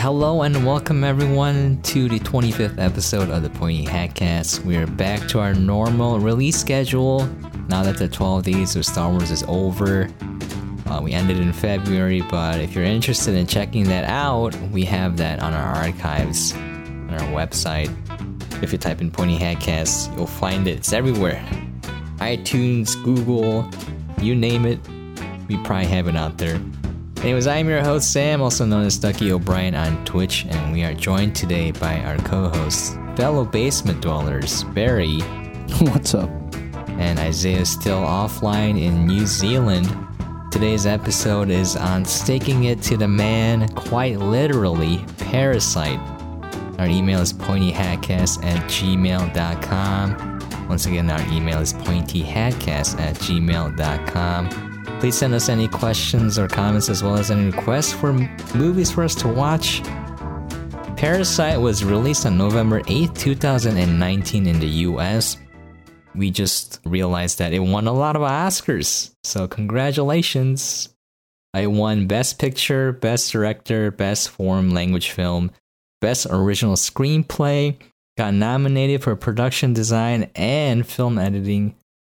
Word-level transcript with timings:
hello 0.00 0.40
and 0.40 0.64
welcome 0.64 1.04
everyone 1.04 1.78
to 1.82 2.08
the 2.08 2.18
25th 2.20 2.78
episode 2.78 3.28
of 3.28 3.42
the 3.42 3.50
Pointy 3.50 3.84
Hat 3.84 4.14
Cast. 4.14 4.64
We're 4.64 4.86
back 4.86 5.28
to 5.28 5.40
our 5.40 5.52
normal 5.52 6.18
release 6.18 6.58
schedule 6.58 7.26
now 7.68 7.82
that 7.82 7.98
the 7.98 8.08
12 8.08 8.44
days 8.44 8.76
of 8.76 8.86
Star 8.86 9.10
Wars 9.10 9.30
is 9.30 9.44
over. 9.46 10.08
Uh, 10.86 11.00
we 11.02 11.12
ended 11.12 11.38
in 11.38 11.52
February, 11.52 12.22
but 12.22 12.60
if 12.60 12.74
you're 12.74 12.82
interested 12.82 13.34
in 13.34 13.46
checking 13.46 13.84
that 13.84 14.04
out, 14.04 14.56
we 14.70 14.86
have 14.86 15.18
that 15.18 15.42
on 15.42 15.52
our 15.52 15.74
archives 15.74 16.54
on 16.54 17.12
our 17.12 17.28
website. 17.34 17.94
If 18.62 18.72
you 18.72 18.78
type 18.78 19.02
in 19.02 19.10
Pointy 19.10 19.36
Hat 19.36 19.60
Cast, 19.60 20.10
you'll 20.14 20.26
find 20.26 20.66
it. 20.66 20.78
It's 20.78 20.94
everywhere 20.94 21.44
iTunes, 22.20 22.94
Google, 23.04 23.68
you 24.18 24.34
name 24.34 24.64
it, 24.64 24.80
we 25.46 25.58
probably 25.58 25.88
have 25.88 26.08
it 26.08 26.16
out 26.16 26.38
there. 26.38 26.58
Anyways, 27.22 27.46
I'm 27.46 27.68
your 27.68 27.82
host 27.84 28.12
Sam, 28.14 28.40
also 28.40 28.64
known 28.64 28.86
as 28.86 28.96
Ducky 28.96 29.30
O'Brien 29.30 29.74
on 29.74 30.02
Twitch, 30.06 30.46
and 30.46 30.72
we 30.72 30.84
are 30.84 30.94
joined 30.94 31.36
today 31.36 31.70
by 31.70 32.00
our 32.00 32.16
co-hosts, 32.16 32.96
fellow 33.14 33.44
basement 33.44 34.00
dwellers, 34.00 34.64
Barry. 34.64 35.18
What's 35.80 36.14
up? 36.14 36.30
And 36.88 37.18
Isaiah 37.18 37.66
still 37.66 38.00
offline 38.00 38.80
in 38.80 39.06
New 39.06 39.26
Zealand. 39.26 39.94
Today's 40.50 40.86
episode 40.86 41.50
is 41.50 41.76
on 41.76 42.06
staking 42.06 42.64
it 42.64 42.80
to 42.84 42.96
the 42.96 43.08
man, 43.08 43.68
quite 43.74 44.18
literally, 44.18 45.04
Parasite. 45.18 46.00
Our 46.78 46.86
email 46.86 47.20
is 47.20 47.34
pointyhatcast 47.34 48.42
at 48.46 48.62
gmail.com. 48.70 50.38
Once 50.70 50.86
again, 50.86 51.10
our 51.10 51.20
email 51.30 51.58
is 51.58 51.74
pointyhatcast 51.74 52.98
at 52.98 53.16
gmail.com. 53.16 54.69
Please 55.00 55.16
send 55.16 55.32
us 55.32 55.48
any 55.48 55.66
questions 55.66 56.38
or 56.38 56.46
comments 56.46 56.90
as 56.90 57.02
well 57.02 57.16
as 57.16 57.30
any 57.30 57.46
requests 57.46 57.90
for 57.90 58.12
movies 58.54 58.90
for 58.90 59.02
us 59.02 59.14
to 59.14 59.28
watch. 59.28 59.82
Parasite 60.94 61.58
was 61.58 61.82
released 61.82 62.26
on 62.26 62.36
November 62.36 62.82
8, 62.86 63.14
2019 63.14 64.46
in 64.46 64.60
the 64.60 64.66
US. 64.66 65.38
We 66.14 66.30
just 66.30 66.80
realized 66.84 67.38
that 67.38 67.54
it 67.54 67.60
won 67.60 67.86
a 67.86 67.94
lot 67.94 68.14
of 68.14 68.20
Oscars. 68.20 69.14
So, 69.24 69.48
congratulations. 69.48 70.90
I 71.54 71.66
won 71.66 72.06
Best 72.06 72.38
Picture, 72.38 72.92
Best 72.92 73.32
Director, 73.32 73.90
Best 73.90 74.28
Foreign 74.28 74.74
Language 74.74 75.12
Film, 75.12 75.50
Best 76.02 76.26
Original 76.28 76.74
Screenplay, 76.74 77.78
got 78.18 78.34
nominated 78.34 79.02
for 79.02 79.16
Production 79.16 79.72
Design 79.72 80.30
and 80.34 80.86
Film 80.86 81.18
Editing. 81.18 81.74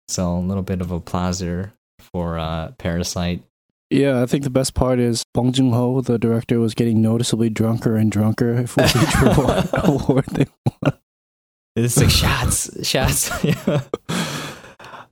So, 0.08 0.36
a 0.36 0.38
little 0.38 0.62
bit 0.62 0.82
of 0.82 0.90
applause 0.90 1.38
there 1.38 1.73
for 2.14 2.38
uh, 2.38 2.70
Parasite. 2.78 3.42
Yeah, 3.90 4.22
I 4.22 4.26
think 4.26 4.44
the 4.44 4.50
best 4.50 4.74
part 4.74 5.00
is 5.00 5.24
Bong 5.34 5.50
Joon 5.50 5.72
Ho, 5.72 6.00
the 6.00 6.16
director, 6.16 6.60
was 6.60 6.72
getting 6.72 7.02
noticeably 7.02 7.50
drunker 7.50 7.96
and 7.96 8.10
drunker 8.10 8.66
for 8.68 8.84
each 8.84 8.94
award 9.82 10.26
they 10.26 10.46
won. 10.64 10.94
It's 11.74 11.96
like 11.98 12.10
shots, 12.10 12.86
shots. 12.86 13.30
yeah. 13.44 13.82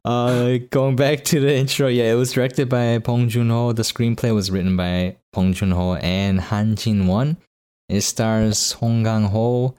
Uh, 0.05 0.59
going 0.71 0.97
back 0.97 1.23
to 1.23 1.39
the 1.39 1.55
intro, 1.55 1.87
yeah, 1.87 2.11
it 2.11 2.17
was 2.17 2.33
directed 2.33 2.69
by 2.69 2.99
Bong 2.99 3.29
Joon 3.29 3.51
Ho. 3.51 3.73
The 3.73 3.85
screenplay 3.85 4.35
was 4.35 4.51
written 4.51 4.77
by 4.77 5.15
Bong 5.33 5.53
Joon 5.53 5.71
Ho 5.71 5.95
and 5.95 6.41
Han 6.41 6.75
Jin 6.75 7.07
Won. 7.07 7.37
It 7.89 8.01
stars 8.01 8.59
Song 8.59 9.05
Kang 9.05 9.27
Ho, 9.27 9.77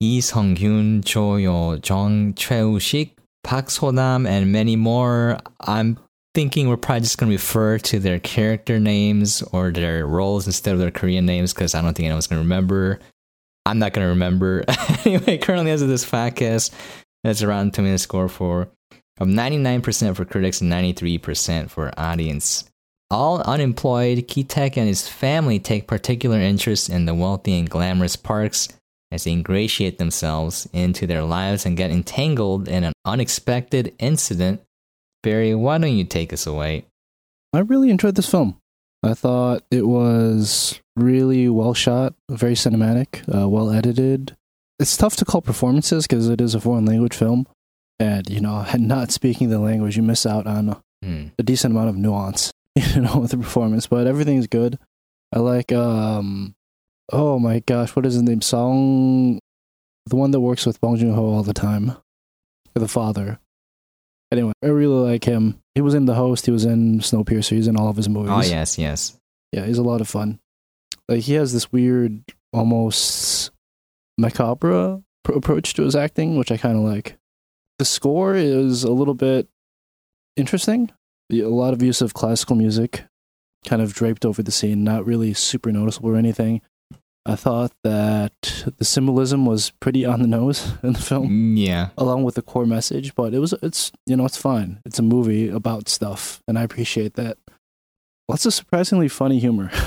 Lee 0.00 0.20
Sun 0.22 0.56
Gyun, 0.56 1.04
Cho 1.04 1.36
Yuh 1.36 1.78
Jung, 1.84 2.34
Choi 2.34 2.80
Shik, 2.80 3.12
Park 3.44 3.70
So 3.70 3.92
Dam, 3.92 4.26
and 4.26 4.50
many 4.50 4.74
more. 4.74 5.38
I'm 5.60 5.98
thinking 6.34 6.68
we're 6.68 6.76
probably 6.76 7.00
just 7.00 7.18
going 7.18 7.30
to 7.30 7.36
refer 7.36 7.78
to 7.78 7.98
their 7.98 8.18
character 8.18 8.78
names 8.78 9.42
or 9.52 9.70
their 9.70 10.06
roles 10.06 10.46
instead 10.46 10.74
of 10.74 10.80
their 10.80 10.90
Korean 10.90 11.26
names 11.26 11.52
because 11.52 11.74
I 11.74 11.82
don't 11.82 11.94
think 11.94 12.06
anyone's 12.06 12.26
going 12.26 12.38
to 12.38 12.44
remember. 12.44 13.00
I'm 13.66 13.78
not 13.78 13.92
going 13.92 14.04
to 14.04 14.10
remember. 14.10 14.64
anyway, 15.04 15.38
currently, 15.38 15.70
as 15.70 15.82
of 15.82 15.88
this 15.88 16.08
podcast, 16.08 16.72
it's 17.24 17.42
around 17.42 17.76
minute 17.76 17.98
score 17.98 18.28
for 18.28 18.70
of 19.18 19.28
99% 19.28 20.16
for 20.16 20.24
critics 20.24 20.60
and 20.60 20.72
93% 20.72 21.68
for 21.68 21.92
audience. 21.98 22.64
All 23.10 23.42
unemployed, 23.42 24.26
Ki-taek 24.28 24.76
and 24.76 24.86
his 24.86 25.08
family 25.08 25.58
take 25.58 25.86
particular 25.86 26.38
interest 26.38 26.88
in 26.88 27.04
the 27.04 27.14
wealthy 27.14 27.58
and 27.58 27.68
glamorous 27.68 28.16
parks 28.16 28.68
as 29.12 29.24
they 29.24 29.32
ingratiate 29.32 29.98
themselves 29.98 30.68
into 30.72 31.06
their 31.06 31.24
lives 31.24 31.66
and 31.66 31.76
get 31.76 31.90
entangled 31.90 32.68
in 32.68 32.84
an 32.84 32.92
unexpected 33.04 33.94
incident 33.98 34.62
Barry, 35.22 35.54
why 35.54 35.78
don't 35.78 35.96
you 35.96 36.04
take 36.04 36.32
us 36.32 36.46
away? 36.46 36.86
I 37.52 37.60
really 37.60 37.90
enjoyed 37.90 38.14
this 38.14 38.30
film. 38.30 38.56
I 39.02 39.14
thought 39.14 39.62
it 39.70 39.86
was 39.86 40.80
really 40.96 41.48
well 41.48 41.74
shot, 41.74 42.14
very 42.30 42.54
cinematic, 42.54 43.22
uh, 43.34 43.48
well 43.48 43.70
edited. 43.70 44.36
It's 44.78 44.96
tough 44.96 45.16
to 45.16 45.24
call 45.24 45.42
performances 45.42 46.06
because 46.06 46.28
it 46.28 46.40
is 46.40 46.54
a 46.54 46.60
foreign 46.60 46.84
language 46.84 47.14
film. 47.14 47.46
And, 47.98 48.28
you 48.30 48.40
know, 48.40 48.64
not 48.78 49.10
speaking 49.10 49.50
the 49.50 49.58
language, 49.58 49.96
you 49.96 50.02
miss 50.02 50.26
out 50.26 50.46
on 50.46 50.80
hmm. 51.02 51.26
a 51.38 51.42
decent 51.42 51.72
amount 51.72 51.90
of 51.90 51.96
nuance, 51.96 52.52
you 52.74 53.00
know, 53.00 53.18
with 53.18 53.30
the 53.30 53.38
performance. 53.38 53.86
But 53.86 54.06
everything's 54.06 54.46
good. 54.46 54.78
I 55.32 55.38
like, 55.38 55.72
um, 55.72 56.54
oh 57.12 57.38
my 57.38 57.60
gosh, 57.60 57.94
what 57.94 58.06
is 58.06 58.14
his 58.14 58.22
name? 58.22 58.42
Song, 58.42 59.38
the 60.06 60.16
one 60.16 60.30
that 60.32 60.40
works 60.40 60.66
with 60.66 60.80
Bong 60.80 60.96
Joon 60.96 61.14
Ho 61.14 61.24
all 61.24 61.42
the 61.42 61.54
time, 61.54 61.96
the 62.74 62.88
father. 62.88 63.38
Anyway, 64.32 64.52
I 64.62 64.66
really 64.68 65.10
like 65.10 65.24
him. 65.24 65.60
He 65.74 65.80
was 65.80 65.94
in 65.94 66.04
The 66.06 66.14
Host. 66.14 66.46
He 66.46 66.52
was 66.52 66.64
in 66.64 67.00
Snowpiercer. 67.00 67.50
He's 67.56 67.66
in 67.66 67.76
all 67.76 67.88
of 67.88 67.96
his 67.96 68.08
movies. 68.08 68.30
Oh 68.32 68.42
yes, 68.42 68.78
yes. 68.78 69.18
Yeah, 69.52 69.64
he's 69.66 69.78
a 69.78 69.82
lot 69.82 70.00
of 70.00 70.08
fun. 70.08 70.38
Like 71.08 71.20
he 71.22 71.34
has 71.34 71.52
this 71.52 71.72
weird, 71.72 72.22
almost 72.52 73.50
macabre 74.18 75.02
pr- 75.24 75.32
approach 75.32 75.74
to 75.74 75.82
his 75.82 75.96
acting, 75.96 76.36
which 76.36 76.52
I 76.52 76.56
kind 76.56 76.76
of 76.76 76.84
like. 76.84 77.16
The 77.78 77.84
score 77.84 78.34
is 78.34 78.84
a 78.84 78.92
little 78.92 79.14
bit 79.14 79.48
interesting. 80.36 80.90
A 81.32 81.42
lot 81.42 81.72
of 81.72 81.82
use 81.82 82.00
of 82.00 82.14
classical 82.14 82.56
music, 82.56 83.04
kind 83.64 83.80
of 83.82 83.94
draped 83.94 84.24
over 84.24 84.42
the 84.42 84.50
scene, 84.52 84.84
not 84.84 85.06
really 85.06 85.32
super 85.32 85.72
noticeable 85.72 86.10
or 86.10 86.16
anything. 86.16 86.60
I 87.26 87.36
thought 87.36 87.72
that 87.84 88.32
the 88.78 88.84
symbolism 88.84 89.44
was 89.44 89.70
pretty 89.80 90.04
on 90.06 90.22
the 90.22 90.28
nose 90.28 90.72
in 90.82 90.94
the 90.94 90.98
film. 91.00 91.28
Mm, 91.28 91.58
yeah. 91.58 91.88
Along 91.98 92.24
with 92.24 92.34
the 92.34 92.42
core 92.42 92.66
message, 92.66 93.14
but 93.14 93.34
it 93.34 93.38
was 93.38 93.54
it's 93.62 93.92
you 94.06 94.16
know, 94.16 94.24
it's 94.24 94.38
fine. 94.38 94.80
It's 94.84 94.98
a 94.98 95.02
movie 95.02 95.48
about 95.48 95.88
stuff 95.88 96.42
and 96.48 96.58
I 96.58 96.62
appreciate 96.62 97.14
that. 97.14 97.38
Lots 98.28 98.46
of 98.46 98.54
surprisingly 98.54 99.08
funny 99.08 99.38
humor. 99.38 99.70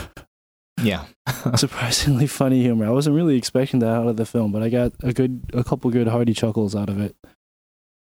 Yeah. 0.82 1.06
surprisingly 1.56 2.28
funny 2.28 2.62
humor. 2.62 2.86
I 2.86 2.90
wasn't 2.90 3.16
really 3.16 3.38
expecting 3.38 3.80
that 3.80 3.90
out 3.90 4.08
of 4.08 4.18
the 4.18 4.26
film, 4.26 4.52
but 4.52 4.64
I 4.64 4.70
got 4.70 4.92
a 5.04 5.14
good 5.14 5.44
a 5.54 5.64
couple 5.64 5.90
good 5.92 6.08
hearty 6.08 6.34
chuckles 6.34 6.76
out 6.76 6.90
of 6.90 7.00
it. 7.00 7.16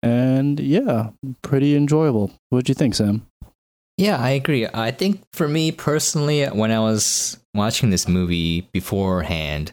And 0.03 0.59
yeah, 0.59 1.11
pretty 1.43 1.77
enjoyable. 1.77 2.33
What'd 2.51 2.69
you 2.69 2.75
think, 2.75 2.95
Sam? 2.95 3.27
Yeah, 3.97 4.17
I 4.17 4.31
agree. 4.31 4.67
I 4.73 4.91
think 4.91 5.23
for 5.33 5.47
me 5.47 5.71
personally, 5.71 6.45
when 6.47 6.71
I 6.71 6.81
was 6.81 7.39
watching 7.55 7.91
this 7.91 8.09
movie 8.09 8.63
beforehand, 8.73 9.73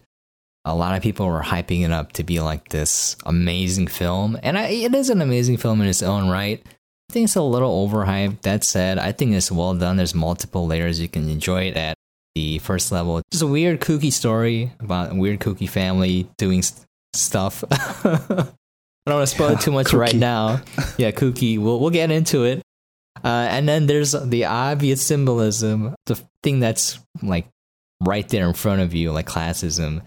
a 0.66 0.76
lot 0.76 0.96
of 0.96 1.04
people 1.04 1.28
were 1.28 1.42
hyping 1.42 1.84
it 1.84 1.92
up 1.92 2.14
to 2.14 2.24
be 2.24 2.40
like 2.40 2.70
this 2.70 3.16
amazing 3.26 3.88
film. 3.88 4.38
And 4.44 4.58
I, 4.58 4.68
it 4.68 4.94
is 4.94 5.10
an 5.10 5.22
amazing 5.22 5.58
film 5.58 5.82
in 5.82 5.88
its 5.88 6.04
own 6.04 6.30
right. 6.30 6.62
I 7.10 7.14
think 7.14 7.26
it's 7.26 7.36
a 7.36 7.42
little 7.42 7.88
overhyped. 7.88 8.42
That 8.42 8.64
said, 8.64 9.00
I 9.00 9.12
think 9.12 9.34
it's 9.34 9.52
well 9.52 9.74
done. 9.74 9.98
There's 9.98 10.14
multiple 10.14 10.68
layers 10.68 11.00
you 11.00 11.08
can 11.10 11.28
enjoy 11.30 11.64
it 11.64 11.78
at 11.78 11.96
the 12.36 12.60
first 12.60 12.92
level. 12.92 13.20
It's 13.32 13.42
a 13.42 13.48
weird, 13.48 13.80
kooky 13.82 14.14
story 14.14 14.72
about 14.80 15.12
a 15.12 15.16
weird, 15.16 15.40
kooky 15.40 15.68
family 15.68 16.30
doing 16.38 16.62
st- 16.62 16.86
stuff. 17.14 17.64
I 17.72 19.12
don't 19.12 19.18
want 19.18 19.28
to 19.28 19.36
spoil 19.36 19.50
it 19.52 19.62
too 19.62 19.72
much 19.72 19.92
right 19.94 20.14
now. 20.14 20.62
Yeah, 20.98 21.10
kooky. 21.12 21.58
We'll 21.58 21.80
we'll 21.80 21.90
get 21.90 22.12
into 22.12 22.44
it. 22.44 22.62
Uh, 23.24 23.48
and 23.50 23.68
then 23.68 23.88
there's 23.88 24.12
the 24.12 24.46
obvious 24.46 25.02
symbolism, 25.02 25.96
the 26.06 26.22
thing 26.44 26.60
that's 26.60 27.00
like 27.24 27.48
right 28.02 28.28
there 28.30 28.48
in 28.48 28.54
front 28.54 28.82
of 28.82 28.94
you, 28.94 29.12
like 29.12 29.28
classism, 29.28 30.02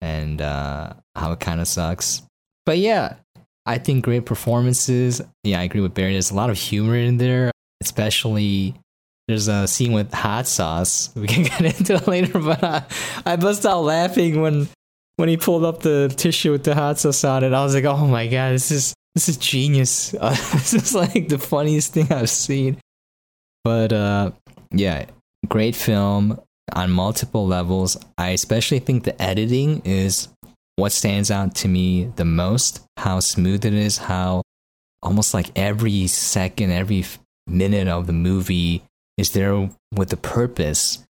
and 0.00 0.40
uh, 0.40 0.94
how 1.14 1.32
it 1.32 1.40
kind 1.40 1.60
of 1.60 1.68
sucks. 1.68 2.22
But 2.66 2.78
yeah, 2.78 3.16
I 3.66 3.78
think 3.78 4.04
great 4.04 4.26
performances. 4.26 5.20
Yeah, 5.42 5.60
I 5.60 5.64
agree 5.64 5.80
with 5.80 5.94
Barry. 5.94 6.12
There's 6.12 6.30
a 6.30 6.34
lot 6.34 6.50
of 6.50 6.58
humor 6.58 6.96
in 6.96 7.18
there, 7.18 7.50
especially 7.82 8.74
there's 9.28 9.48
a 9.48 9.66
scene 9.66 9.92
with 9.92 10.12
hot 10.12 10.46
sauce. 10.46 11.10
We 11.16 11.26
can 11.26 11.44
get 11.44 11.80
into 11.80 11.94
it 11.94 12.06
later, 12.06 12.38
but 12.38 12.62
I, 12.62 12.84
I 13.24 13.36
bust 13.36 13.64
out 13.64 13.82
laughing 13.82 14.40
when 14.40 14.68
when 15.16 15.28
he 15.28 15.36
pulled 15.36 15.64
up 15.64 15.80
the 15.80 16.12
tissue 16.14 16.50
with 16.50 16.64
the 16.64 16.74
hot 16.74 16.98
sauce 16.98 17.24
on 17.24 17.44
it. 17.44 17.52
I 17.52 17.62
was 17.62 17.74
like, 17.74 17.84
oh 17.84 18.06
my 18.06 18.26
god, 18.26 18.52
this 18.52 18.70
is 18.70 18.94
this 19.14 19.28
is 19.28 19.36
genius. 19.36 20.14
Uh, 20.14 20.30
this 20.52 20.74
is 20.74 20.94
like 20.94 21.28
the 21.28 21.38
funniest 21.38 21.92
thing 21.92 22.12
I've 22.12 22.30
seen. 22.30 22.78
But 23.62 23.92
uh, 23.92 24.32
yeah, 24.72 25.06
great 25.48 25.74
film 25.74 26.38
on 26.72 26.90
multiple 26.90 27.46
levels. 27.46 27.96
I 28.16 28.30
especially 28.30 28.78
think 28.78 29.04
the 29.04 29.20
editing 29.20 29.82
is 29.84 30.28
what 30.76 30.92
stands 30.92 31.30
out 31.30 31.54
to 31.56 31.68
me 31.68 32.04
the 32.16 32.24
most. 32.24 32.80
How 32.96 33.20
smooth 33.20 33.64
it 33.64 33.74
is, 33.74 33.98
how 33.98 34.42
almost 35.02 35.34
like 35.34 35.50
every 35.54 36.06
second, 36.06 36.70
every 36.72 37.04
minute 37.46 37.88
of 37.88 38.06
the 38.06 38.12
movie 38.12 38.82
is 39.18 39.32
there 39.32 39.70
with 39.92 40.12
a 40.12 40.16
purpose. 40.16 41.04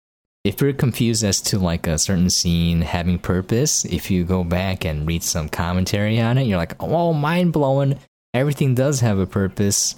if 0.44 0.60
you're 0.60 0.72
confused 0.72 1.22
as 1.22 1.40
to 1.40 1.58
like 1.58 1.86
a 1.86 1.98
certain 1.98 2.28
scene 2.30 2.80
having 2.82 3.18
purpose, 3.18 3.84
if 3.84 4.10
you 4.10 4.24
go 4.24 4.42
back 4.42 4.84
and 4.84 5.06
read 5.06 5.22
some 5.22 5.48
commentary 5.48 6.20
on 6.20 6.36
it, 6.36 6.44
you're 6.44 6.58
like, 6.58 6.74
oh, 6.80 7.12
mind 7.12 7.52
blowing. 7.52 7.98
Everything 8.34 8.74
does 8.74 9.00
have 9.00 9.18
a 9.18 9.26
purpose. 9.26 9.96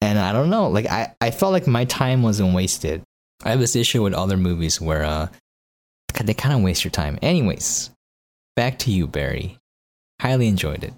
And 0.00 0.18
I 0.18 0.32
don't 0.32 0.50
know, 0.50 0.68
like 0.68 0.86
I, 0.86 1.14
I 1.20 1.30
felt 1.30 1.52
like 1.52 1.66
my 1.66 1.84
time 1.84 2.22
wasn't 2.22 2.54
wasted. 2.54 3.02
I 3.44 3.50
have 3.50 3.60
this 3.60 3.76
issue 3.76 4.02
with 4.02 4.14
other 4.14 4.36
movies 4.36 4.80
where 4.80 5.04
uh 5.04 5.28
they 6.22 6.34
kind 6.34 6.54
of 6.54 6.62
waste 6.62 6.84
your 6.84 6.90
time. 6.92 7.18
Anyways, 7.22 7.90
back 8.56 8.78
to 8.80 8.90
you, 8.90 9.06
Barry. 9.06 9.58
Highly 10.20 10.46
enjoyed 10.48 10.84
it. 10.84 10.94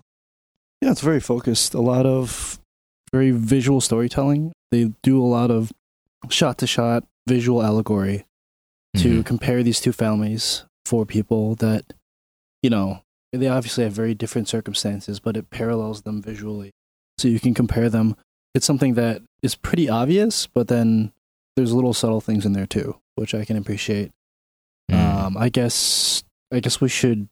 Yeah, 0.83 0.93
it's 0.93 1.01
very 1.01 1.21
focused. 1.21 1.75
A 1.75 1.81
lot 1.81 2.05
of 2.07 2.61
very 3.13 3.31
visual 3.31 3.81
storytelling. 3.81 4.53
They 4.71 4.93
do 5.03 5.23
a 5.23 5.27
lot 5.27 5.51
of 5.51 5.73
shot 6.29 6.59
to 6.59 6.67
shot 6.67 7.05
visual 7.27 7.63
allegory 7.63 8.25
to 8.97 9.21
Mhm. 9.23 9.27
compare 9.27 9.63
these 9.63 9.81
two 9.81 9.93
families 9.93 10.65
for 10.85 11.05
people 11.07 11.55
that, 11.57 11.93
you 12.63 12.71
know, 12.71 13.01
they 13.33 13.49
obviously 13.49 13.85
have 13.85 13.93
very 13.93 14.15
different 14.15 14.49
circumstances, 14.49 15.19
but 15.19 15.37
it 15.37 15.51
parallels 15.51 16.03
them 16.03 16.23
visually. 16.23 16.73
So 17.19 17.27
you 17.29 17.41
can 17.41 17.55
compare 17.55 17.89
them. 17.89 18.17
It's 18.55 18.67
something 18.67 18.95
that 18.95 19.23
is 19.43 19.55
pretty 19.55 19.89
obvious, 19.89 20.47
but 20.47 20.69
then 20.69 21.13
there's 21.57 21.73
little 21.73 21.95
subtle 21.95 22.21
things 22.21 22.47
in 22.47 22.53
there 22.53 22.67
too, 22.67 23.01
which 23.15 23.35
I 23.35 23.45
can 23.45 23.57
appreciate. 23.57 24.13
Mm. 24.91 25.25
Um, 25.25 25.37
I 25.37 25.49
guess 25.49 26.23
I 26.53 26.61
guess 26.61 26.81
we 26.81 26.89
should 26.89 27.29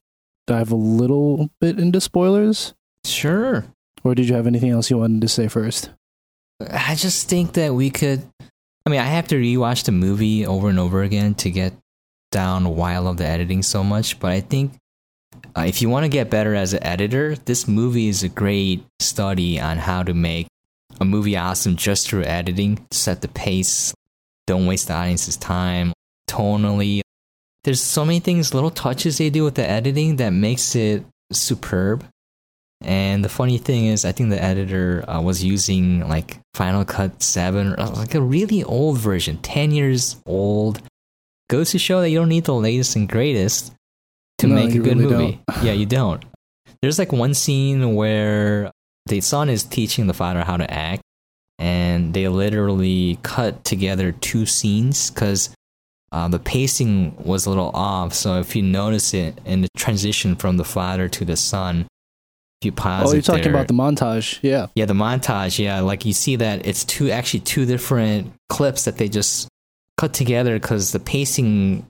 dive 0.46 0.72
a 0.72 0.76
little 0.76 1.50
bit 1.60 1.78
into 1.78 2.00
spoilers. 2.00 2.74
sure. 3.04 3.66
Or 4.02 4.14
did 4.14 4.28
you 4.28 4.34
have 4.34 4.46
anything 4.46 4.68
else 4.70 4.90
you 4.90 4.98
wanted 4.98 5.22
to 5.22 5.28
say 5.28 5.48
first? 5.48 5.88
I 6.70 6.94
just 6.94 7.28
think 7.28 7.54
that 7.54 7.72
we 7.74 7.88
could. 7.88 8.22
I 8.86 8.90
mean, 8.90 9.00
I 9.00 9.04
have 9.04 9.28
to 9.28 9.36
rewatch 9.36 9.84
the 9.84 9.92
movie 9.92 10.44
over 10.44 10.68
and 10.68 10.78
over 10.78 11.02
again 11.02 11.34
to 11.36 11.50
get 11.50 11.72
down 12.30 12.76
why 12.76 12.92
I 12.92 12.98
love 12.98 13.16
the 13.16 13.26
editing 13.26 13.62
so 13.62 13.82
much. 13.82 14.20
But 14.20 14.32
I 14.32 14.40
think 14.40 14.72
uh, 15.56 15.62
if 15.62 15.80
you 15.80 15.88
want 15.88 16.04
to 16.04 16.10
get 16.10 16.28
better 16.28 16.54
as 16.54 16.74
an 16.74 16.84
editor, 16.84 17.34
this 17.34 17.66
movie 17.66 18.08
is 18.08 18.22
a 18.22 18.28
great 18.28 18.84
study 19.00 19.58
on 19.58 19.78
how 19.78 20.02
to 20.02 20.12
make 20.12 20.48
a 21.00 21.04
movie 21.04 21.36
awesome 21.36 21.76
just 21.76 22.08
through 22.08 22.24
editing. 22.24 22.86
Set 22.90 23.22
the 23.22 23.28
pace, 23.28 23.94
don't 24.46 24.66
waste 24.66 24.88
the 24.88 24.94
audience's 24.94 25.36
time. 25.36 25.92
Tonally, 26.28 27.00
there's 27.64 27.80
so 27.80 28.04
many 28.04 28.20
things, 28.20 28.54
little 28.54 28.70
touches 28.70 29.18
they 29.18 29.30
do 29.30 29.44
with 29.44 29.54
the 29.54 29.68
editing 29.68 30.16
that 30.16 30.30
makes 30.30 30.76
it 30.76 31.04
superb. 31.32 32.04
And 32.82 33.24
the 33.24 33.30
funny 33.30 33.56
thing 33.56 33.86
is, 33.86 34.04
I 34.04 34.12
think 34.12 34.28
the 34.28 34.42
editor 34.42 35.04
uh, 35.08 35.20
was 35.22 35.42
using 35.42 36.06
like 36.06 36.38
Final 36.52 36.84
Cut 36.84 37.22
7, 37.22 37.74
like 37.76 38.14
a 38.14 38.20
really 38.20 38.62
old 38.62 38.98
version, 38.98 39.38
10 39.38 39.70
years 39.70 40.16
old. 40.26 40.82
Goes 41.48 41.70
to 41.70 41.78
show 41.78 42.00
that 42.00 42.10
you 42.10 42.18
don't 42.18 42.28
need 42.28 42.44
the 42.44 42.54
latest 42.54 42.96
and 42.96 43.08
greatest 43.08 43.72
to 44.38 44.46
No, 44.46 44.54
make 44.54 44.74
a 44.74 44.78
good 44.78 44.98
really 44.98 45.14
movie. 45.14 45.40
yeah, 45.62 45.72
you 45.72 45.86
don't. 45.86 46.22
There's 46.82 46.98
like 46.98 47.12
one 47.12 47.32
scene 47.32 47.94
where 47.94 48.70
the 49.06 49.20
son 49.20 49.48
is 49.48 49.62
teaching 49.62 50.06
the 50.06 50.14
father 50.14 50.42
how 50.44 50.56
to 50.56 50.70
act, 50.70 51.02
and 51.64 52.12
they 52.12 52.28
literally 52.28 53.18
cut 53.22 53.64
together 53.64 54.12
two 54.12 54.44
scenes 54.44 55.10
because 55.10 55.48
uh, 56.12 56.28
the 56.28 56.38
pacing 56.38 57.16
was 57.16 57.46
a 57.46 57.48
little 57.48 57.70
off. 57.72 58.12
So 58.12 58.38
if 58.38 58.54
you 58.54 58.60
notice 58.60 59.14
it 59.14 59.40
in 59.46 59.62
the 59.62 59.68
transition 59.74 60.36
from 60.36 60.58
the 60.58 60.64
father 60.64 61.08
to 61.08 61.24
the 61.24 61.38
son, 61.38 61.86
if 62.60 62.66
you 62.66 62.72
pause 62.72 63.08
oh, 63.08 63.12
you're 63.14 63.22
talking 63.22 63.44
there- 63.44 63.54
about 63.54 63.68
the 63.68 63.72
montage. 63.72 64.40
Yeah. 64.42 64.66
yeah, 64.74 64.84
the 64.84 64.92
montage. 64.92 65.58
Yeah, 65.58 65.80
like 65.80 66.04
you 66.04 66.12
see 66.12 66.36
that 66.36 66.66
it's 66.66 66.84
two 66.84 67.10
actually 67.10 67.40
two 67.40 67.64
different 67.64 68.34
clips 68.50 68.84
that 68.84 68.98
they 68.98 69.08
just 69.08 69.48
cut 69.96 70.12
together 70.12 70.58
because 70.58 70.92
the 70.92 71.00
pacing 71.00 71.86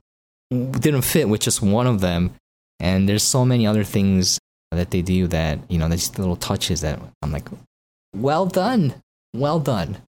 didn't 0.52 1.02
fit 1.02 1.28
with 1.28 1.40
just 1.40 1.62
one 1.62 1.88
of 1.88 2.00
them, 2.00 2.32
and 2.78 3.08
there's 3.08 3.24
so 3.24 3.44
many 3.44 3.66
other 3.66 3.82
things 3.82 4.38
that 4.70 4.92
they 4.92 5.02
do 5.02 5.26
that 5.26 5.58
you 5.68 5.78
know, 5.78 5.88
there's 5.88 6.16
little 6.16 6.36
touches 6.36 6.82
that 6.82 7.00
I'm 7.22 7.32
like, 7.32 7.48
well 8.14 8.46
done, 8.46 8.94
well 9.34 9.60
done. 9.60 9.98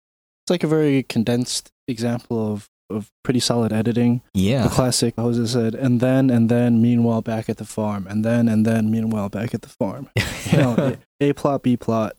It's 0.44 0.50
like 0.50 0.62
a 0.64 0.68
very 0.68 1.02
condensed 1.02 1.70
example 1.88 2.52
of, 2.52 2.68
of 2.88 3.10
pretty 3.24 3.40
solid 3.40 3.72
editing. 3.72 4.22
The 4.34 4.40
Yeah, 4.40 4.68
classic 4.68 5.14
Jose 5.16 5.44
said, 5.46 5.74
and 5.74 6.00
then 6.00 6.30
and 6.30 6.48
then 6.48 6.80
meanwhile 6.80 7.20
back 7.22 7.48
at 7.48 7.56
the 7.56 7.64
farm, 7.64 8.06
and 8.08 8.24
then 8.24 8.48
and 8.48 8.64
then 8.64 8.90
meanwhile 8.90 9.28
back 9.28 9.54
at 9.54 9.62
the 9.62 9.68
farm. 9.68 10.08
You 10.52 10.58
know, 10.58 10.96
a, 11.20 11.30
a 11.30 11.32
plot, 11.32 11.64
B 11.64 11.76
plot, 11.76 12.14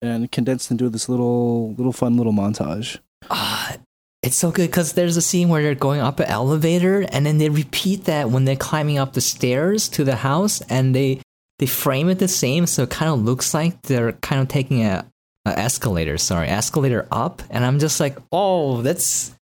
and 0.00 0.30
condensed 0.30 0.70
into 0.70 0.88
this 0.88 1.08
little 1.08 1.72
little 1.74 1.92
fun 1.92 2.16
little 2.16 2.32
montage. 2.32 2.98
Ah, 3.30 3.76
it's 4.22 4.36
so 4.36 4.52
good 4.52 4.70
because 4.70 4.92
there's 4.92 5.16
a 5.16 5.20
scene 5.22 5.48
where 5.48 5.60
they're 5.60 5.74
going 5.74 6.00
up 6.00 6.20
an 6.20 6.26
elevator 6.26 7.04
and 7.10 7.26
then 7.26 7.38
they 7.38 7.48
repeat 7.48 8.04
that 8.04 8.30
when 8.30 8.44
they're 8.44 8.54
climbing 8.54 8.96
up 8.96 9.12
the 9.14 9.20
stairs 9.20 9.88
to 9.88 10.04
the 10.04 10.14
house 10.16 10.60
and 10.68 10.94
they 10.94 11.20
they 11.58 11.66
frame 11.66 12.08
it 12.08 12.20
the 12.20 12.28
same 12.28 12.66
so 12.66 12.84
it 12.84 12.90
kind 12.90 13.10
of 13.10 13.20
looks 13.24 13.52
like 13.54 13.82
they're 13.82 14.12
kind 14.12 14.40
of 14.40 14.46
taking 14.46 14.84
a, 14.84 15.04
a 15.48 15.58
escalator 15.58 16.18
sorry 16.18 16.48
escalator 16.48 17.06
up 17.10 17.42
and 17.50 17.64
i'm 17.64 17.78
just 17.78 18.00
like 18.00 18.16
oh 18.32 18.82
that's 18.82 19.34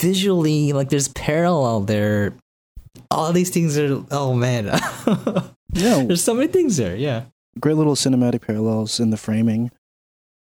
visually 0.00 0.72
like 0.72 0.88
there's 0.88 1.08
parallel 1.08 1.80
there 1.80 2.34
all 3.10 3.32
these 3.32 3.50
things 3.50 3.78
are 3.78 4.04
oh 4.10 4.34
man 4.34 4.66
Yeah, 5.74 6.04
there's 6.04 6.22
so 6.22 6.34
many 6.34 6.48
things 6.48 6.76
there 6.76 6.96
yeah 6.96 7.24
great 7.60 7.76
little 7.76 7.94
cinematic 7.94 8.42
parallels 8.42 9.00
in 9.00 9.10
the 9.10 9.16
framing 9.16 9.70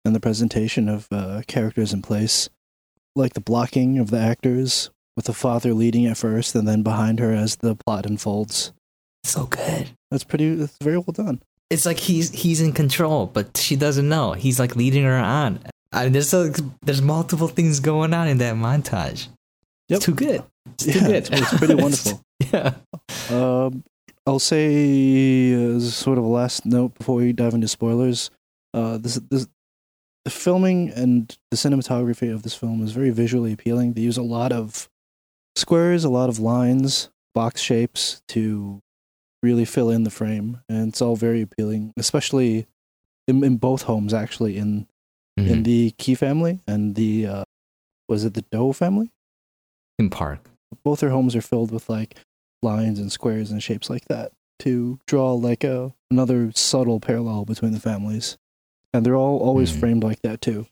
and 0.06 0.16
the 0.16 0.20
presentation 0.20 0.88
of 0.90 1.08
uh, 1.12 1.42
characters 1.48 1.94
in 1.94 2.02
place, 2.02 2.50
like 3.16 3.34
the 3.34 3.42
blocking 3.42 4.00
of 4.00 4.10
the 4.12 4.20
actors 4.20 4.90
with 5.16 5.26
the 5.26 5.34
father 5.34 5.74
leading 5.74 6.06
at 6.06 6.18
first, 6.18 6.56
and 6.56 6.68
then 6.68 6.84
behind 6.84 7.20
her 7.20 7.34
as 7.34 7.58
the 7.58 7.76
plot 7.76 8.06
unfolds. 8.06 8.72
so 9.24 9.46
good 9.46 9.90
That's 10.12 10.24
pretty. 10.24 10.56
That's 10.56 10.78
very 10.82 10.98
well 10.98 11.14
done. 11.14 11.42
It's 11.70 11.86
like 11.86 11.98
he's 11.98 12.32
he's 12.32 12.62
in 12.62 12.74
control, 12.74 13.28
but 13.28 13.58
she 13.58 13.76
doesn't 13.76 14.08
know. 14.10 14.34
He's 14.34 14.60
like 14.60 14.76
leading 14.76 15.04
her 15.04 15.16
on. 15.18 15.60
I 15.92 16.04
mean, 16.04 16.14
there's 16.14 16.30
so, 16.30 16.52
there's 16.84 17.02
multiple 17.02 17.48
things 17.48 17.80
going 17.80 18.14
on 18.14 18.28
in 18.28 18.38
that 18.40 18.56
montage. 18.56 19.28
Yep. 19.90 19.98
It's 19.98 20.06
too 20.06 20.14
good. 20.14 20.44
It's 20.74 20.84
too 20.86 20.92
Yeah, 20.92 21.08
good. 21.08 21.16
it's- 21.16 21.42
it's 21.52 21.58
pretty 21.58 21.74
wonderful. 21.82 22.22
yeah. 22.52 22.74
Um, 23.32 23.84
I'll 24.28 24.38
say 24.40 25.54
uh, 25.56 25.80
sort 25.80 26.20
of 26.20 26.24
a 26.24 26.28
last 26.28 26.66
note 26.66 26.94
before 26.96 27.16
we 27.16 27.34
dive 27.34 27.56
into 27.56 27.68
spoilers. 27.68 28.30
Uh, 28.74 28.98
this, 29.00 29.16
this, 29.32 29.48
the 30.26 30.30
filming 30.30 30.92
and 30.92 31.36
the 31.50 31.58
cinematography 31.58 32.32
of 32.32 32.44
this 32.44 32.54
film 32.54 32.84
is 32.84 32.92
very 32.92 33.10
visually 33.10 33.52
appealing. 33.54 33.94
They 33.94 34.02
use 34.02 34.18
a 34.18 34.22
lot 34.22 34.52
of 34.52 34.88
squares, 35.56 36.04
a 36.04 36.10
lot 36.10 36.30
of 36.30 36.38
lines, 36.38 37.10
box 37.34 37.62
shapes 37.62 38.22
to 38.28 38.80
really 39.42 39.66
fill 39.66 39.90
in 39.90 40.04
the 40.04 40.10
frame, 40.10 40.62
and 40.70 40.90
it's 40.90 41.02
all 41.02 41.16
very 41.16 41.42
appealing, 41.42 41.94
especially 41.98 42.68
in, 43.28 43.44
in 43.44 43.58
both 43.58 43.84
homes. 43.84 44.14
Actually, 44.14 44.58
in 44.58 44.88
in 45.38 45.62
Mhm. 45.62 45.64
the 45.64 45.92
Key 45.92 46.16
family 46.16 46.60
and 46.68 46.96
the 46.96 47.26
uh, 47.26 47.44
was 48.10 48.26
it 48.26 48.34
the 48.34 48.42
Doe 48.52 48.74
family? 48.74 49.10
in 49.98 50.10
park. 50.10 50.50
both 50.84 51.00
their 51.02 51.10
homes 51.10 51.36
are 51.36 51.42
filled 51.42 51.72
with 51.72 51.90
like 51.90 52.16
lines 52.62 53.00
and 53.00 53.12
squares 53.12 53.52
and 53.52 53.62
shapes 53.64 53.90
like 53.90 54.06
that 54.06 54.32
to 54.60 55.00
draw 55.08 55.34
like 55.34 55.64
a 55.64 55.94
another 56.12 56.52
subtle 56.56 57.00
parallel 57.00 57.44
between 57.46 57.72
the 57.74 57.80
families 57.80 58.38
and 58.94 59.06
they're 59.06 59.16
all 59.16 59.40
always 59.40 59.72
Mhm. 59.72 59.80
framed 59.80 60.04
like 60.04 60.22
that 60.22 60.42
too 60.42 60.68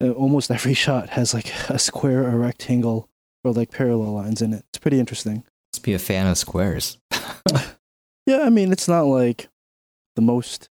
Uh, 0.00 0.10
almost 0.10 0.50
every 0.50 0.74
shot 0.84 1.08
has 1.10 1.32
like 1.34 1.50
a 1.70 1.78
square 1.78 2.28
a 2.28 2.36
rectangle 2.36 3.08
or 3.44 3.52
like 3.52 3.70
parallel 3.70 4.12
lines 4.12 4.42
in 4.42 4.52
it 4.52 4.64
it's 4.68 4.78
pretty 4.78 4.98
interesting 5.00 5.42
be 5.86 5.94
a 5.94 5.98
fan 5.98 6.26
of 6.26 6.36
squares. 6.36 6.98
yeah 8.26 8.40
i 8.42 8.50
mean 8.50 8.72
it's 8.72 8.88
not 8.88 9.02
like 9.06 9.48
the 10.16 10.22
most 10.22 10.68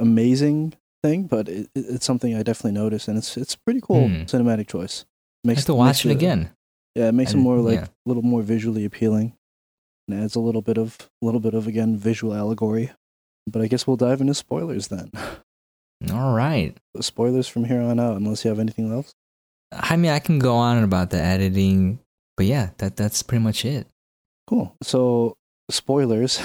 amazing 0.00 0.72
thing 1.02 1.24
but 1.26 1.48
it, 1.48 1.68
it- 1.74 1.86
it's 1.88 2.06
something 2.06 2.34
i 2.34 2.42
definitely 2.42 2.72
notice 2.72 3.08
and 3.08 3.18
it's 3.18 3.36
it's 3.36 3.54
a 3.54 3.58
pretty 3.66 3.80
cool 3.80 4.08
Hmm. 4.08 4.22
cinematic 4.22 4.66
choice 4.68 5.04
I 5.46 5.52
have 5.54 5.64
to 5.66 5.74
watch 5.74 6.04
it 6.04 6.10
again. 6.10 6.50
Yeah, 6.96 7.06
it 7.08 7.12
makes 7.12 7.32
it 7.32 7.36
more 7.36 7.58
like 7.58 7.78
yeah. 7.78 7.84
a 7.84 8.06
little 8.06 8.24
more 8.24 8.42
visually 8.42 8.84
appealing, 8.84 9.32
and 10.08 10.20
adds 10.20 10.34
a 10.34 10.40
little 10.40 10.60
bit 10.62 10.76
of 10.76 11.08
a 11.22 11.24
little 11.24 11.38
bit 11.38 11.54
of 11.54 11.68
again 11.68 11.96
visual 11.96 12.34
allegory. 12.34 12.90
But 13.46 13.62
I 13.62 13.68
guess 13.68 13.86
we'll 13.86 13.96
dive 13.96 14.20
into 14.20 14.34
spoilers 14.34 14.88
then. 14.88 15.12
All 16.12 16.34
right. 16.34 16.76
spoilers 17.00 17.46
from 17.46 17.64
here 17.66 17.80
on 17.80 18.00
out, 18.00 18.16
unless 18.16 18.44
you 18.44 18.48
have 18.48 18.58
anything 18.58 18.90
else. 18.92 19.12
I 19.72 19.94
mean, 19.96 20.10
I 20.10 20.18
can 20.18 20.40
go 20.40 20.56
on 20.56 20.82
about 20.82 21.10
the 21.10 21.20
editing, 21.22 22.00
but 22.36 22.46
yeah, 22.46 22.70
that 22.78 22.96
that's 22.96 23.22
pretty 23.22 23.44
much 23.44 23.64
it. 23.64 23.86
Cool. 24.46 24.76
So 24.82 25.36
spoilers. 25.70 26.40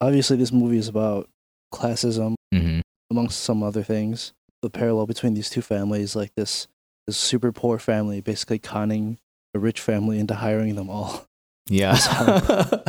Obviously, 0.00 0.36
this 0.36 0.52
movie 0.52 0.78
is 0.78 0.88
about 0.88 1.28
classism, 1.72 2.34
hmm 2.52 2.80
amongst 3.10 3.40
some 3.40 3.62
other 3.62 3.82
things. 3.82 4.32
The 4.62 4.70
parallel 4.70 5.06
between 5.06 5.34
these 5.34 5.50
two 5.50 5.62
families, 5.62 6.14
like 6.14 6.32
this 6.36 6.68
this 7.06 7.16
super 7.16 7.50
poor 7.52 7.78
family, 7.78 8.20
basically 8.20 8.58
conning 8.60 9.18
a 9.54 9.58
rich 9.58 9.80
family 9.80 10.18
into 10.20 10.34
hiring 10.34 10.74
them 10.76 10.88
all. 10.90 11.24
Yeah. 11.68 11.94
So- 11.96 12.84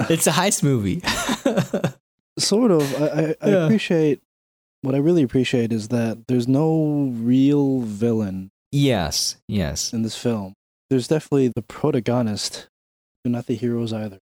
it's 0.08 0.26
a 0.26 0.30
heist 0.32 0.62
movie. 0.62 1.02
sort 2.38 2.70
of 2.70 2.82
i 3.02 3.06
I, 3.06 3.34
I 3.42 3.50
Yeah. 3.50 3.64
appreciate 3.66 4.20
what 4.80 4.94
i 4.94 4.98
really 4.98 5.22
appreciate 5.22 5.72
is 5.72 5.88
that 5.88 6.26
there's 6.26 6.48
no 6.48 7.10
real 7.12 7.80
villain 7.80 8.48
yes. 8.72 9.36
Yes. 9.46 9.92
in 9.92 10.00
this 10.02 10.16
film 10.16 10.54
there's 10.88 11.06
definitely 11.06 11.52
the 11.54 11.60
protagonist, 11.62 12.68
but 13.22 13.32
not 13.32 13.46
the 13.46 13.54
heroes 13.54 13.92
either. 13.92 14.18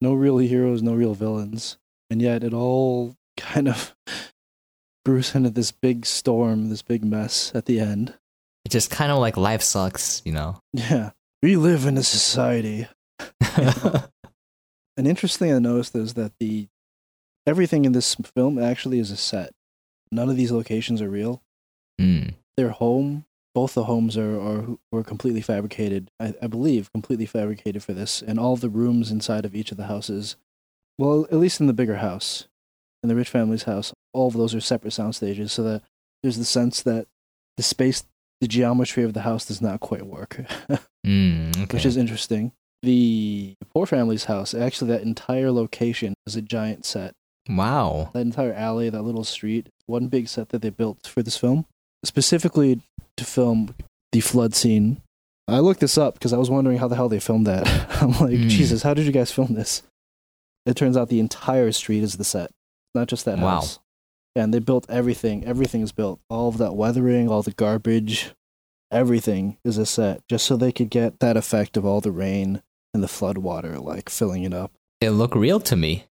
No 0.00 0.14
real 0.14 0.38
heroes, 0.38 0.82
no 0.82 0.94
real 0.94 1.14
villains, 1.14 1.78
and 2.10 2.22
yet 2.22 2.44
it 2.44 2.52
all 2.52 3.16
kind 3.36 3.68
of 3.68 3.94
brews 5.04 5.34
into 5.34 5.50
this 5.50 5.72
big 5.72 6.06
storm, 6.06 6.68
this 6.68 6.82
big 6.82 7.04
mess 7.04 7.52
at 7.54 7.66
the 7.66 7.80
end. 7.80 8.14
It 8.64 8.70
just 8.70 8.90
kind 8.90 9.10
of 9.10 9.18
like 9.18 9.36
life 9.36 9.62
sucks, 9.62 10.22
you 10.24 10.32
know. 10.32 10.60
Yeah, 10.72 11.10
we 11.42 11.56
live 11.56 11.86
in 11.86 11.96
a 11.96 12.02
society. 12.02 12.88
An 13.56 15.06
interesting 15.06 15.48
thing 15.48 15.54
I 15.54 15.58
noticed 15.60 15.94
is 15.94 16.14
that 16.14 16.32
the 16.40 16.68
everything 17.46 17.84
in 17.84 17.92
this 17.92 18.16
film 18.34 18.58
actually 18.58 18.98
is 18.98 19.10
a 19.10 19.16
set. 19.16 19.52
None 20.10 20.28
of 20.28 20.36
these 20.36 20.52
locations 20.52 21.00
are 21.00 21.08
real. 21.08 21.42
Mm. 22.00 22.34
Their 22.56 22.70
home, 22.70 23.24
both 23.54 23.74
the 23.74 23.84
homes 23.84 24.16
are, 24.16 24.38
are 24.40 24.66
were 24.92 25.02
completely 25.04 25.40
fabricated. 25.40 26.10
I, 26.20 26.34
I 26.42 26.46
believe 26.46 26.92
completely 26.92 27.26
fabricated 27.26 27.82
for 27.82 27.92
this, 27.92 28.22
and 28.22 28.38
all 28.38 28.56
the 28.56 28.68
rooms 28.70 29.10
inside 29.10 29.44
of 29.44 29.54
each 29.54 29.70
of 29.70 29.76
the 29.76 29.86
houses. 29.86 30.36
Well, 30.98 31.24
at 31.30 31.38
least 31.38 31.60
in 31.60 31.66
the 31.66 31.72
bigger 31.72 31.96
house, 31.96 32.48
in 33.02 33.08
the 33.08 33.14
rich 33.16 33.28
family's 33.28 33.62
house, 33.64 33.92
all 34.12 34.28
of 34.28 34.34
those 34.34 34.54
are 34.54 34.60
separate 34.60 34.92
sound 34.92 35.14
stages, 35.14 35.52
so 35.52 35.62
that 35.62 35.82
there's 36.22 36.38
the 36.38 36.44
sense 36.44 36.82
that 36.82 37.06
the 37.56 37.62
space, 37.62 38.04
the 38.40 38.48
geometry 38.48 39.02
of 39.04 39.14
the 39.14 39.22
house 39.22 39.44
does 39.46 39.60
not 39.62 39.80
quite 39.80 40.06
work, 40.06 40.40
Mm, 41.06 41.56
okay. 41.62 41.76
which 41.76 41.86
is 41.86 41.96
interesting. 41.96 42.52
The 42.82 43.54
poor 43.72 43.86
family's 43.86 44.24
house, 44.24 44.52
actually, 44.54 44.90
that 44.92 45.02
entire 45.02 45.50
location 45.50 46.14
is 46.26 46.36
a 46.36 46.42
giant 46.42 46.84
set. 46.84 47.14
wow. 47.48 48.10
that 48.12 48.20
entire 48.20 48.52
alley, 48.52 48.90
that 48.90 49.02
little 49.02 49.24
street, 49.24 49.68
one 49.86 50.08
big 50.08 50.28
set 50.28 50.50
that 50.50 50.60
they 50.62 50.70
built 50.70 51.06
for 51.06 51.22
this 51.22 51.36
film, 51.38 51.66
specifically 52.04 52.80
to 53.16 53.24
film 53.24 53.74
the 54.12 54.20
flood 54.20 54.54
scene. 54.54 55.00
I 55.46 55.60
looked 55.60 55.80
this 55.80 55.96
up 55.98 56.14
because 56.14 56.32
I 56.32 56.36
was 56.38 56.50
wondering 56.50 56.78
how 56.78 56.88
the 56.88 56.96
hell 56.96 57.08
they 57.08 57.20
filmed 57.20 57.46
that. 57.46 57.66
I'm 58.02 58.12
like, 58.12 58.36
Hmm. 58.38 58.48
Jesus, 58.48 58.82
how 58.82 58.94
did 58.94 59.06
you 59.06 59.12
guys 59.12 59.32
film 59.32 59.54
this? 59.54 59.82
It 60.66 60.76
turns 60.76 60.96
out 60.96 61.08
the 61.08 61.20
entire 61.20 61.72
street 61.72 62.02
is 62.02 62.16
the 62.16 62.24
set, 62.24 62.50
not 62.94 63.08
just 63.08 63.24
that 63.24 63.38
Wow. 63.38 63.48
house. 63.56 63.78
And 64.36 64.52
they 64.52 64.58
built 64.58 64.86
everything. 64.90 65.44
Everything 65.44 65.80
is 65.80 65.90
built. 65.92 66.20
All 66.28 66.48
of 66.48 66.58
that 66.58 66.76
weathering, 66.76 67.28
all 67.28 67.42
the 67.42 67.50
garbage, 67.52 68.32
everything 68.90 69.56
is 69.64 69.78
a 69.78 69.86
set, 69.86 70.20
just 70.28 70.46
so 70.46 70.56
they 70.56 70.72
could 70.72 70.90
get 70.90 71.18
that 71.20 71.36
effect 71.36 71.76
of 71.76 71.84
all 71.84 72.00
the 72.00 72.12
rain 72.12 72.62
and 72.94 73.02
the 73.02 73.08
flood 73.08 73.38
water 73.38 73.78
like 73.78 74.08
filling 74.10 74.44
it 74.44 74.52
up. 74.54 74.72
It 75.00 75.10
looked 75.10 75.34
real 75.36 75.60
to 75.60 75.76
me. 75.76 76.04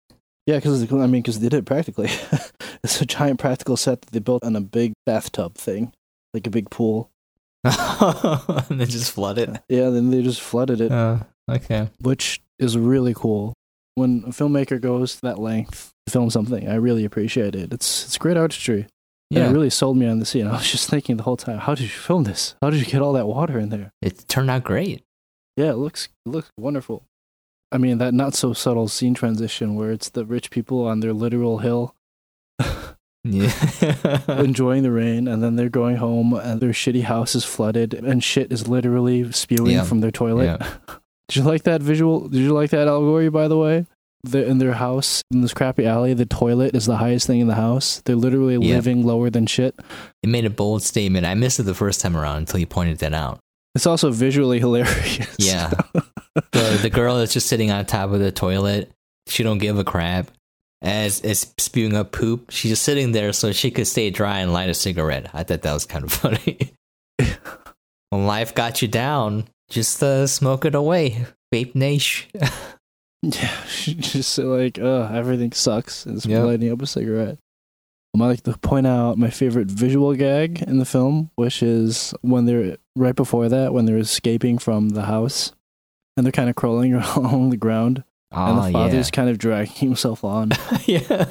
Yeah, 0.47 0.57
because 0.57 0.83
I 0.93 0.97
mean, 1.07 1.23
because 1.23 1.41
they 1.41 1.49
did 1.49 1.59
it 1.59 1.65
practically. 1.65 2.11
it's 2.85 3.01
a 3.01 3.07
giant 3.07 3.39
practical 3.41 3.77
set 3.77 4.03
that 4.03 4.11
they 4.11 4.19
built 4.19 4.45
on 4.45 4.55
a 4.57 4.61
big 4.61 4.93
bathtub 5.07 5.55
thing, 5.55 5.93
like 6.35 6.47
a 6.47 6.51
big 6.51 6.71
pool. 6.71 7.11
and 7.65 8.81
they 8.81 8.85
just 8.85 9.13
flood 9.13 9.39
it. 9.39 9.49
Yeah, 9.69 9.89
then 9.91 10.11
they 10.11 10.23
just 10.23 10.41
flooded 10.41 10.81
it, 10.81 10.93
Uh, 10.93 11.21
okay. 11.51 11.89
which 12.01 12.43
is 12.59 12.77
really 12.77 13.15
cool. 13.15 13.55
When 13.95 14.25
a 14.27 14.31
filmmaker 14.31 14.81
goes 14.81 15.19
that 15.21 15.39
length 15.39 15.93
to 16.07 16.13
film 16.13 16.29
something, 16.31 16.69
I 16.69 16.75
really 16.75 17.05
appreciate 17.05 17.55
it. 17.55 17.73
It's 17.73 18.05
it's 18.07 18.19
great 18.19 18.37
artistry. 18.37 18.87
Yeah, 19.31 19.41
Yeah. 19.45 19.51
it 19.51 19.53
really 19.53 19.71
sold 19.71 19.97
me 19.97 20.07
on 20.07 20.19
the 20.19 20.27
scene. 20.27 20.47
I 20.47 20.53
was 20.53 20.71
just 20.71 20.91
thinking 20.91 21.17
the 21.17 21.23
whole 21.23 21.37
time, 21.39 21.59
how 21.59 21.75
did 21.75 21.85
you 21.85 21.89
film 21.89 22.25
this? 22.25 22.55
How 22.61 22.71
did 22.71 22.81
you 22.81 22.87
get 22.87 23.01
all 23.01 23.13
that 23.15 23.27
water 23.27 23.59
in 23.59 23.71
there? 23.71 23.93
It 24.03 24.27
turned 24.29 24.51
out 24.51 24.65
great. 24.65 25.03
Yeah, 25.57 25.71
it 25.71 25.77
looks 25.77 26.09
it 26.27 26.29
looks 26.29 26.51
wonderful. 26.59 27.05
I 27.75 27.79
mean, 27.79 27.99
that 27.99 28.15
not 28.15 28.35
so 28.35 28.53
subtle 28.53 28.89
scene 28.89 29.15
transition 29.15 29.75
where 29.75 29.91
it's 29.91 30.09
the 30.11 30.25
rich 30.25 30.51
people 30.51 30.87
on 30.87 31.01
their 31.01 31.13
literal 31.13 31.59
hill 31.59 31.95
Yeah. 33.27 33.51
enjoying 34.29 34.83
the 34.83 34.93
rain 34.93 35.27
and 35.27 35.43
then 35.43 35.57
they're 35.57 35.71
going 35.71 35.97
home 35.97 36.35
and 36.35 36.61
their 36.61 36.71
shitty 36.73 37.05
house 37.05 37.35
is 37.35 37.43
flooded 37.45 37.95
and 37.95 38.23
shit 38.23 38.53
is 38.53 38.69
literally 38.69 39.33
spewing 39.33 39.73
Yeah. 39.73 39.85
from 39.85 40.01
their 40.01 40.11
toilet. 40.11 40.45
Yeah. 40.45 40.71
Did 41.29 41.37
you 41.37 41.43
like 41.43 41.63
that 41.63 41.81
visual? 41.83 42.29
Did 42.29 42.41
you 42.41 42.53
like 42.53 42.71
that 42.71 42.87
allegory 42.87 43.31
by 43.31 43.49
the 43.49 43.57
way? 43.59 43.87
The, 44.25 44.47
in 44.47 44.59
their 44.59 44.73
house, 44.75 45.23
in 45.31 45.41
this 45.43 45.53
crappy 45.55 45.87
alley, 45.87 46.15
the 46.15 46.25
toilet 46.27 46.75
is 46.75 46.87
the 46.87 46.97
highest 46.97 47.27
thing 47.27 47.41
in 47.41 47.47
the 47.47 47.55
house. 47.57 48.01
They're 48.05 48.15
literally 48.17 48.55
Yeah. 48.67 48.77
living 48.77 49.05
lower 49.07 49.31
than 49.31 49.47
shit. 49.47 49.75
it 50.23 50.29
made 50.29 50.45
a 50.47 50.51
bold 50.51 50.83
statement. 50.83 51.27
I 51.27 51.35
missed 51.35 51.59
it 51.61 51.65
the 51.65 51.75
first 51.75 52.01
time 52.01 52.17
around 52.17 52.39
until 52.39 52.61
you 52.61 52.67
pointed 52.67 52.99
that 52.99 53.13
out. 53.15 53.41
It's 53.75 53.87
also 53.87 54.11
visually 54.11 54.59
hilarious. 54.61 55.37
Yeah. 55.39 55.71
the 56.53 56.79
the 56.83 56.91
girl 56.91 57.17
that's 57.19 57.33
just 57.33 57.47
sitting 57.49 57.71
on 57.71 57.85
top 57.87 58.11
of 58.13 58.21
the 58.21 58.33
toilet, 58.33 58.91
she 59.27 59.43
don't 59.43 59.59
give 59.59 59.79
a 59.79 59.85
crap. 59.85 60.31
As 60.83 61.21
it's 61.23 61.53
spewing 61.59 61.97
up 61.97 62.13
poop, 62.13 62.51
she's 62.51 62.73
just 62.73 62.83
sitting 62.83 63.13
there 63.13 63.33
so 63.33 63.53
she 63.53 63.71
could 63.71 63.87
stay 63.87 64.11
dry 64.11 64.41
and 64.41 64.53
light 64.53 64.69
a 64.69 64.75
cigarette. 64.75 65.31
I 65.33 65.43
thought 65.43 65.63
that 65.63 65.73
was 65.73 65.87
kind 65.87 66.05
of 66.05 66.13
funny. 66.13 66.73
when 68.11 68.27
life 68.27 68.55
got 68.55 68.83
you 68.83 68.89
down, 68.89 69.49
just 69.71 70.03
uh, 70.03 70.27
smoke 70.27 70.65
it 70.67 70.75
away. 70.75 71.27
Vape 71.53 71.75
Nash. 71.75 72.29
Yeah, 73.27 73.49
she 73.65 73.95
just 73.95 74.37
like, 74.37 74.79
uh, 74.79 75.09
everything 75.11 75.53
sucks. 75.53 76.05
And 76.05 76.19
it's 76.19 76.27
Yep. 76.27 76.45
lighting 76.45 76.71
up 76.71 76.83
a 76.83 76.87
cigarette. 76.87 77.39
Um, 78.15 78.23
I 78.23 78.29
like 78.29 78.43
to 78.43 78.57
point 78.59 78.87
out 78.87 79.19
my 79.19 79.31
favorite 79.31 79.69
visual 79.69 80.15
gag 80.15 80.63
in 80.63 80.79
the 80.79 80.85
film, 80.85 81.31
which 81.35 81.63
is 81.63 82.15
when 82.23 82.47
they're 82.47 82.77
right 82.95 83.15
before 83.15 83.49
that, 83.49 83.73
when 83.73 83.87
they're 83.87 83.99
escaping 83.99 84.59
from 84.59 84.91
the 84.91 85.03
house 85.03 85.53
and 86.17 86.25
they're 86.25 86.33
kind 86.33 86.49
of 86.49 86.55
crawling 86.55 86.95
along 87.17 87.51
the 87.51 87.57
ground, 87.57 88.05
and 88.31 88.59
the 88.59 88.73
father's 88.73 89.11
kind 89.11 89.29
of 89.29 89.39
dragging 89.39 89.75
himself 89.75 90.23
on. 90.23 90.53
yeah. 90.87 91.01
yeah. 91.11 91.27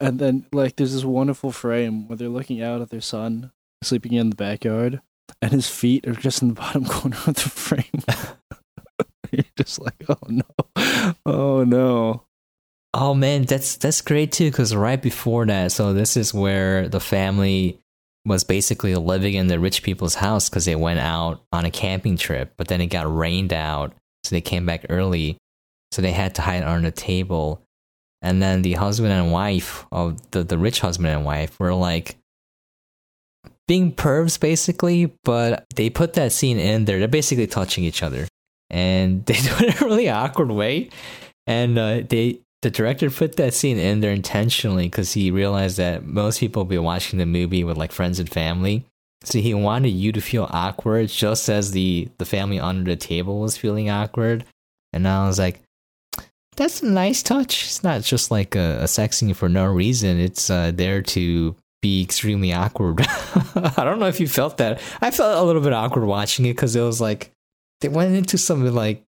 and 0.00 0.18
then, 0.20 0.46
like, 0.52 0.76
there's 0.76 0.92
this 0.92 1.04
wonderful 1.04 1.50
frame 1.50 2.06
where 2.06 2.16
they're 2.16 2.28
looking 2.28 2.62
out 2.62 2.80
at 2.80 2.90
their 2.90 3.00
son 3.00 3.50
sleeping 3.82 4.12
in 4.12 4.30
the 4.30 4.36
backyard, 4.36 5.00
and 5.42 5.52
his 5.52 5.68
feet 5.68 6.06
are 6.06 6.14
just 6.14 6.42
in 6.42 6.48
the 6.48 6.54
bottom 6.60 6.84
corner 6.84 7.16
of 7.26 7.34
the 7.34 7.40
frame. 7.40 8.02
You're 9.32 9.44
just 9.56 9.80
like, 9.80 10.04
oh 10.08 10.16
no, 10.28 11.14
oh 11.26 11.64
no. 11.64 12.22
Oh 13.00 13.14
man, 13.14 13.44
that's 13.44 13.76
that's 13.76 14.00
great 14.00 14.32
too. 14.32 14.50
Because 14.50 14.74
right 14.74 15.00
before 15.00 15.46
that, 15.46 15.70
so 15.70 15.92
this 15.92 16.16
is 16.16 16.34
where 16.34 16.88
the 16.88 16.98
family 16.98 17.78
was 18.26 18.42
basically 18.42 18.96
living 18.96 19.34
in 19.34 19.46
the 19.46 19.60
rich 19.60 19.84
people's 19.84 20.16
house 20.16 20.48
because 20.48 20.64
they 20.64 20.74
went 20.74 20.98
out 20.98 21.40
on 21.52 21.64
a 21.64 21.70
camping 21.70 22.16
trip, 22.16 22.54
but 22.56 22.66
then 22.66 22.80
it 22.80 22.88
got 22.88 23.14
rained 23.14 23.52
out, 23.52 23.92
so 24.24 24.34
they 24.34 24.40
came 24.40 24.66
back 24.66 24.84
early, 24.88 25.38
so 25.92 26.02
they 26.02 26.10
had 26.10 26.34
to 26.34 26.42
hide 26.42 26.64
under 26.64 26.90
the 26.90 26.96
table, 26.96 27.62
and 28.20 28.42
then 28.42 28.62
the 28.62 28.72
husband 28.72 29.12
and 29.12 29.30
wife 29.30 29.86
of 29.92 30.32
the 30.32 30.42
the 30.42 30.58
rich 30.58 30.80
husband 30.80 31.06
and 31.08 31.24
wife 31.24 31.56
were 31.60 31.74
like 31.74 32.16
being 33.68 33.92
pervs 33.92 34.40
basically, 34.40 35.12
but 35.22 35.64
they 35.76 35.88
put 35.88 36.14
that 36.14 36.32
scene 36.32 36.58
in 36.58 36.84
there. 36.84 36.98
They're 36.98 37.06
basically 37.06 37.46
touching 37.46 37.84
each 37.84 38.02
other, 38.02 38.26
and 38.70 39.24
they 39.26 39.34
do 39.34 39.50
it 39.60 39.76
in 39.76 39.84
a 39.84 39.86
really 39.86 40.08
awkward 40.08 40.50
way, 40.50 40.90
and 41.46 41.78
uh, 41.78 42.00
they 42.08 42.40
the 42.62 42.70
director 42.70 43.08
put 43.10 43.36
that 43.36 43.54
scene 43.54 43.78
in 43.78 44.00
there 44.00 44.12
intentionally 44.12 44.84
because 44.84 45.12
he 45.12 45.30
realized 45.30 45.76
that 45.76 46.04
most 46.04 46.40
people 46.40 46.60
will 46.60 46.70
be 46.70 46.78
watching 46.78 47.18
the 47.18 47.26
movie 47.26 47.64
with 47.64 47.76
like 47.76 47.92
friends 47.92 48.18
and 48.18 48.28
family. 48.28 48.84
So 49.24 49.38
he 49.38 49.54
wanted 49.54 49.90
you 49.90 50.12
to 50.12 50.20
feel 50.20 50.48
awkward 50.50 51.08
just 51.08 51.48
as 51.48 51.72
the, 51.72 52.08
the 52.18 52.24
family 52.24 52.58
under 52.58 52.90
the 52.90 52.96
table 52.96 53.40
was 53.40 53.56
feeling 53.56 53.90
awkward. 53.90 54.44
And 54.92 55.06
I 55.06 55.26
was 55.26 55.38
like, 55.38 55.60
that's 56.56 56.82
a 56.82 56.86
nice 56.86 57.22
touch. 57.22 57.64
It's 57.64 57.84
not 57.84 58.02
just 58.02 58.30
like 58.30 58.56
a, 58.56 58.78
a 58.82 58.88
sex 58.88 59.18
scene 59.18 59.34
for 59.34 59.48
no 59.48 59.66
reason. 59.66 60.18
It's 60.18 60.50
uh, 60.50 60.72
there 60.74 61.02
to 61.02 61.54
be 61.80 62.02
extremely 62.02 62.52
awkward. 62.52 63.00
I 63.54 63.84
don't 63.84 64.00
know 64.00 64.08
if 64.08 64.18
you 64.18 64.26
felt 64.26 64.56
that. 64.58 64.80
I 65.00 65.12
felt 65.12 65.38
a 65.38 65.46
little 65.46 65.62
bit 65.62 65.72
awkward 65.72 66.04
watching 66.04 66.46
it 66.46 66.54
because 66.54 66.74
it 66.74 66.80
was 66.80 67.00
like 67.00 67.30
they 67.80 67.88
went 67.88 68.14
into 68.16 68.36
some 68.38 68.66
like 68.74 69.04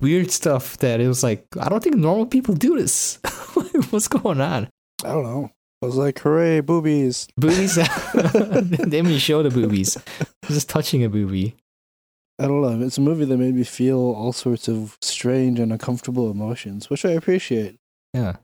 weird 0.00 0.30
stuff 0.30 0.76
that 0.78 1.00
it 1.00 1.08
was 1.08 1.22
like 1.22 1.46
I 1.58 1.68
don't 1.68 1.82
think 1.82 1.96
normal 1.96 2.26
people 2.26 2.54
do 2.54 2.78
this. 2.78 3.18
What's 3.90 4.08
going 4.08 4.40
on? 4.40 4.68
I 5.04 5.08
don't 5.08 5.24
know. 5.24 5.50
I 5.82 5.86
was 5.86 5.96
like, 5.96 6.18
hooray, 6.18 6.60
boobies. 6.60 7.26
Boobies? 7.38 7.76
they 8.70 8.84
didn't 8.84 9.18
show 9.18 9.42
the 9.42 9.50
boobies. 9.50 9.96
Just 10.46 10.68
touching 10.68 11.04
a 11.04 11.08
boobie. 11.08 11.54
I 12.38 12.44
don't 12.46 12.60
know. 12.60 12.86
It's 12.86 12.98
a 12.98 13.02
movie 13.02 13.24
that 13.24 13.36
made 13.36 13.54
me 13.54 13.64
feel 13.64 13.98
all 13.98 14.32
sorts 14.32 14.68
of 14.68 14.98
strange 15.00 15.58
and 15.58 15.72
uncomfortable 15.72 16.30
emotions, 16.30 16.90
which 16.90 17.04
I 17.04 17.10
appreciate. 17.10 17.76
Yeah. 18.12 18.36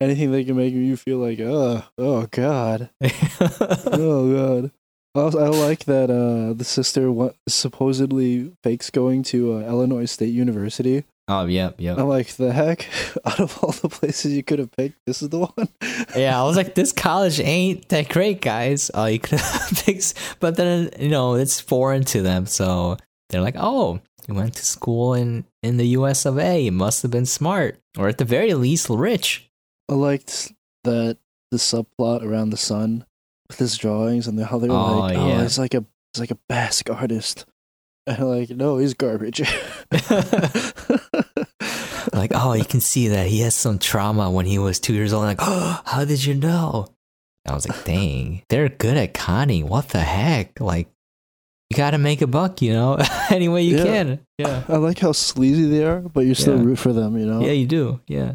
Anything 0.00 0.32
that 0.32 0.46
can 0.46 0.56
make 0.56 0.72
you 0.72 0.96
feel 0.96 1.18
like, 1.18 1.40
oh, 1.40 1.84
oh 1.98 2.26
God, 2.30 2.88
oh 3.02 4.60
God. 4.62 4.72
Also, 5.14 5.38
I 5.40 5.48
like 5.48 5.84
that 5.86 6.08
uh, 6.10 6.52
the 6.52 6.64
sister 6.64 7.10
wa- 7.10 7.32
supposedly 7.48 8.52
fakes 8.62 8.90
going 8.90 9.22
to 9.24 9.54
uh, 9.54 9.60
Illinois 9.60 10.04
State 10.04 10.32
University. 10.32 11.04
oh, 11.26 11.46
yep, 11.46 11.76
yep. 11.78 11.98
I'm 11.98 12.06
like, 12.08 12.28
the 12.36 12.52
heck? 12.52 12.88
Out 13.24 13.40
of 13.40 13.58
all 13.62 13.72
the 13.72 13.88
places 13.88 14.32
you 14.32 14.42
could 14.44 14.58
have 14.60 14.70
picked, 14.70 14.98
this 15.06 15.22
is 15.22 15.28
the 15.30 15.40
one. 15.40 15.68
Yeah, 16.16 16.40
I 16.40 16.44
was 16.44 16.56
like, 16.56 16.74
this 16.74 16.92
college 16.92 17.38
ain't 17.40 17.88
that 17.90 18.08
great, 18.08 18.40
guys. 18.40 18.90
Oh, 18.94 19.06
you 19.06 19.20
could 19.20 19.40
fix, 19.40 20.12
but 20.40 20.56
then 20.56 20.90
you 20.98 21.08
know 21.08 21.34
it's 21.34 21.60
foreign 21.60 22.04
to 22.06 22.22
them, 22.22 22.46
so 22.46 22.96
they're 23.28 23.40
like, 23.40 23.54
oh, 23.56 24.00
you 24.28 24.34
went 24.34 24.54
to 24.54 24.64
school 24.64 25.14
in 25.14 25.44
in 25.62 25.76
the 25.76 25.88
U.S. 25.98 26.24
of 26.26 26.38
A. 26.38 26.60
You 26.60 26.72
must 26.72 27.02
have 27.02 27.10
been 27.10 27.26
smart, 27.26 27.78
or 27.98 28.08
at 28.08 28.18
the 28.18 28.24
very 28.24 28.54
least, 28.54 28.88
rich. 28.88 29.48
I 29.88 29.94
liked 29.94 30.52
that 30.84 31.18
the 31.50 31.58
subplot 31.58 32.22
around 32.24 32.50
the 32.50 32.56
son 32.56 33.04
with 33.50 33.58
his 33.58 33.76
drawings 33.76 34.26
and 34.26 34.38
how 34.40 34.58
they 34.58 34.68
were 34.68 34.74
Oh, 34.74 34.98
like, 35.00 35.18
oh, 35.18 35.28
yeah. 35.28 35.42
it's 35.42 35.58
like 35.58 35.74
a 35.74 35.84
it's 36.12 36.20
like 36.20 36.30
a 36.30 36.38
Basquiat 36.50 37.44
And 38.06 38.18
like, 38.30 38.50
no, 38.50 38.78
he's 38.78 38.94
garbage. 38.94 39.40
like, 42.12 42.32
oh, 42.34 42.54
you 42.54 42.64
can 42.64 42.80
see 42.80 43.08
that 43.08 43.26
he 43.26 43.40
has 43.40 43.54
some 43.54 43.78
trauma 43.78 44.30
when 44.30 44.46
he 44.46 44.58
was 44.58 44.80
two 44.80 44.94
years 44.94 45.12
old. 45.12 45.24
Like, 45.24 45.38
oh, 45.40 45.80
how 45.84 46.04
did 46.04 46.24
you 46.24 46.34
know? 46.34 46.88
I 47.46 47.54
was 47.54 47.68
like, 47.68 47.84
dang, 47.84 48.42
they're 48.48 48.68
good 48.68 48.96
at 48.96 49.14
conning. 49.14 49.68
What 49.68 49.88
the 49.90 50.00
heck? 50.00 50.60
Like, 50.60 50.88
you 51.70 51.76
got 51.76 51.92
to 51.92 51.98
make 51.98 52.20
a 52.22 52.26
buck, 52.26 52.60
you 52.62 52.72
know, 52.72 52.98
any 53.30 53.48
way 53.48 53.62
you 53.62 53.76
Yeah. 53.78 53.84
can. 53.84 54.20
Yeah. 54.38 54.64
I 54.68 54.76
like 54.76 54.98
how 54.98 55.12
sleazy 55.12 55.68
they 55.68 55.84
are, 55.84 56.00
but 56.00 56.26
you 56.26 56.34
still 56.34 56.56
Yeah. 56.58 56.64
root 56.64 56.78
for 56.78 56.92
them, 56.92 57.16
you 57.16 57.26
know? 57.26 57.40
Yeah, 57.40 57.52
you 57.52 57.66
do. 57.66 58.00
Yeah. 58.08 58.34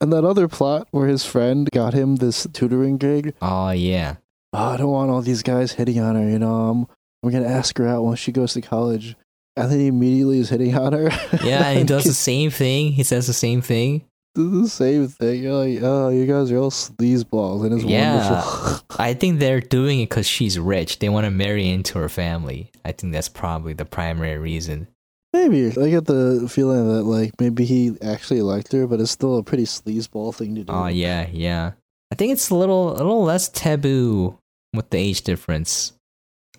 And 0.00 0.12
that 0.12 0.24
other 0.24 0.46
plot 0.48 0.86
where 0.92 1.08
his 1.08 1.24
friend 1.24 1.68
got 1.72 1.94
him 1.94 2.16
this 2.16 2.46
tutoring 2.52 2.98
gig. 2.98 3.34
Oh, 3.42 3.70
yeah. 3.70 4.16
Oh, 4.52 4.64
I 4.70 4.76
don't 4.76 4.90
want 4.90 5.10
all 5.10 5.20
these 5.22 5.42
guys 5.42 5.72
hitting 5.72 6.00
on 6.00 6.14
her, 6.16 6.28
you 6.28 6.38
know. 6.38 6.54
I'm, 6.70 6.86
I'm 7.22 7.30
going 7.30 7.42
to 7.44 7.48
ask 7.48 7.76
her 7.78 7.86
out 7.86 8.04
once 8.04 8.18
she 8.18 8.32
goes 8.32 8.54
to 8.54 8.60
college. 8.60 9.14
And 9.56 9.70
then 9.70 9.80
he 9.80 9.86
immediately 9.88 10.38
is 10.38 10.48
hitting 10.50 10.76
on 10.76 10.92
her. 10.92 11.10
Yeah, 11.44 11.66
and 11.68 11.78
he 11.80 11.84
does 11.84 12.04
the 12.04 12.14
same 12.14 12.50
thing. 12.50 12.92
He 12.92 13.02
says 13.02 13.26
the 13.26 13.32
same 13.32 13.60
thing. 13.60 14.04
the 14.34 14.68
same 14.68 15.08
thing. 15.08 15.42
You're 15.42 15.52
like, 15.66 15.80
oh, 15.82 16.08
you 16.10 16.26
guys 16.26 16.50
are 16.52 16.58
all 16.58 16.70
sleazeballs, 16.70 17.64
and 17.64 17.74
it's 17.74 17.84
Yeah. 17.84 18.24
wonderful. 18.24 18.86
I 18.98 19.14
think 19.14 19.38
they're 19.40 19.60
doing 19.60 20.00
it 20.00 20.08
because 20.08 20.26
she's 20.26 20.58
rich. 20.58 21.00
They 21.00 21.08
want 21.08 21.24
to 21.24 21.30
marry 21.30 21.68
into 21.68 21.98
her 21.98 22.08
family. 22.08 22.70
I 22.84 22.92
think 22.92 23.12
that's 23.12 23.28
probably 23.28 23.72
the 23.74 23.84
primary 23.84 24.38
reason. 24.38 24.86
maybe 25.32 25.66
I 25.66 25.90
get 25.90 26.06
the 26.06 26.48
feeling 26.50 26.88
that 26.88 27.02
like 27.02 27.32
maybe 27.40 27.64
he 27.64 27.96
actually 28.02 28.42
liked 28.42 28.72
her, 28.72 28.86
but 28.86 29.00
it's 29.00 29.10
still 29.10 29.38
a 29.38 29.42
pretty 29.42 29.64
sleazeball 29.64 30.34
thing 30.34 30.54
to 30.54 30.64
do. 30.64 30.72
Oh 30.72 30.86
yeah, 30.86 31.26
yeah. 31.32 31.72
I 32.10 32.14
think 32.14 32.32
it's 32.32 32.50
a 32.50 32.54
little 32.54 32.92
a 32.92 32.98
little 32.98 33.22
less 33.24 33.48
taboo 33.48 34.38
with 34.74 34.90
the 34.90 34.98
age 34.98 35.22
difference. 35.22 35.92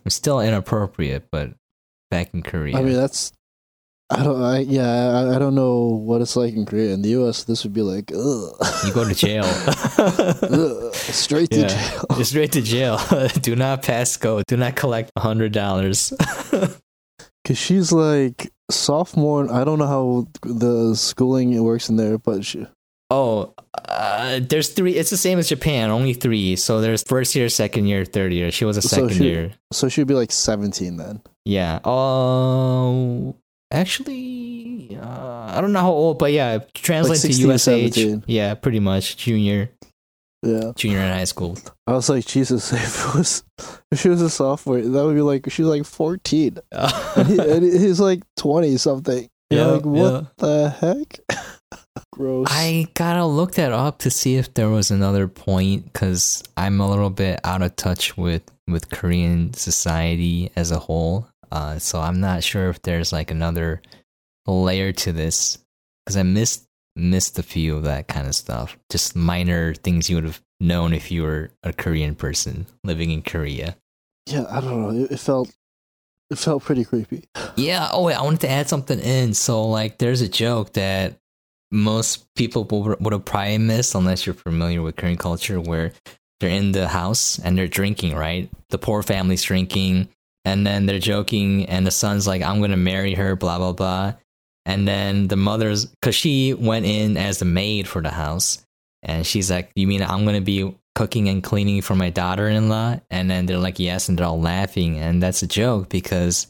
It's 0.06 0.15
still 0.15 0.39
inappropriate, 0.39 1.27
but 1.32 1.53
back 2.12 2.34
in 2.34 2.41
Korea. 2.44 2.77
I 2.77 2.82
mean, 2.82 2.94
that's. 2.94 3.34
I 4.12 4.24
don't. 4.24 4.41
I 4.41 4.60
yeah. 4.60 5.20
I, 5.29 5.36
I 5.36 5.39
don't 5.39 5.53
know 5.56 5.86
what 5.86 6.22
it's 6.22 6.36
like 6.36 6.53
in 6.56 6.65
Korea. 6.65 6.94
In 6.94 7.01
the 7.03 7.10
U.S., 7.10 7.44
this 7.44 7.63
would 7.63 7.74
be 7.74 7.82
like, 7.84 8.12
ugh, 8.12 8.53
you 8.86 8.91
go 8.94 9.08
to 9.08 9.13
jail. 9.13 9.44
ugh, 9.98 10.94
straight 10.96 11.50
to 11.51 11.60
Yeah. 11.62 11.68
jail. 11.68 12.24
Straight 12.24 12.51
to 12.53 12.62
jail. 12.62 13.00
Do 13.41 13.56
not 13.56 13.84
pass 13.84 14.18
go. 14.18 14.41
Do 14.48 14.58
not 14.58 14.75
collect 14.75 15.12
a 15.15 15.20
hundred 15.22 15.51
dollars. 15.53 16.13
Because 17.44 17.58
she's 17.58 17.91
like 17.91 18.51
sophomore. 18.70 19.51
I 19.51 19.63
don't 19.63 19.79
know 19.79 19.88
how 19.88 20.27
the 20.44 20.94
schooling 20.96 21.63
works 21.63 21.89
in 21.89 21.96
there, 21.96 22.18
but 22.20 22.46
she, 22.46 22.68
oh, 23.09 23.53
uh, 23.87 24.39
there's 24.41 24.69
three. 24.69 24.95
It's 24.95 25.09
the 25.09 25.17
same 25.17 25.39
as 25.39 25.49
Japan. 25.49 25.89
Only 25.89 26.13
three. 26.13 26.55
So 26.55 26.81
there's 26.81 27.03
first 27.03 27.35
year, 27.35 27.49
second 27.49 27.87
year, 27.87 28.05
third 28.05 28.33
year. 28.33 28.51
She 28.51 28.65
was 28.65 28.77
a 28.77 28.81
So 28.81 28.87
second 28.89 29.13
she- 29.17 29.23
year. 29.25 29.51
so 29.71 29.89
she'd 29.89 30.07
be 30.07 30.13
like 30.13 30.31
seventeen 30.31 30.97
then. 30.97 31.21
Yeah. 31.45 31.79
Oh, 31.83 33.35
actually, 33.71 34.97
uh, 35.01 35.53
I 35.55 35.61
don't 35.61 35.73
know 35.73 35.81
how 35.81 35.91
old, 35.91 36.19
but 36.19 36.31
yeah, 36.31 36.59
translate 36.73 37.19
to 37.21 37.27
16, 37.33 37.49
US 37.49 37.67
age. 37.67 38.23
Yeah, 38.27 38.53
pretty 38.55 38.79
much 38.79 39.17
junior, 39.17 39.69
Yeah, 40.43 40.73
junior 40.75 40.99
in 40.99 41.11
high 41.13 41.23
school. 41.25 41.57
I 41.87 41.93
was 41.93 42.09
like, 42.09 42.25
Jesus, 42.25 42.71
if 42.73 43.05
it 43.07 43.15
was, 43.15 43.43
if 43.91 43.99
she 43.99 44.09
was 44.09 44.21
a 44.21 44.29
sophomore, 44.29 44.81
that 44.81 45.03
would 45.05 45.15
be 45.15 45.21
like 45.21 45.49
she's 45.51 45.65
like 45.65 45.85
fourteen, 45.85 46.57
and, 46.71 47.27
he, 47.27 47.39
and 47.39 47.63
he's 47.63 47.99
like 47.99 48.21
twenty 48.37 48.77
something. 48.77 49.27
Yeah, 49.49 49.65
like, 49.65 49.85
what 49.85 50.13
yeah. 50.13 50.21
the 50.37 50.69
heck? 50.69 51.19
Gross. 52.19 52.47
I 52.49 52.88
gotta 52.95 53.25
look 53.25 53.53
that 53.53 53.71
up 53.71 53.99
to 53.99 54.11
see 54.11 54.35
if 54.35 54.53
there 54.53 54.67
was 54.67 54.91
another 54.91 55.29
point 55.29 55.85
because 55.85 56.43
I'm 56.57 56.81
a 56.81 56.89
little 56.89 57.09
bit 57.09 57.39
out 57.45 57.61
of 57.61 57.77
touch 57.77 58.17
with 58.17 58.43
with 58.67 58.89
Korean 58.89 59.53
society 59.53 60.51
as 60.57 60.71
a 60.71 60.79
whole. 60.79 61.29
Uh, 61.49 61.79
so 61.79 62.01
I'm 62.01 62.19
not 62.19 62.43
sure 62.43 62.67
if 62.67 62.81
there's 62.81 63.13
like 63.13 63.31
another 63.31 63.81
layer 64.45 64.91
to 64.91 65.13
this 65.13 65.59
because 66.05 66.17
I 66.17 66.23
missed 66.23 66.65
missed 66.93 67.39
a 67.39 67.43
few 67.43 67.77
of 67.77 67.83
that 67.83 68.09
kind 68.09 68.27
of 68.27 68.35
stuff. 68.35 68.77
Just 68.91 69.15
minor 69.15 69.73
things 69.73 70.09
you 70.09 70.17
would 70.17 70.25
have 70.25 70.41
known 70.59 70.91
if 70.91 71.11
you 71.11 71.23
were 71.23 71.51
a 71.63 71.72
Korean 71.72 72.15
person 72.15 72.65
living 72.83 73.11
in 73.11 73.22
Korea. 73.22 73.77
yeah, 74.27 74.46
I 74.50 74.59
don't 74.59 74.81
know. 74.81 75.05
It, 75.05 75.11
it 75.11 75.20
felt, 75.22 75.55
it 76.29 76.37
felt 76.37 76.63
pretty 76.63 76.83
creepy. 76.83 77.24
Yeah. 77.55 77.87
Oh 77.94 78.03
wait, 78.03 78.15
I 78.15 78.22
wanted 78.24 78.41
to 78.41 78.50
add 78.50 78.67
something 78.67 79.00
in. 79.00 79.33
So 79.33 79.63
like, 79.70 80.00
there's 80.00 80.20
a 80.22 80.27
joke 80.27 80.74
that 80.74 81.15
most 81.72 82.25
people 82.36 82.64
would 82.66 83.14
have 83.14 83.25
probably 83.25 83.58
missed 83.58 83.96
unless 83.96 84.25
you're 84.25 84.34
familiar 84.34 84.82
with 84.82 84.96
Korean 84.96 85.18
culture, 85.18 85.60
where 85.60 85.94
they're 86.40 86.50
in 86.50 86.72
the 86.72 86.88
house 86.88 87.40
and 87.40 87.58
they're 87.58 87.68
drinking. 87.68 88.16
Right, 88.16 88.50
the 88.70 88.77
poor 88.77 89.03
family's 89.03 89.44
drinking, 89.44 90.10
and 90.46 90.66
then 90.66 90.86
they're 90.86 91.00
joking, 91.00 91.66
and 91.66 91.86
the 91.86 91.92
son's 91.92 92.27
like, 92.27 92.42
"I'm 92.42 92.62
gonna 92.62 92.77
marry 92.77 93.14
her," 93.16 93.36
blah 93.36 93.58
blah 93.58 93.74
blah, 93.74 94.14
and 94.66 94.88
then 94.88 95.27
the 95.27 95.38
mother's 95.38 95.86
because 95.86 96.16
she 96.16 96.53
went 96.53 96.86
in 96.86 97.18
as 97.18 97.40
the 97.40 97.46
maid 97.46 97.88
for 97.88 98.01
the 98.01 98.12
house, 98.12 98.66
and 99.03 99.25
she's 99.25 99.51
like, 99.51 99.72
"You 99.75 99.88
mean 99.88 100.01
I'm 100.01 100.25
gonna 100.25 100.42
be?" 100.42 100.75
Cooking 100.96 101.29
and 101.29 101.42
cleaning 101.42 101.82
for 101.82 101.96
my 101.96 102.10
daughter-in-law, 102.10 103.00
and 103.10 103.32
then 103.32 103.46
they're 103.46 103.58
like, 103.58 103.79
"Yes," 103.79 104.10
and 104.10 104.18
they're 104.18 104.25
all 104.25 104.42
laughing, 104.42 104.98
and 104.98 105.24
that's 105.24 105.42
a 105.42 105.48
joke 105.48 105.88
because 105.88 106.48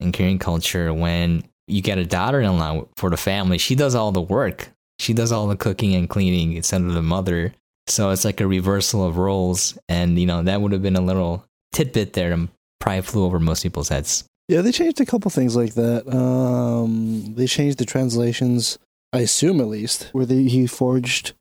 in 0.00 0.10
Korean 0.10 0.40
culture 0.40 0.92
when 0.92 1.44
you 1.66 1.82
get 1.82 1.98
a 1.98 2.04
daughter-in-law 2.04 2.86
for 2.96 3.10
the 3.10 3.16
family, 3.16 3.58
she 3.58 3.74
does 3.74 3.94
all 3.94 4.12
the 4.12 4.20
work. 4.20 4.70
She 4.98 5.12
does 5.12 5.32
all 5.32 5.46
the 5.48 5.56
cooking 5.56 5.94
and 5.94 6.08
cleaning 6.08 6.52
instead 6.52 6.82
of 6.82 6.94
the 6.94 7.02
mother. 7.02 7.54
So 7.86 8.10
it's 8.10 8.24
like 8.24 8.40
a 8.40 8.46
reversal 8.46 9.04
of 9.04 9.16
roles, 9.16 9.76
and 9.88 10.18
you 10.18 10.26
know 10.26 10.42
that 10.42 10.60
would 10.60 10.72
have 10.72 10.82
been 10.82 10.96
a 10.96 11.00
little 11.00 11.44
tidbit 11.72 12.12
there 12.12 12.32
and 12.32 12.48
probably 12.78 13.02
flew 13.02 13.24
over 13.24 13.40
most 13.40 13.62
people's 13.62 13.88
heads. 13.88 14.24
Yeah, 14.48 14.60
they 14.60 14.72
changed 14.72 15.00
a 15.00 15.06
couple 15.06 15.30
things 15.30 15.56
like 15.56 15.74
that. 15.74 16.06
Um, 16.14 17.34
they 17.34 17.46
changed 17.46 17.78
the 17.78 17.84
translations, 17.84 18.78
I 19.12 19.20
assume 19.20 19.60
at 19.60 19.66
least, 19.66 20.10
where 20.12 20.26
they, 20.26 20.44
he 20.44 20.66
forged 20.66 21.32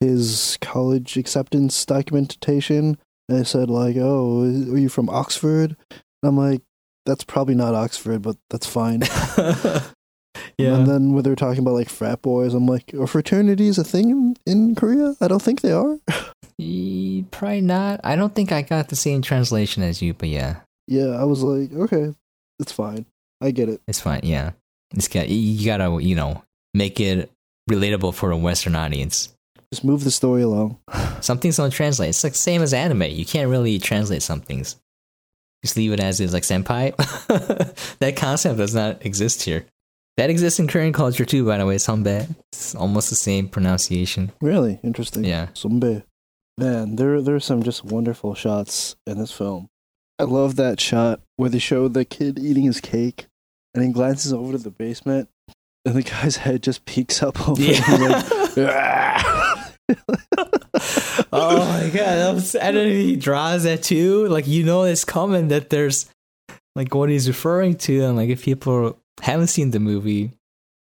his 0.00 0.58
college 0.60 1.16
acceptance 1.16 1.84
documentation. 1.86 2.98
And 3.26 3.46
said 3.46 3.70
like, 3.70 3.96
"Oh, 3.98 4.42
are 4.42 4.76
you 4.76 4.90
from 4.90 5.08
Oxford?" 5.08 5.76
And 5.90 6.28
I'm 6.28 6.36
like, 6.36 6.60
"That's 7.06 7.24
probably 7.24 7.54
not 7.54 7.74
Oxford, 7.74 8.22
but 8.22 8.36
that's 8.50 8.66
fine." 8.66 9.02
Yeah. 10.58 10.76
And 10.76 10.86
then 10.86 11.12
when 11.12 11.24
they're 11.24 11.34
talking 11.34 11.60
about 11.60 11.74
like 11.74 11.88
frat 11.88 12.22
boys, 12.22 12.54
I'm 12.54 12.66
like, 12.66 12.94
"Are 12.94 13.06
fraternities 13.06 13.78
a 13.78 13.84
thing 13.84 14.10
in, 14.10 14.36
in 14.46 14.74
Korea?" 14.74 15.14
I 15.20 15.28
don't 15.28 15.42
think 15.42 15.60
they 15.60 15.72
are. 15.72 15.98
Probably 17.30 17.60
not. 17.60 18.00
I 18.04 18.14
don't 18.16 18.34
think 18.34 18.52
I 18.52 18.62
got 18.62 18.88
the 18.88 18.96
same 18.96 19.22
translation 19.22 19.82
as 19.82 20.00
you, 20.00 20.14
but 20.14 20.28
yeah, 20.28 20.60
yeah, 20.86 21.20
I 21.20 21.24
was 21.24 21.42
like, 21.42 21.72
"Okay, 21.72 22.14
it's 22.60 22.72
fine. 22.72 23.06
I 23.40 23.50
get 23.50 23.68
it." 23.68 23.80
it's 23.88 24.00
fine. 24.00 24.20
Yeah, 24.22 24.52
it's 24.94 25.08
got 25.08 25.28
you 25.28 25.66
gotta 25.66 26.00
you 26.02 26.14
know 26.14 26.42
make 26.72 27.00
it 27.00 27.30
relatable 27.68 28.14
for 28.14 28.30
a 28.30 28.36
Western 28.36 28.76
audience. 28.76 29.34
Just 29.72 29.84
move 29.84 30.04
the 30.04 30.10
story 30.12 30.42
along. 30.42 30.78
Some 31.20 31.38
things 31.38 31.56
don't 31.56 31.72
translate. 31.72 32.10
It's 32.10 32.22
like 32.22 32.36
same 32.36 32.62
as 32.62 32.72
anime. 32.72 33.02
You 33.02 33.24
can't 33.24 33.50
really 33.50 33.78
translate 33.80 34.22
some 34.22 34.40
things. 34.40 34.76
Just 35.64 35.78
leave 35.78 35.92
it 35.94 36.00
as 36.00 36.20
is, 36.20 36.34
like 36.34 36.42
senpai. 36.42 36.94
that 38.00 38.16
concept 38.16 38.58
does 38.58 38.74
not 38.74 39.06
exist 39.06 39.44
here. 39.44 39.64
That 40.18 40.28
exists 40.28 40.60
in 40.60 40.68
Korean 40.68 40.92
culture 40.92 41.24
too, 41.24 41.46
by 41.46 41.56
the 41.56 41.64
way. 41.64 41.76
Sanbae. 41.76 42.36
It's 42.52 42.74
almost 42.74 43.08
the 43.08 43.16
same 43.16 43.48
pronunciation. 43.48 44.30
Really 44.42 44.78
interesting. 44.84 45.24
Yeah. 45.24 45.46
Sumbe. 45.54 46.02
Man, 46.58 46.96
there 46.96 47.22
there 47.22 47.34
are 47.34 47.40
some 47.40 47.62
just 47.62 47.82
wonderful 47.82 48.34
shots 48.34 48.94
in 49.06 49.18
this 49.18 49.32
film. 49.32 49.68
I 50.18 50.24
love 50.24 50.56
that 50.56 50.80
shot 50.80 51.22
where 51.36 51.48
they 51.48 51.58
show 51.58 51.88
the 51.88 52.04
kid 52.04 52.38
eating 52.38 52.64
his 52.64 52.82
cake 52.82 53.26
and 53.74 53.82
he 53.82 53.90
glances 53.90 54.34
over 54.34 54.52
to 54.52 54.58
the 54.58 54.70
basement 54.70 55.30
and 55.86 55.94
the 55.94 56.02
guy's 56.02 56.36
head 56.44 56.62
just 56.62 56.84
peeks 56.84 57.22
up 57.22 57.48
over 57.48 57.62
him. 57.62 58.10
Like. 58.10 58.24
oh 61.34 61.58
my 61.82 61.90
god! 61.90 62.36
And 62.60 62.76
then 62.76 62.90
he 62.90 63.16
draws 63.16 63.64
that 63.64 63.82
too. 63.82 64.26
Like 64.28 64.46
you 64.46 64.64
know, 64.64 64.84
it's 64.84 65.04
coming 65.04 65.48
that 65.48 65.70
there's 65.70 66.06
like 66.76 66.94
what 66.94 67.08
he's 67.10 67.28
referring 67.28 67.76
to, 67.78 68.04
and 68.04 68.16
like 68.16 68.28
if 68.30 68.44
people 68.44 68.98
haven't 69.22 69.48
seen 69.48 69.70
the 69.70 69.80
movie, 69.80 70.30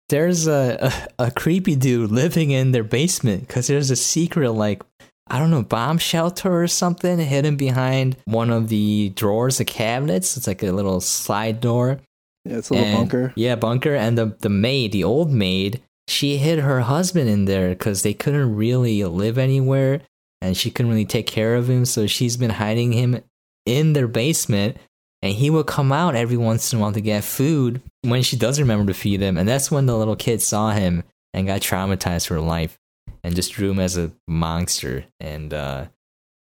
there's 0.09 0.47
a 0.47 0.93
a, 1.19 1.27
a 1.27 1.31
creepy 1.31 1.77
dude 1.77 2.11
living 2.11 2.51
in 2.51 2.73
their 2.73 2.85
basement 2.85 3.47
because 3.47 3.67
there's 3.67 3.91
a 3.91 3.97
secret 3.97 4.53
like 4.53 4.83
I 5.29 5.39
don't 5.39 5.51
know 5.51 5.63
bomb 5.63 5.99
shelter 5.99 6.63
or 6.63 6.69
something 6.69 7.19
hidden 7.19 7.57
behind 7.57 8.17
one 8.27 8.51
of 8.51 8.69
the 8.69 9.11
drawers, 9.17 9.59
the 9.59 9.65
cabinets. 9.65 10.37
It's 10.37 10.47
like 10.47 10.63
a 10.63 10.71
little 10.73 11.01
slide 11.01 11.61
door. 11.61 12.01
yeah, 12.45 12.59
it's 12.59 12.69
a 12.71 12.75
little 12.75 12.89
And- 12.89 12.97
bunker. 12.99 13.33
Yeah, 13.37 13.57
bunker. 13.57 13.95
And 13.95 14.19
the 14.19 14.37
the 14.41 14.51
maid, 14.51 14.93
the 14.93 15.05
old 15.05 15.31
maid, 15.33 15.81
she 16.09 16.37
hid 16.37 16.59
her 16.59 16.81
husband 16.81 17.31
in 17.31 17.47
there 17.47 17.71
because 17.71 18.03
they 18.03 18.13
couldn't 18.13 18.55
really 18.55 19.03
live 19.05 19.39
anywhere, 19.39 20.03
and 20.45 20.57
she 20.57 20.71
couldn't 20.71 20.91
really 20.91 21.07
take 21.07 21.27
care 21.27 21.55
of 21.57 21.71
him. 21.71 21.87
So 21.87 22.07
she's 22.07 22.37
been 22.37 22.51
hiding 22.51 22.93
him 22.93 23.23
in 23.65 23.95
their 23.95 24.07
basement, 24.07 24.77
and 25.23 25.33
he 25.35 25.49
would 25.49 25.67
come 25.67 25.91
out 25.91 26.15
every 26.15 26.37
once 26.37 26.71
in 26.73 26.79
a 26.79 26.83
while 26.83 26.93
to 26.93 27.01
get 27.01 27.25
food 27.25 27.81
when 28.03 28.23
she 28.23 28.37
does 28.37 28.61
remember 28.61 28.93
to 28.93 28.99
feed 28.99 29.23
him. 29.23 29.39
And 29.39 29.49
that's 29.49 29.71
when 29.71 29.87
the 29.87 29.97
little 29.97 30.17
kid 30.17 30.43
saw 30.43 30.73
him 30.73 31.03
and 31.33 31.47
got 31.47 31.63
traumatized 31.63 32.27
for 32.27 32.41
life, 32.41 32.79
and 33.25 33.35
just 33.35 33.53
drew 33.53 33.71
him 33.71 33.81
as 33.81 33.97
a 33.97 34.13
monster. 34.29 35.07
And 35.19 35.55
uh, 35.55 35.87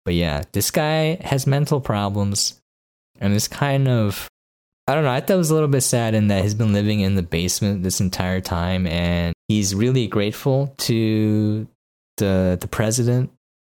but 0.05 0.15
yeah, 0.15 0.43
this 0.51 0.73
guy 0.73 1.17
has 1.23 1.47
mental 1.47 1.81
problems, 1.81 2.61
and 3.21 3.33
it's 3.35 3.47
kind 3.47 3.87
of 3.87 4.29
I 4.89 4.97
don't 4.97 5.05
know. 5.05 5.13
I 5.13 5.21
thought 5.21 5.35
it 5.35 5.37
was 5.37 5.51
a 5.51 5.55
little 5.55 5.69
bit 5.69 5.83
sad 5.83 6.15
in 6.15 6.27
that 6.27 6.43
he's 6.43 6.55
been 6.55 6.73
living 6.73 7.01
in 7.01 7.15
the 7.15 7.23
basement 7.23 7.85
this 7.85 8.01
entire 8.01 8.41
time, 8.41 8.89
and 8.89 9.33
he's 9.47 9.77
really 9.77 10.09
grateful 10.09 10.75
to 10.79 11.69
the 12.17 12.59
the 12.61 12.69
president, 12.69 13.31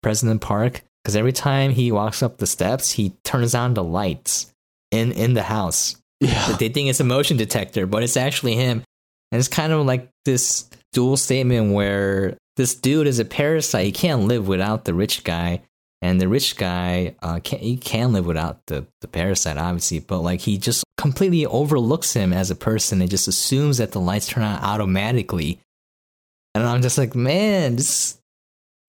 President 0.05 0.39
Park, 0.39 0.83
because 1.03 1.15
every 1.15 1.33
time 1.33 1.71
he 1.71 1.91
walks 1.91 2.21
up 2.21 2.37
the 2.37 2.45
steps, 2.45 2.91
he 2.91 3.15
turns 3.23 3.55
on 3.55 3.73
the 3.73 3.83
lights 3.83 4.53
in 4.91 5.11
in 5.13 5.33
the 5.33 5.41
house. 5.41 5.95
Yeah. 6.19 6.57
They 6.59 6.69
think 6.69 6.89
it's 6.89 6.99
a 6.99 7.03
motion 7.03 7.37
detector, 7.37 7.87
but 7.87 8.03
it's 8.03 8.15
actually 8.15 8.53
him. 8.53 8.83
And 9.31 9.39
it's 9.39 9.47
kind 9.47 9.73
of 9.73 9.83
like 9.83 10.11
this 10.23 10.69
dual 10.93 11.17
statement 11.17 11.73
where 11.73 12.37
this 12.55 12.75
dude 12.75 13.07
is 13.07 13.17
a 13.17 13.25
parasite. 13.25 13.87
He 13.87 13.91
can't 13.91 14.27
live 14.27 14.47
without 14.47 14.85
the 14.85 14.93
rich 14.93 15.23
guy, 15.23 15.63
and 16.03 16.21
the 16.21 16.27
rich 16.27 16.55
guy 16.55 17.15
uh, 17.23 17.39
can 17.39 17.57
he 17.57 17.75
can 17.75 18.13
live 18.13 18.27
without 18.27 18.63
the 18.67 18.85
the 19.01 19.07
parasite, 19.07 19.57
obviously. 19.57 20.01
But 20.01 20.19
like 20.19 20.41
he 20.41 20.59
just 20.59 20.83
completely 20.99 21.47
overlooks 21.47 22.13
him 22.13 22.31
as 22.31 22.51
a 22.51 22.55
person 22.55 23.01
and 23.01 23.09
just 23.09 23.27
assumes 23.27 23.79
that 23.79 23.91
the 23.91 23.99
lights 23.99 24.27
turn 24.27 24.43
on 24.43 24.61
automatically. 24.61 25.61
And 26.53 26.63
I'm 26.63 26.83
just 26.83 26.99
like, 26.99 27.15
man, 27.15 27.77
this 27.77 28.21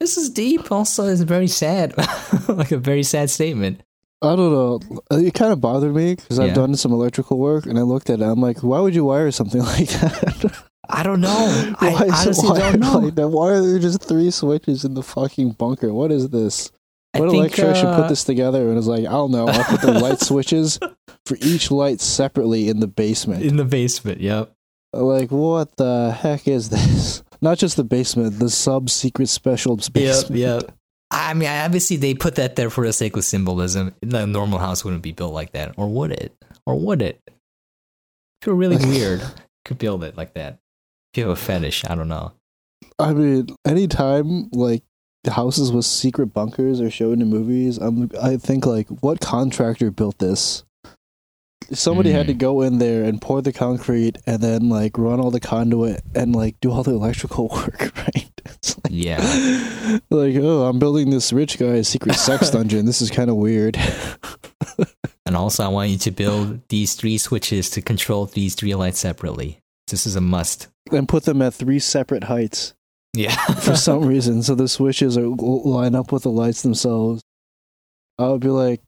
this 0.01 0.17
is 0.17 0.31
deep. 0.31 0.71
Also, 0.73 1.07
it's 1.07 1.23
very 1.23 1.47
sad, 1.49 1.95
like 2.49 2.73
a 2.73 2.79
very 2.79 3.03
sad 3.03 3.31
statement. 3.31 3.83
I 4.23 4.35
don't 4.35 4.53
know. 4.53 5.01
It 5.11 5.35
kind 5.35 5.53
of 5.53 5.61
bothered 5.61 5.95
me 5.95 6.15
because 6.15 6.39
Yeah. 6.39 6.47
I've 6.47 6.55
done 6.55 6.75
some 6.75 6.93
electrical 6.93 7.39
work 7.39 7.67
and 7.67 7.79
I 7.79 7.83
looked 7.83 8.09
at 8.11 8.21
it. 8.21 8.25
I'm 8.25 8.41
like, 8.41 8.63
why 8.63 8.81
would 8.81 8.95
you 8.95 9.05
wire 9.05 9.31
something 9.31 9.61
like 9.77 9.89
that? 9.89 10.63
I 10.89 11.03
don't 11.03 11.21
know. 11.21 11.75
why 11.81 11.89
I 11.89 12.09
honestly 12.23 12.49
wired 12.49 12.81
don't 12.81 12.81
know. 12.81 12.99
like 13.01 13.15
that? 13.17 13.29
Why 13.29 13.51
are 13.53 13.61
there 13.61 13.79
just 13.79 14.03
three 14.03 14.31
switches 14.31 14.85
in 14.85 14.95
the 14.95 15.03
fucking 15.03 15.53
bunker? 15.53 15.93
What 15.93 16.11
is 16.13 16.31
this? 16.31 16.71
What 17.15 17.31
think, 17.31 17.39
electrician 17.59 17.87
uh, 17.89 18.01
put 18.01 18.09
this 18.09 18.25
together 18.25 18.67
and 18.67 18.77
was 18.77 18.87
like, 18.89 19.01
I 19.01 19.11
don't 19.13 19.31
know. 19.31 19.49
I'll 19.49 19.65
put 19.65 19.81
the 19.81 19.93
light 19.93 20.21
switches 20.21 20.79
for 21.25 21.37
each 21.41 21.71
light 21.71 22.01
separately 22.01 22.69
in 22.69 22.81
the 22.81 22.87
basement. 22.87 23.43
in 23.43 23.57
the 23.57 23.65
basement? 23.65 24.21
Yep. 24.21 24.53
Like, 24.93 25.31
what 25.31 25.77
the 25.77 26.13
heck 26.19 26.47
is 26.49 26.69
this? 26.71 27.23
Not 27.41 27.59
just 27.59 27.77
the 27.77 27.85
basement, 27.85 28.39
the 28.39 28.51
sub 28.51 28.91
secret 28.91 29.29
special 29.29 29.77
Yep. 29.79 29.93
basement. 29.93 30.41
Yep. 30.41 30.73
I 31.11 31.35
mean, 31.35 31.49
obviously 31.49 31.97
they 31.97 32.15
put 32.15 32.35
that 32.37 32.57
there 32.57 32.71
for 32.71 32.85
the 32.87 32.93
sake 32.93 33.17
of 33.17 33.25
symbolism. 33.25 33.95
The 34.01 34.27
normal 34.27 34.59
house 34.59 34.85
wouldn't 34.85 35.03
be 35.03 35.13
built 35.13 35.33
like 35.33 35.53
that, 35.53 35.75
or 35.77 35.89
would 35.89 36.11
it? 36.13 36.35
Or 36.67 36.75
would 36.79 37.01
it? 37.03 37.21
If 37.29 38.47
you're 38.47 38.57
really 38.57 38.77
weird, 38.87 39.23
could 39.65 39.79
build 39.79 40.03
it 40.05 40.17
like 40.17 40.35
that. 40.35 40.59
If 41.13 41.19
you 41.19 41.29
have 41.29 41.33
a 41.39 41.41
fetish, 41.41 41.85
I 41.89 41.95
don't 41.95 42.09
know. 42.09 42.33
I 42.99 43.13
mean, 43.15 43.47
anytime 43.65 44.49
like 44.53 44.83
houses 45.29 45.73
with 45.73 45.85
secret 45.85 46.27
bunkers 46.27 46.81
are 46.81 46.91
shown 46.91 47.21
in 47.23 47.29
movies, 47.29 47.79
I'm 47.79 48.11
I 48.21 48.37
think 48.37 48.67
like 48.67 48.89
what 48.89 49.21
contractor 49.21 49.91
built 49.91 50.19
this? 50.19 50.65
Somebody 51.73 52.13
had 52.13 52.27
Mm. 52.27 52.29
to 52.29 52.35
go 52.35 52.63
in 52.63 52.79
there 52.79 53.03
and 53.05 53.21
pour 53.21 53.43
the 53.43 53.53
concrete 53.53 54.19
and 54.27 54.41
then 54.41 54.69
like 54.69 54.97
run 54.99 55.19
all 55.19 55.31
the 55.33 55.41
conduit 55.41 56.01
and 56.15 56.35
like 56.37 56.55
do 56.61 56.71
all 56.71 56.83
the 56.85 56.93
electrical 56.93 57.49
work, 57.53 57.93
right? 57.97 58.31
It's 58.45 58.77
like, 58.85 58.93
Yeah. 58.93 59.21
like, 60.11 60.37
oh, 60.37 60.67
I'm 60.67 60.79
building 60.79 61.11
this 61.11 61.33
rich 61.33 61.59
guy's 61.59 61.89
secret 61.89 62.15
sex 62.17 62.51
dungeon. 62.53 62.87
This 62.87 63.01
is 63.03 63.11
kind 63.11 63.31
of 63.31 63.37
weird. 63.37 63.77
And 65.25 65.35
also, 65.37 65.65
I 65.65 65.69
want 65.69 65.91
you 65.91 65.99
to 65.99 66.11
build 66.13 66.61
these 66.69 66.95
three 66.95 67.19
switches 67.19 67.69
to 67.71 67.83
control 67.83 68.27
these 68.27 68.55
three 68.55 68.75
lights 68.77 69.01
separately. 69.01 69.59
This 69.89 70.07
is 70.07 70.15
a 70.15 70.21
must. 70.21 70.69
and 70.93 71.09
put 71.09 71.25
them 71.25 71.43
at 71.43 71.53
three 71.55 71.81
separate 71.81 72.25
heights 72.25 72.75
Yeah. 73.13 73.35
for 73.55 73.75
some 73.75 74.05
reason, 74.05 74.43
so 74.45 74.55
the 74.55 74.69
switches 74.69 75.19
are 75.19 75.27
line 75.27 75.97
up 75.97 76.13
with 76.13 76.23
the 76.23 76.31
lights 76.31 76.63
themselves. 76.63 77.23
I 78.19 78.29
would 78.29 78.41
be 78.41 78.49
like, 78.51 78.81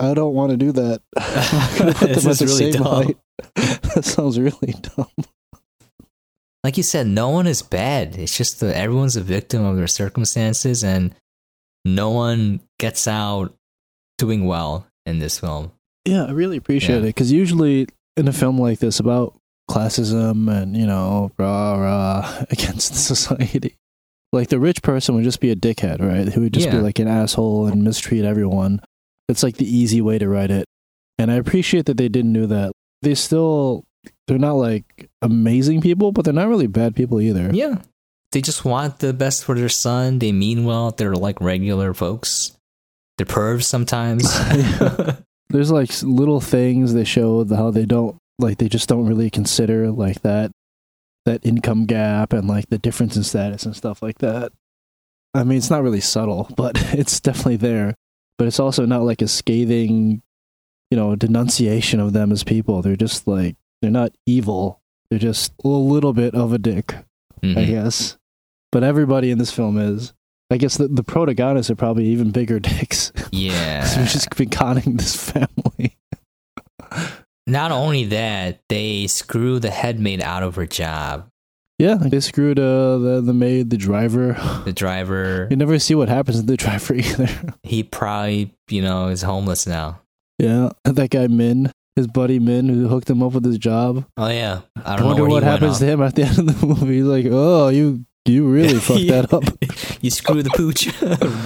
I 0.00 0.14
don't 0.14 0.34
want 0.34 0.50
to 0.52 0.56
do 0.56 0.72
that. 0.72 1.02
I'm 1.16 1.56
not 1.58 1.78
gonna 1.78 1.94
put 1.94 2.08
This 2.14 2.40
is 2.40 2.60
really 2.60 2.72
dumb. 2.72 3.14
that 3.56 4.04
sounds 4.04 4.38
really 4.38 4.74
dumb. 4.96 5.06
like 6.64 6.76
you 6.76 6.82
said, 6.82 7.06
no 7.06 7.28
one 7.30 7.46
is 7.46 7.62
bad. 7.62 8.16
It's 8.16 8.36
just 8.36 8.60
that 8.60 8.76
everyone's 8.76 9.16
a 9.16 9.22
victim 9.22 9.64
of 9.64 9.76
their 9.76 9.86
circumstances, 9.86 10.84
and 10.84 11.14
no 11.84 12.10
one 12.10 12.60
gets 12.78 13.08
out 13.08 13.54
doing 14.18 14.46
well 14.46 14.86
in 15.06 15.18
this 15.18 15.38
film. 15.40 15.72
Yeah, 16.04 16.24
I 16.24 16.30
really 16.32 16.56
appreciate 16.56 16.96
Yeah. 16.96 17.02
it 17.02 17.06
because 17.06 17.32
usually 17.32 17.86
in 18.16 18.28
a 18.28 18.32
film 18.32 18.58
like 18.58 18.78
this 18.80 19.00
about 19.00 19.38
classism 19.70 20.50
and 20.50 20.76
you 20.76 20.86
know 20.86 21.30
rah 21.38 21.74
rah 21.76 22.44
against 22.50 22.94
society, 23.06 23.76
like 24.32 24.48
the 24.48 24.58
rich 24.58 24.82
person 24.82 25.14
would 25.14 25.24
just 25.24 25.40
be 25.40 25.50
a 25.50 25.56
dickhead, 25.56 26.00
right? 26.00 26.28
Who 26.32 26.42
would 26.42 26.54
just 26.54 26.70
be 26.70 26.78
like 26.78 26.98
an 26.98 27.08
asshole 27.08 27.66
and 27.66 27.82
mistreat 27.84 28.24
everyone. 28.24 28.80
It's 29.28 29.42
like 29.42 29.56
the 29.56 29.68
easy 29.76 30.00
way 30.00 30.18
to 30.18 30.28
write 30.28 30.50
it, 30.50 30.66
and 31.18 31.30
I 31.30 31.34
appreciate 31.34 31.86
that 31.86 31.96
they 31.96 32.08
didn't 32.08 32.32
do 32.32 32.46
that. 32.46 32.72
They 33.02 33.14
still 33.14 33.84
they're 34.26 34.38
not 34.38 34.54
like 34.54 35.08
amazing 35.22 35.80
people, 35.80 36.12
but 36.12 36.24
they're 36.24 36.34
not 36.34 36.48
really 36.48 36.66
bad 36.66 36.94
people 36.96 37.20
either. 37.20 37.50
Yeah. 37.52 37.82
They 38.32 38.42
just 38.42 38.64
want 38.64 38.98
the 38.98 39.14
best 39.14 39.44
for 39.44 39.54
their 39.54 39.70
son. 39.70 40.18
They 40.18 40.32
mean 40.32 40.64
well. 40.64 40.90
They're 40.90 41.14
like 41.14 41.40
regular 41.40 41.94
folks. 41.94 42.52
They're 43.16 43.26
pervs 43.26 43.64
sometimes. 43.64 44.24
There's 45.48 45.70
like 45.70 45.90
little 46.02 46.40
things 46.40 46.92
they 46.92 47.04
show 47.04 47.42
the- 47.44 47.56
how 47.56 47.70
they 47.70 47.86
don't 47.86 48.16
like 48.38 48.58
they 48.58 48.68
just 48.68 48.88
don't 48.88 49.06
really 49.06 49.30
consider 49.30 49.90
like 49.90 50.22
that 50.22 50.52
that 51.24 51.44
income 51.44 51.86
gap 51.86 52.32
and 52.32 52.46
like 52.46 52.68
the 52.68 52.78
difference 52.78 53.16
in 53.16 53.24
status 53.24 53.64
and 53.64 53.74
stuff 53.74 54.02
like 54.02 54.18
that. 54.18 54.52
I 55.34 55.44
mean, 55.44 55.58
it's 55.58 55.70
not 55.70 55.82
really 55.82 56.00
subtle, 56.00 56.50
but 56.56 56.72
it's 56.94 57.20
definitely 57.20 57.56
there. 57.56 57.94
But 58.38 58.46
it's 58.46 58.60
also 58.60 58.86
not 58.86 59.02
like 59.02 59.20
a 59.20 59.28
scathing, 59.28 60.22
you 60.90 60.96
know, 60.96 61.16
denunciation 61.16 61.98
of 62.00 62.12
them 62.12 62.30
as 62.32 62.44
people. 62.44 62.80
They're 62.82 62.96
just 62.96 63.26
like 63.26 63.56
they're 63.82 63.90
not 63.90 64.12
evil. 64.26 64.80
They're 65.10 65.18
just 65.18 65.52
a 65.64 65.68
little 65.68 66.12
bit 66.12 66.34
of 66.34 66.52
a 66.52 66.58
dick, 66.58 66.94
I 67.42 67.46
Mhm. 67.46 67.66
guess. 67.66 68.16
But 68.70 68.84
everybody 68.84 69.30
in 69.30 69.38
this 69.38 69.50
film 69.50 69.78
is. 69.78 70.12
I 70.50 70.56
guess 70.56 70.78
the, 70.78 70.88
the 70.88 71.02
protagonists 71.04 71.70
are 71.70 71.74
probably 71.76 72.06
even 72.06 72.30
bigger 72.30 72.58
dicks. 72.60 73.12
Yeah. 73.32 73.84
So 73.84 74.00
we've 74.00 74.08
just 74.08 74.34
been 74.36 74.48
conning 74.50 74.96
this 74.96 75.14
family. 75.14 75.96
Not 77.46 77.70
only 77.72 78.04
that, 78.04 78.60
they 78.68 79.06
screw 79.06 79.58
the 79.58 79.70
head 79.70 79.98
maid 79.98 80.22
out 80.22 80.42
of 80.42 80.54
her 80.56 80.66
job. 80.66 81.28
Yeah, 81.78 81.94
they 81.94 82.18
screwed 82.20 82.58
uh, 82.58 82.98
the 82.98 83.20
the 83.24 83.32
maid, 83.34 83.70
the 83.70 83.76
driver. 83.76 84.34
The 84.64 84.72
driver, 84.72 85.46
You 85.50 85.56
never 85.56 85.78
see 85.78 85.94
what 85.94 86.08
happens 86.08 86.40
to 86.40 86.46
the 86.46 86.56
driver 86.56 86.94
either. 87.02 87.28
he 87.62 87.82
probably, 87.82 88.52
you 88.68 88.82
know, 88.82 89.08
is 89.08 89.22
homeless 89.22 89.66
now. 89.66 90.00
yeah, 90.38 90.70
that 90.84 91.10
guy 91.10 91.26
Min, 91.28 91.70
his 91.96 92.06
buddy 92.08 92.38
Min, 92.40 92.68
who 92.68 92.88
hooked 92.88 93.08
him 93.08 93.22
up 93.22 93.32
with 93.32 93.44
his 93.44 93.58
job. 93.58 94.04
Oh 94.16 94.28
yeah, 94.28 94.62
I 94.84 94.94
I 94.94 94.96
don't 94.96 95.06
wonder 95.06 95.26
what 95.26 95.42
happens 95.44 95.78
to 95.78 95.86
him 95.86 96.02
at 96.02 96.14
the 96.16 96.22
end 96.28 96.38
of 96.38 96.60
the 96.60 96.66
movie. 96.66 96.96
He's 96.96 97.04
like, 97.04 97.26
"Oh, 97.30 97.68
you 97.68 98.04
you 98.26 98.46
really 98.48 98.78
fucked 98.80 99.06
that 99.08 99.32
up." 99.32 99.44
you 100.02 100.10
screw 100.10 100.42
the 100.42 100.50
pooch 100.50 100.88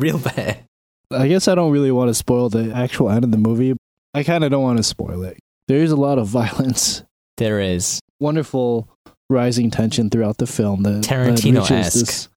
real 0.01 0.18
bad. 0.18 0.64
I 1.11 1.29
guess 1.29 1.47
I 1.47 1.55
don't 1.55 1.71
really 1.73 1.92
want 1.92 2.09
to 2.09 2.14
spoil 2.14 2.49
the 2.49 2.73
actual 2.75 3.11
end 3.11 3.23
of 3.25 3.31
the 3.31 3.38
movie. 3.38 3.77
I 4.14 4.23
kind 4.25 4.45
of 4.45 4.51
don't 4.51 4.62
want 4.62 4.79
to 4.79 4.83
spoil 4.83 5.23
it. 5.25 5.38
There 5.68 5.79
is 5.79 5.90
a 5.92 5.97
lot 5.97 6.18
of 6.18 6.27
violence. 6.27 7.05
There 7.37 7.61
is. 7.61 8.01
Wonderful 8.18 8.88
rising 9.33 9.71
tension 9.71 10.11
throughout 10.11 10.38
the 10.38 10.47
film. 10.47 10.83
That 10.85 11.03
Tarantino-esque. 11.05 11.71
reaches 11.97 12.29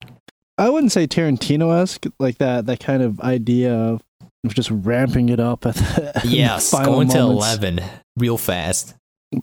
I 0.57 0.69
wouldn't 0.69 0.93
say 0.93 1.05
Tarantino 1.05 1.81
esque, 1.81 2.05
like 2.19 2.37
that. 2.37 2.65
That 2.65 2.79
kind 2.79 3.03
of 3.03 3.19
idea 3.19 3.73
of 3.75 4.01
just 4.47 4.71
ramping 4.71 5.29
it 5.29 5.39
up 5.39 5.65
at 5.65 5.75
the 5.75 6.21
Yes, 6.25 6.71
final 6.71 6.93
going 6.93 7.09
to 7.09 7.17
eleven 7.19 7.81
real 8.17 8.37
fast. 8.37 8.95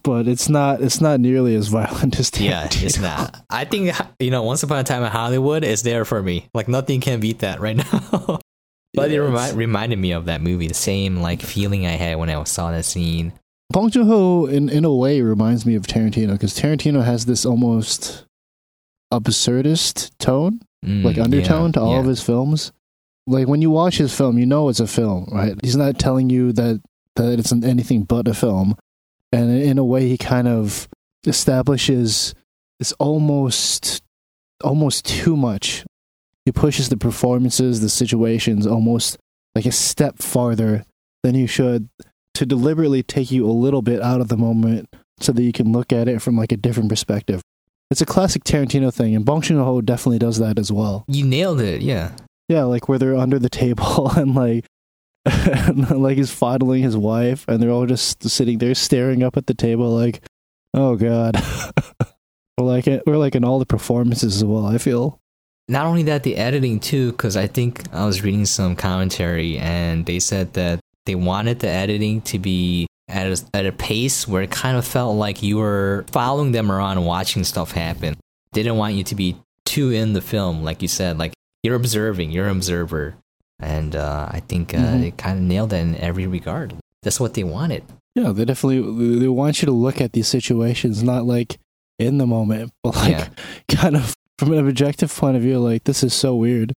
but 0.05 0.27
it's 0.27 0.49
not. 0.49 0.81
It's 0.81 1.01
not 1.03 1.21
nearly 1.21 1.55
as 1.55 1.69
violent 1.69 2.19
as 2.19 2.31
Tarantino. 2.31 2.49
Yeah, 2.49 2.69
it's 2.87 2.99
not. 2.99 3.45
I 3.51 3.65
think 3.67 3.95
you 4.21 4.31
know, 4.31 4.43
Once 4.43 4.63
Upon 4.63 4.79
a 4.79 4.85
Time 4.85 5.03
in 5.03 5.11
Hollywood 5.11 5.65
is 5.65 5.83
there 5.83 6.05
for 6.07 6.23
me. 6.23 6.49
Like 6.55 6.67
nothing 6.69 7.01
can 7.03 7.21
beat 7.21 7.41
that 7.41 7.61
right 7.61 7.77
now. 7.93 8.39
but 8.95 9.11
it 9.11 9.21
remi- 9.21 9.55
reminded 9.55 9.99
me 9.99 10.13
of 10.13 10.25
that 10.27 10.41
movie. 10.41 10.67
The 10.69 10.75
same 10.75 11.17
like 11.21 11.43
feeling 11.43 11.85
I 11.87 11.91
had 11.91 12.17
when 12.17 12.31
I 12.31 12.43
saw 12.45 12.71
that 12.71 12.85
scene. 12.87 13.35
Bong 13.73 13.91
Joon 13.91 14.07
Ho, 14.07 14.47
in 14.47 14.69
in 14.69 14.85
a 14.85 14.95
way, 14.95 15.21
reminds 15.23 15.65
me 15.67 15.75
of 15.75 15.87
Tarantino 15.87 16.33
because 16.33 16.55
Tarantino 16.55 17.05
has 17.05 17.27
this 17.27 17.45
almost 17.47 18.25
absurdist 19.13 20.11
tone, 20.19 20.61
Mm, 20.85 21.05
like 21.05 21.17
undertone 21.17 21.67
yeah, 21.67 21.73
to 21.73 21.81
all 21.81 21.93
yeah. 21.93 22.01
of 22.01 22.07
his 22.07 22.21
films. 22.23 22.73
Like 23.29 23.47
when 23.47 23.63
you 23.63 23.71
watch 23.71 23.99
his 23.99 24.13
film, 24.17 24.37
you 24.37 24.47
know 24.47 24.69
it's 24.69 24.81
a 24.81 24.87
film, 24.87 25.29
right? 25.31 25.55
He's 25.63 25.77
not 25.77 25.99
telling 25.99 26.29
you 26.29 26.53
that 26.55 26.83
that 27.17 27.39
it's 27.39 27.53
anything 27.53 28.03
but 28.03 28.27
a 28.27 28.35
film, 28.35 28.75
and 29.33 29.51
in 29.63 29.79
a 29.79 29.85
way, 29.85 30.09
he 30.09 30.19
kind 30.19 30.49
of 30.49 30.89
establishes 31.25 32.35
this 32.81 32.93
almost 32.99 34.03
almost 34.65 35.05
too 35.07 35.37
much. 35.37 35.85
He 36.45 36.51
pushes 36.51 36.89
the 36.89 36.97
performances, 36.97 37.81
the 37.81 37.89
situations, 37.89 38.67
almost 38.67 39.19
like 39.55 39.67
a 39.67 39.73
step 39.73 40.19
farther 40.19 40.85
than 41.23 41.37
you 41.37 41.47
should 41.47 41.89
to 42.35 42.47
deliberately 42.47 43.03
take 43.03 43.31
you 43.31 43.47
a 43.47 43.53
little 43.53 43.83
bit 43.83 44.01
out 44.01 44.21
of 44.21 44.29
the 44.29 44.37
moment 44.37 44.89
so 45.21 45.33
that 45.33 45.43
you 45.43 45.53
can 45.53 45.73
look 45.73 45.93
at 45.93 46.09
it 46.09 46.23
from 46.23 46.37
like 46.37 46.53
a 46.53 46.57
different 46.57 46.89
perspective. 46.89 47.43
It's 47.91 48.01
a 48.01 48.07
classic 48.07 48.45
Tarantino 48.45 48.93
thing, 48.93 49.15
and 49.15 49.25
Bong 49.25 49.43
Joon-ho 49.43 49.83
definitely 49.83 50.19
does 50.19 50.39
that 50.39 50.59
as 50.59 50.73
well. 50.73 51.05
You 51.09 51.27
nailed 51.27 51.61
it. 51.61 51.83
Yeah. 51.83 52.13
Yeah, 52.49 52.65
like 52.65 52.89
where 52.89 52.99
they're 52.99 53.17
under 53.17 53.39
the 53.39 53.51
table 53.51 54.11
and 54.17 54.35
like 54.35 54.65
and, 55.25 55.91
like 56.03 56.17
he's 56.17 56.31
fondling 56.31 56.83
his 56.83 56.97
wife, 56.97 57.45
and 57.49 57.63
they're 57.63 57.71
all 57.71 57.87
just 57.87 58.29
sitting 58.29 58.59
there 58.59 58.75
staring 58.75 59.23
up 59.23 59.37
at 59.37 59.47
the 59.47 59.55
table, 59.55 59.91
like, 59.91 60.23
"Oh 60.75 60.97
God." 60.97 61.37
we're 62.59 62.67
like 62.67 62.87
it. 62.87 63.03
We're 63.07 63.17
like 63.17 63.35
in 63.35 63.45
all 63.45 63.59
the 63.59 63.67
performances 63.67 64.37
as 64.37 64.45
well. 64.45 64.67
I 64.67 64.79
feel. 64.79 65.21
Not 65.69 65.87
only 65.87 66.03
that, 66.05 66.25
the 66.25 66.37
editing 66.37 66.81
too, 66.81 67.13
because 67.13 67.37
I 67.37 67.47
think 67.47 67.83
I 67.93 68.05
was 68.05 68.23
reading 68.23 68.47
some 68.47 68.75
commentary, 68.75 69.59
and 69.59 70.05
they 70.07 70.19
said 70.19 70.55
that 70.55 70.81
they 71.07 71.15
wanted 71.15 71.61
the 71.61 71.69
editing 71.69 72.21
to 72.23 72.39
be 72.39 72.87
at 73.09 73.27
a, 73.27 73.45
at 73.55 73.67
a 73.67 73.73
pace 73.73 74.27
where 74.27 74.43
it 74.43 74.51
kind 74.51 74.77
of 74.77 74.87
felt 74.87 75.17
like 75.17 75.43
you 75.43 75.59
were 75.59 76.05
following 76.11 76.53
them 76.53 76.71
around, 76.71 77.05
watching 77.05 77.45
stuff 77.45 77.73
happen. 77.73 78.17
They 78.53 78.63
didn't 78.63 78.79
want 78.79 78.95
you 78.95 79.05
to 79.05 79.15
be 79.15 79.37
too 79.65 79.91
in 79.91 80.13
the 80.13 80.21
film, 80.21 80.63
like 80.63 80.83
you 80.83 80.89
said, 80.89 81.19
like 81.19 81.33
you're 81.63 81.77
observing, 81.77 82.31
you're 82.31 82.47
an 82.47 82.57
observer, 82.57 83.17
and 83.61 83.95
uh, 83.95 84.29
I 84.31 84.41
think 84.41 84.75
uh, 84.75 84.79
mm-hmm. 84.79 85.01
they 85.01 85.11
kind 85.13 85.39
of 85.39 85.45
nailed 85.45 85.73
it 85.73 85.77
in 85.77 85.97
every 85.97 86.27
regard. 86.27 86.75
That's 87.03 87.21
what 87.21 87.35
they 87.35 87.45
wanted. 87.45 87.85
Yeah, 88.15 88.33
they 88.33 88.45
definitely 88.45 89.19
they 89.19 89.29
want 89.29 89.63
you 89.63 89.67
to 89.67 89.73
look 89.73 90.01
at 90.01 90.13
these 90.13 90.29
situations 90.29 91.03
not 91.03 91.25
like 91.25 91.59
in 91.99 92.19
the 92.19 92.27
moment, 92.27 92.73
but 92.83 92.97
like 92.97 93.11
yeah. 93.11 93.29
kind 93.69 93.97
of 93.97 94.15
from 94.39 94.53
an 94.53 94.67
objective 94.67 95.15
point 95.15 95.37
of 95.37 95.43
view. 95.43 95.59
Like 95.59 95.85
this 95.85 96.03
is 96.03 96.15
so 96.15 96.35
weird. 96.35 96.73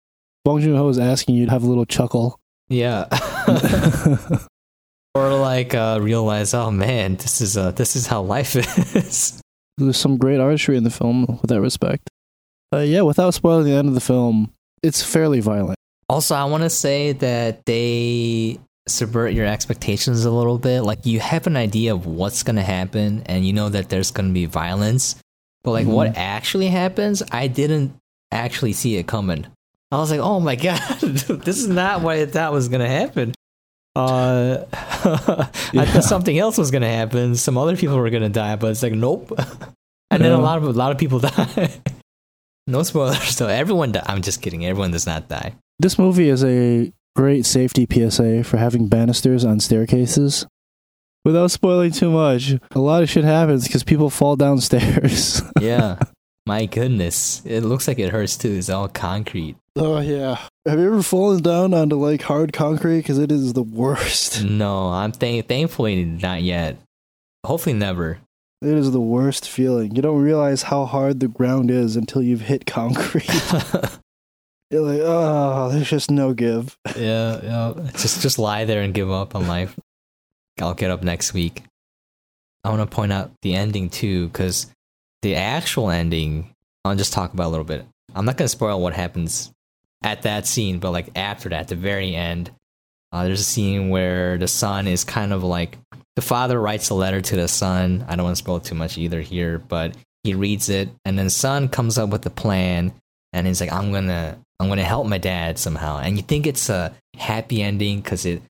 Bong 0.44 0.62
Joon 0.62 0.76
Ho 0.76 0.90
is 0.90 1.00
asking 1.00 1.36
you 1.36 1.46
to 1.46 1.52
have 1.52 1.64
a 1.64 1.68
little 1.68 1.86
chuckle. 1.86 2.40
Yeah. 2.74 3.08
or 5.16 5.36
like 5.36 5.76
uh, 5.76 6.00
realize, 6.02 6.54
oh 6.54 6.72
man, 6.72 7.16
this 7.18 7.40
is 7.40 7.56
uh, 7.56 7.72
this 7.72 7.96
is 7.96 8.08
how 8.08 8.22
life 8.22 8.56
is. 8.96 9.40
There's 9.78 9.98
some 9.98 10.18
great 10.18 10.40
artistry 10.40 10.78
in 10.78 10.84
the 10.84 10.90
film 10.90 11.26
with 11.26 11.50
that 11.50 11.62
respect. 11.62 12.10
Uh, 12.74 12.80
yeah, 12.80 13.02
without 13.02 13.34
spoiling 13.34 13.66
the 13.66 13.74
end 13.74 13.88
of 13.88 13.94
the 13.94 14.02
film, 14.02 14.52
it's 14.82 15.04
fairly 15.04 15.40
violent. 15.40 15.78
Also, 16.10 16.36
I 16.36 16.46
want 16.46 16.64
to 16.64 16.70
say 16.70 17.14
that 17.14 17.66
they 17.66 18.60
subvert 18.88 19.34
your 19.34 19.46
expectations 19.46 20.26
a 20.26 20.32
little 20.32 20.58
bit. 20.58 20.82
Like 20.82 21.06
you 21.06 21.20
have 21.20 21.48
an 21.48 21.56
idea 21.56 21.94
of 21.94 22.06
what's 22.06 22.44
going 22.44 22.56
to 22.58 22.64
happen 22.64 23.24
and 23.28 23.46
you 23.46 23.54
know 23.54 23.70
that 23.70 23.90
there's 23.90 24.12
going 24.12 24.30
to 24.30 24.34
be 24.34 24.46
violence, 24.46 25.16
but 25.64 25.72
like 25.72 25.86
mm-hmm. 25.86 25.94
what 25.94 26.18
actually 26.18 26.68
happens, 26.68 27.24
I 27.32 27.48
didn't 27.48 27.96
actually 28.32 28.74
see 28.74 28.98
it 28.98 29.08
coming. 29.08 29.48
I 29.94 29.98
was 29.98 30.10
like, 30.10 30.20
"Oh 30.20 30.40
my 30.40 30.56
god, 30.56 30.80
this 31.02 31.58
is 31.60 31.68
not 31.68 32.02
what 32.02 32.18
I 32.18 32.26
thought 32.26 32.52
was 32.52 32.68
going 32.68 32.82
to 32.82 32.88
happen." 32.88 33.34
Uh, 33.96 34.66
I 34.74 35.86
thought 35.86 36.04
something 36.04 36.38
else 36.38 36.58
was 36.58 36.72
going 36.72 36.82
to 36.82 36.90
happen. 36.90 37.36
Some 37.36 37.60
other 37.60 37.78
people 37.78 37.98
were 37.98 38.10
going 38.10 38.24
to 38.24 38.30
die, 38.30 38.56
but 38.56 38.72
it's 38.72 38.82
like, 38.82 38.94
nope. 38.94 39.32
and 40.12 40.24
then 40.24 40.32
a 40.32 40.40
lot 40.40 40.58
of 40.58 40.64
a 40.64 40.72
lot 40.72 40.92
of 40.92 40.98
people 40.98 41.20
die. 41.20 41.70
No 42.66 42.82
spoilers, 42.82 43.36
so 43.36 43.48
Everyone, 43.48 43.94
I'm 44.08 44.22
just 44.24 44.42
kidding. 44.42 44.66
Everyone 44.66 44.90
does 44.90 45.06
not 45.06 45.28
die. 45.28 45.54
This 45.78 46.00
movie 46.00 46.30
is 46.30 46.44
a 46.44 46.92
great 47.16 47.46
safety 47.46 47.86
PSA 47.92 48.46
for 48.46 48.58
having 48.58 48.88
banisters 48.88 49.46
on 49.46 49.60
staircases. 49.60 50.48
Without 51.24 51.52
spoiling 51.52 51.92
too 51.92 52.10
much, 52.10 52.54
a 52.72 52.80
lot 52.80 53.04
of 53.04 53.10
shit 53.10 53.26
happens 53.26 53.68
because 53.68 53.84
people 53.84 54.10
fall 54.10 54.36
downstairs. 54.36 55.42
yeah. 55.62 56.00
My 56.46 56.66
goodness. 56.66 57.42
It 57.46 57.62
looks 57.62 57.88
like 57.88 58.00
it 58.00 58.10
hurts 58.10 58.38
too. 58.38 58.52
It's 58.52 58.70
all 58.70 58.90
concrete. 58.90 59.56
Oh, 59.76 60.00
yeah. 60.00 60.38
Have 60.68 60.80
you 60.80 60.86
ever 60.86 61.02
fallen 61.02 61.42
down 61.42 61.74
onto 61.74 61.96
like 61.96 62.22
hard 62.22 62.54
concrete? 62.54 62.98
Because 62.98 63.18
it 63.18 63.32
is 63.32 63.54
the 63.54 63.64
worst. 63.64 64.44
No, 64.54 64.90
I'm 64.90 65.12
th- 65.12 65.46
thankfully 65.46 66.06
not 66.06 66.44
yet. 66.44 66.78
Hopefully, 67.46 67.74
never. 67.74 68.20
It 68.62 68.78
is 68.78 68.92
the 68.92 69.02
worst 69.02 69.50
feeling. 69.50 69.96
You 69.96 70.02
don't 70.02 70.22
realize 70.22 70.64
how 70.64 70.86
hard 70.86 71.20
the 71.20 71.28
ground 71.28 71.72
is 71.72 71.96
until 71.96 72.22
you've 72.22 72.42
hit 72.42 72.66
concrete. 72.66 73.28
You're 74.72 74.82
like, 74.82 75.02
oh, 75.04 75.70
there's 75.72 75.90
just 75.90 76.12
no 76.12 76.34
give. 76.34 76.78
Yeah, 76.96 77.40
yeah. 77.44 77.92
Just 77.94 78.22
just 78.22 78.40
lie 78.40 78.66
there 78.66 78.82
and 78.82 78.94
give 78.94 79.12
up 79.12 79.36
on 79.36 79.48
life. 79.48 79.78
I'll 80.62 80.74
get 80.74 80.92
up 80.92 81.04
next 81.04 81.34
week. 81.34 81.64
I 82.64 82.70
want 82.70 82.82
to 82.82 82.96
point 82.96 83.12
out 83.12 83.32
the 83.42 83.56
ending 83.56 83.90
too, 83.90 84.28
because 84.28 84.68
the 85.24 85.36
actual 85.36 85.90
ending, 85.90 86.54
I'll 86.86 86.96
just 86.96 87.12
talk 87.12 87.34
about 87.34 87.48
a 87.48 87.50
little 87.50 87.66
bit. 87.66 87.86
I'm 88.16 88.26
not 88.26 88.38
going 88.38 88.46
to 88.46 88.50
spoil 88.50 88.80
what 88.80 88.94
happens 88.94 89.52
at 90.04 90.24
that 90.24 90.46
scene, 90.46 90.80
but 90.80 90.92
like 90.92 91.10
after 91.16 91.50
that, 91.50 91.70
the 91.70 91.76
very 91.76 92.16
end, 92.16 92.52
uh, 93.12 93.24
there's 93.24 93.42
a 93.42 93.46
scene 93.46 93.90
where 93.90 94.38
the 94.38 94.48
son 94.48 94.88
is 94.88 95.04
kind 95.04 95.34
of 95.34 95.44
like 95.44 95.78
the 96.16 96.22
father 96.22 96.60
writes 96.60 96.90
a 96.90 96.96
letter 96.96 97.22
to 97.22 97.36
the 97.36 97.48
son. 97.48 98.06
I 98.08 98.16
don't 98.16 98.26
want 98.26 98.36
to 98.36 98.44
spoil 98.44 98.60
too 98.60 98.76
much 98.76 98.98
either 98.98 99.22
here, 99.22 99.60
but 99.60 99.96
he 100.24 100.34
reads 100.34 100.70
it, 100.70 100.90
and 101.06 101.18
then 101.18 101.30
son 101.30 101.70
comes 101.70 101.98
up 101.98 102.10
with 102.10 102.26
a 102.26 102.30
plan, 102.30 102.94
and 103.32 103.46
he's 103.46 103.62
like, 103.62 103.72
"I'm 103.72 103.92
gonna, 103.92 104.40
I'm 104.60 104.68
gonna 104.68 104.84
help 104.84 105.08
my 105.08 105.18
dad 105.18 105.60
somehow." 105.60 106.00
And 106.00 106.18
you 106.18 106.24
think 106.24 106.48
it's 106.48 106.70
a 106.70 106.94
happy 107.16 107.62
ending 107.62 108.02
because 108.02 108.26
it, 108.26 108.42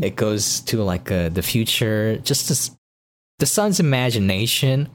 it 0.00 0.16
goes 0.16 0.60
to 0.62 0.82
like 0.82 1.10
uh, 1.10 1.28
the 1.28 1.42
future, 1.42 2.16
just 2.18 2.48
this, 2.48 2.70
the 3.38 3.46
son's 3.46 3.80
imagination 3.80 4.88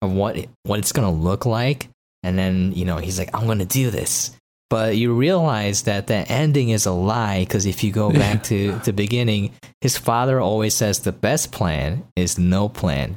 of 0.00 0.12
what 0.12 0.36
what 0.62 0.78
it's 0.78 0.92
gonna 0.92 1.12
look 1.12 1.46
like, 1.46 1.88
and 2.22 2.38
then 2.38 2.72
you 2.72 2.84
know 2.84 2.98
he's 2.98 3.18
like, 3.18 3.34
"I'm 3.34 3.46
gonna 3.46 3.64
do 3.64 3.90
this," 3.90 4.36
but 4.72 4.96
you 4.96 5.12
realize 5.12 5.82
that 5.82 6.06
the 6.06 6.14
ending 6.32 6.70
is 6.70 6.86
a 6.86 6.92
lie 6.92 7.40
because 7.40 7.66
if 7.66 7.84
you 7.84 7.92
go 7.92 8.10
back 8.24 8.42
to 8.42 8.72
the 8.86 8.92
beginning 8.94 9.52
his 9.82 9.98
father 9.98 10.40
always 10.40 10.74
says 10.74 11.00
the 11.00 11.12
best 11.12 11.52
plan 11.52 12.02
is 12.16 12.38
no 12.38 12.70
plan. 12.70 13.16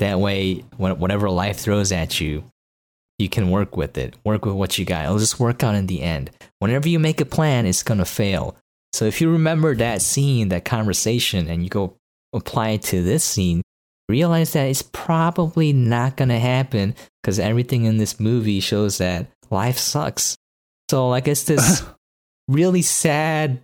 That 0.00 0.18
way 0.18 0.64
whatever 0.76 1.30
life 1.30 1.58
throws 1.60 1.92
at 1.92 2.20
you 2.20 2.42
you 3.20 3.28
can 3.28 3.52
work 3.52 3.76
with 3.76 3.96
it. 3.96 4.16
Work 4.24 4.46
with 4.46 4.56
what 4.56 4.78
you 4.78 4.84
got. 4.84 5.04
It'll 5.04 5.18
just 5.18 5.38
work 5.38 5.62
out 5.62 5.76
in 5.76 5.86
the 5.86 6.02
end. 6.02 6.32
Whenever 6.58 6.88
you 6.88 6.98
make 6.98 7.20
a 7.20 7.24
plan 7.24 7.66
it's 7.66 7.84
going 7.84 7.98
to 7.98 8.04
fail. 8.04 8.56
So 8.92 9.04
if 9.04 9.20
you 9.20 9.30
remember 9.30 9.76
that 9.76 10.02
scene 10.02 10.48
that 10.48 10.64
conversation 10.64 11.46
and 11.46 11.62
you 11.62 11.70
go 11.70 11.94
apply 12.32 12.70
it 12.70 12.82
to 12.82 13.00
this 13.04 13.22
scene 13.22 13.62
realize 14.08 14.54
that 14.54 14.68
it's 14.68 14.82
probably 14.82 15.72
not 15.72 16.16
going 16.16 16.30
to 16.30 16.38
happen 16.40 16.96
because 17.22 17.38
everything 17.38 17.84
in 17.84 17.98
this 17.98 18.18
movie 18.18 18.58
shows 18.58 18.98
that 18.98 19.28
life 19.50 19.78
sucks 19.78 20.36
so 20.90 21.08
like 21.08 21.28
it's 21.28 21.44
this 21.44 21.82
really 22.48 22.82
sad 22.82 23.62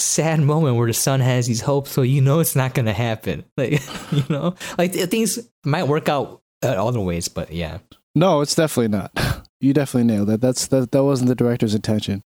sad 0.00 0.40
moment 0.40 0.76
where 0.76 0.86
the 0.86 0.94
son 0.94 1.20
has 1.20 1.46
these 1.46 1.60
hopes, 1.60 1.90
so 1.90 2.02
you 2.02 2.20
know 2.20 2.40
it's 2.40 2.56
not 2.56 2.74
gonna 2.74 2.92
happen. 2.92 3.44
Like 3.56 3.80
you 4.12 4.24
know, 4.28 4.54
like 4.78 4.92
things 4.92 5.38
might 5.64 5.86
work 5.86 6.08
out 6.08 6.42
uh, 6.64 6.68
other 6.68 7.00
ways, 7.00 7.28
but 7.28 7.52
yeah. 7.52 7.78
No, 8.14 8.40
it's 8.40 8.54
definitely 8.54 8.96
not. 8.96 9.12
You 9.62 9.74
definitely 9.74 10.10
nailed 10.10 10.28
that. 10.28 10.40
That's 10.40 10.68
that. 10.68 10.90
That 10.90 11.04
wasn't 11.04 11.28
the 11.28 11.34
director's 11.34 11.74
intention. 11.74 12.22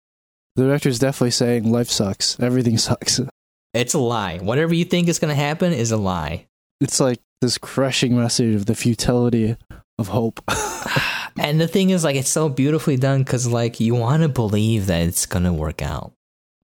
The 0.54 0.62
director's 0.62 1.00
definitely 1.00 1.32
saying 1.32 1.68
life 1.68 1.90
sucks. 1.90 2.38
Everything 2.38 2.78
sucks. 2.78 3.20
It's 3.72 3.92
a 3.92 3.98
lie. 3.98 4.38
Whatever 4.38 4.72
you 4.72 4.84
think 4.84 5.08
is 5.08 5.18
gonna 5.18 5.34
happen 5.34 5.72
is 5.72 5.90
a 5.90 5.96
lie. 5.96 6.46
It's 6.80 7.00
like 7.00 7.18
this 7.40 7.58
crushing 7.58 8.16
message 8.16 8.54
of 8.54 8.66
the 8.66 8.76
futility 8.76 9.56
of 9.98 10.08
hope. 10.08 10.42
and 11.38 11.60
the 11.60 11.68
thing 11.68 11.90
is, 11.90 12.04
like, 12.04 12.16
it's 12.16 12.28
so 12.28 12.48
beautifully 12.48 12.96
done 12.96 13.22
because, 13.22 13.46
like, 13.46 13.80
you 13.80 13.94
want 13.94 14.22
to 14.22 14.28
believe 14.28 14.86
that 14.86 15.02
it's 15.06 15.26
gonna 15.26 15.52
work 15.52 15.82
out. 15.82 16.12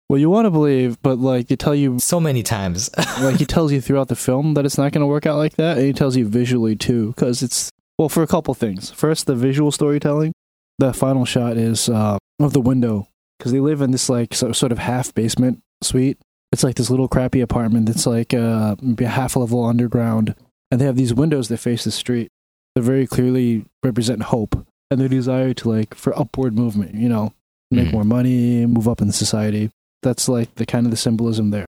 Well, 0.10 0.18
you 0.18 0.32
want 0.32 0.48
to 0.48 0.52
believe, 0.52 1.00
but 1.04 1.20
like 1.20 1.50
they 1.50 1.56
tell 1.56 1.76
you 1.76 2.00
so 2.00 2.20
many 2.20 2.42
times, 2.42 2.90
like 3.22 3.38
he 3.38 3.46
tells 3.46 3.72
you 3.72 3.80
throughout 3.80 4.08
the 4.08 4.16
film 4.16 4.56
that 4.56 4.66
it's 4.66 4.78
not 4.78 4.92
going 4.92 5.02
to 5.02 5.08
work 5.08 5.28
out 5.28 5.38
like 5.38 5.56
that, 5.58 5.78
and 5.78 5.86
he 5.86 5.94
tells 5.94 6.16
you 6.18 6.26
visually 6.26 6.76
too, 6.76 7.10
because 7.10 7.44
it's 7.44 7.70
well 8.00 8.10
for 8.10 8.24
a 8.24 8.28
couple 8.28 8.56
things. 8.56 8.90
First, 8.90 9.28
the 9.28 9.36
visual 9.36 9.72
storytelling. 9.72 10.34
The 10.80 10.94
final 10.94 11.26
shot 11.26 11.58
is 11.58 11.90
uh, 11.90 12.18
of 12.40 12.54
the 12.54 12.62
window 12.62 13.08
because 13.38 13.52
they 13.52 13.60
live 13.60 13.82
in 13.82 13.92
this 13.92 14.10
like 14.10 14.34
sort 14.34 14.72
of 14.72 14.80
half 14.80 15.14
basement 15.14 15.62
suite. 15.84 16.18
It's 16.52 16.64
like 16.64 16.76
this 16.76 16.90
little 16.90 17.08
crappy 17.08 17.42
apartment 17.42 17.86
that's 17.86 18.08
like 18.08 18.34
uh, 18.34 18.78
maybe 18.82 19.06
a 19.06 19.10
half 19.10 19.36
level 19.36 19.64
underground, 19.64 20.34
and 20.72 20.82
they 20.82 20.86
have 20.86 20.96
these 20.96 21.14
windows 21.14 21.50
that 21.50 21.58
face 21.58 21.84
the 21.84 21.92
street 21.92 22.32
that 22.76 22.82
very 22.82 23.08
clearly 23.08 23.66
represent 23.84 24.24
hope 24.24 24.66
and 24.92 25.00
their 25.00 25.08
desire 25.08 25.54
to 25.54 25.70
like 25.70 25.94
for 25.94 26.18
upward 26.18 26.56
movement. 26.56 26.96
You 26.96 27.10
know, 27.10 27.34
make 27.72 27.88
mm. 27.88 27.94
more 27.94 28.04
money, 28.04 28.66
move 28.66 28.88
up 28.88 29.02
in 29.02 29.12
society. 29.12 29.72
That's 30.02 30.30
like 30.30 30.56
the 30.56 30.66
kind 30.66 30.86
of 30.86 30.92
the 30.92 30.98
symbolism 30.98 31.52
there. 31.52 31.66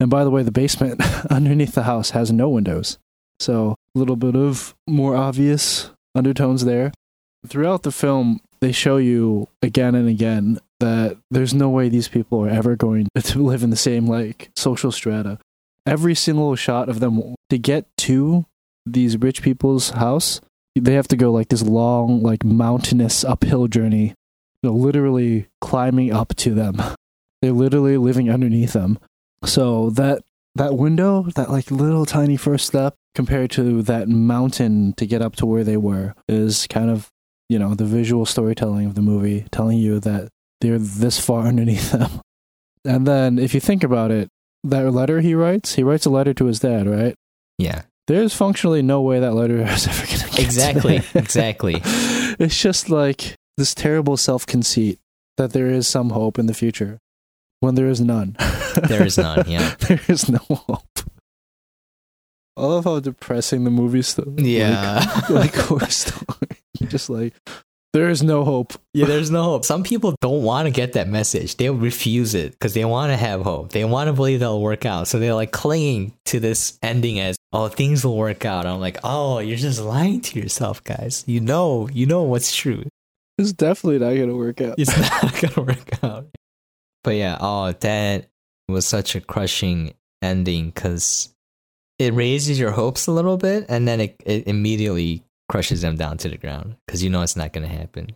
And 0.00 0.10
by 0.10 0.24
the 0.24 0.30
way, 0.30 0.42
the 0.42 0.50
basement 0.50 1.00
underneath 1.30 1.74
the 1.74 1.84
house 1.84 2.10
has 2.10 2.32
no 2.32 2.48
windows. 2.48 2.98
So 3.40 3.74
a 3.94 3.98
little 3.98 4.16
bit 4.16 4.36
of 4.36 4.74
more 4.88 5.16
obvious 5.16 5.90
undertones 6.14 6.64
there. 6.64 6.92
Throughout 7.46 7.82
the 7.82 7.92
film, 7.92 8.40
they 8.60 8.72
show 8.72 8.96
you 8.96 9.48
again 9.62 9.94
and 9.94 10.08
again 10.08 10.60
that 10.78 11.18
there's 11.30 11.54
no 11.54 11.68
way 11.68 11.88
these 11.88 12.08
people 12.08 12.44
are 12.44 12.48
ever 12.48 12.76
going 12.76 13.08
to 13.16 13.42
live 13.42 13.62
in 13.62 13.70
the 13.70 13.76
same 13.76 14.06
like 14.06 14.50
social 14.56 14.92
strata. 14.92 15.38
Every 15.84 16.14
single 16.14 16.54
shot 16.54 16.88
of 16.88 17.00
them 17.00 17.34
to 17.50 17.58
get 17.58 17.86
to 17.98 18.46
these 18.86 19.16
rich 19.16 19.42
people's 19.42 19.90
house, 19.90 20.40
they 20.74 20.94
have 20.94 21.08
to 21.08 21.16
go 21.16 21.30
like 21.30 21.48
this 21.48 21.62
long, 21.62 22.22
like 22.22 22.44
mountainous 22.44 23.24
uphill 23.24 23.68
journey, 23.68 24.14
you 24.62 24.70
know, 24.70 24.72
literally 24.72 25.48
climbing 25.60 26.12
up 26.12 26.34
to 26.36 26.54
them. 26.54 26.82
They're 27.40 27.52
literally 27.52 27.96
living 27.96 28.30
underneath 28.30 28.72
them. 28.72 28.98
So 29.44 29.90
that 29.90 30.22
that 30.54 30.76
window, 30.76 31.24
that 31.34 31.50
like 31.50 31.70
little 31.70 32.06
tiny 32.06 32.36
first 32.36 32.66
step 32.66 32.94
compared 33.14 33.50
to 33.52 33.82
that 33.82 34.08
mountain 34.08 34.94
to 34.96 35.06
get 35.06 35.22
up 35.22 35.36
to 35.36 35.46
where 35.46 35.64
they 35.64 35.76
were 35.76 36.14
is 36.28 36.66
kind 36.68 36.90
of, 36.90 37.08
you 37.48 37.58
know, 37.58 37.74
the 37.74 37.84
visual 37.84 38.26
storytelling 38.26 38.86
of 38.86 38.94
the 38.94 39.02
movie 39.02 39.46
telling 39.50 39.78
you 39.78 39.98
that 40.00 40.28
they're 40.60 40.78
this 40.78 41.18
far 41.18 41.46
underneath 41.46 41.90
them. 41.92 42.20
And 42.84 43.06
then 43.06 43.38
if 43.38 43.54
you 43.54 43.60
think 43.60 43.84
about 43.84 44.10
it, 44.10 44.28
that 44.64 44.90
letter 44.90 45.20
he 45.20 45.34
writes, 45.34 45.74
he 45.74 45.82
writes 45.82 46.06
a 46.06 46.10
letter 46.10 46.34
to 46.34 46.46
his 46.46 46.60
dad, 46.60 46.86
right? 46.86 47.14
Yeah. 47.58 47.82
There's 48.08 48.34
functionally 48.34 48.82
no 48.82 49.00
way 49.00 49.20
that 49.20 49.34
letter 49.34 49.58
is 49.62 49.86
ever 49.86 50.06
going 50.06 50.18
to 50.18 50.28
get 50.30 50.38
Exactly. 50.44 51.02
exactly. 51.14 51.82
It's 52.38 52.60
just 52.60 52.88
like 52.88 53.36
this 53.58 53.74
terrible 53.74 54.16
self 54.16 54.46
conceit 54.46 54.98
that 55.36 55.52
there 55.52 55.68
is 55.68 55.86
some 55.86 56.10
hope 56.10 56.38
in 56.38 56.46
the 56.46 56.54
future 56.54 56.98
when 57.60 57.74
there 57.74 57.88
is 57.88 58.00
none. 58.00 58.36
There 58.88 59.04
is 59.06 59.18
none, 59.18 59.44
yeah. 59.48 59.74
there 59.80 60.00
is 60.08 60.28
no 60.28 60.38
hope. 60.38 61.00
I 62.56 62.66
love 62.66 62.84
how 62.84 63.00
depressing 63.00 63.64
the 63.64 63.70
movie 63.70 64.02
still. 64.02 64.34
Yeah. 64.38 65.04
Like, 65.28 65.30
like 65.30 65.54
horror 65.54 65.90
story. 65.90 66.58
Just 66.88 67.08
like, 67.10 67.34
there 67.92 68.08
is 68.08 68.22
no 68.22 68.44
hope. 68.44 68.72
Yeah, 68.94 69.06
there's 69.06 69.30
no 69.30 69.42
hope. 69.42 69.64
Some 69.64 69.82
people 69.82 70.14
don't 70.20 70.42
want 70.42 70.66
to 70.66 70.70
get 70.70 70.94
that 70.94 71.08
message. 71.08 71.56
They 71.56 71.68
refuse 71.68 72.34
it 72.34 72.52
because 72.52 72.72
they 72.72 72.84
want 72.84 73.12
to 73.12 73.16
have 73.16 73.42
hope. 73.42 73.72
They 73.72 73.84
want 73.84 74.08
to 74.08 74.14
believe 74.14 74.40
that'll 74.40 74.62
work 74.62 74.86
out. 74.86 75.08
So 75.08 75.18
they're 75.18 75.34
like 75.34 75.52
clinging 75.52 76.14
to 76.26 76.40
this 76.40 76.78
ending 76.82 77.20
as, 77.20 77.36
oh, 77.52 77.68
things 77.68 78.04
will 78.04 78.16
work 78.16 78.46
out. 78.46 78.66
I'm 78.66 78.80
like, 78.80 78.98
oh, 79.04 79.40
you're 79.40 79.58
just 79.58 79.80
lying 79.80 80.22
to 80.22 80.40
yourself, 80.40 80.82
guys. 80.84 81.22
You 81.26 81.40
know, 81.40 81.88
you 81.92 82.06
know 82.06 82.22
what's 82.22 82.54
true. 82.54 82.84
It's 83.36 83.52
definitely 83.52 83.98
not 83.98 84.14
going 84.14 84.28
to 84.28 84.36
work 84.36 84.60
out. 84.60 84.76
It's 84.78 84.96
not 85.22 85.40
gonna 85.40 85.66
work 85.66 86.04
out. 86.04 86.26
But 87.04 87.16
yeah, 87.16 87.36
oh, 87.40 87.72
that 87.72 88.28
was 88.68 88.86
such 88.86 89.16
a 89.16 89.20
crushing 89.20 89.94
ending 90.22 90.70
because 90.70 91.34
it 91.98 92.14
raises 92.14 92.58
your 92.58 92.70
hopes 92.70 93.06
a 93.06 93.12
little 93.12 93.36
bit, 93.36 93.66
and 93.68 93.86
then 93.86 94.00
it, 94.00 94.22
it 94.24 94.46
immediately 94.46 95.24
crushes 95.52 95.82
them 95.82 95.96
down 95.96 96.16
to 96.16 96.30
the 96.30 96.38
ground 96.38 96.76
because 96.86 97.04
you 97.04 97.10
know 97.10 97.20
it's 97.20 97.36
not 97.36 97.52
gonna 97.52 97.68
happen. 97.68 98.08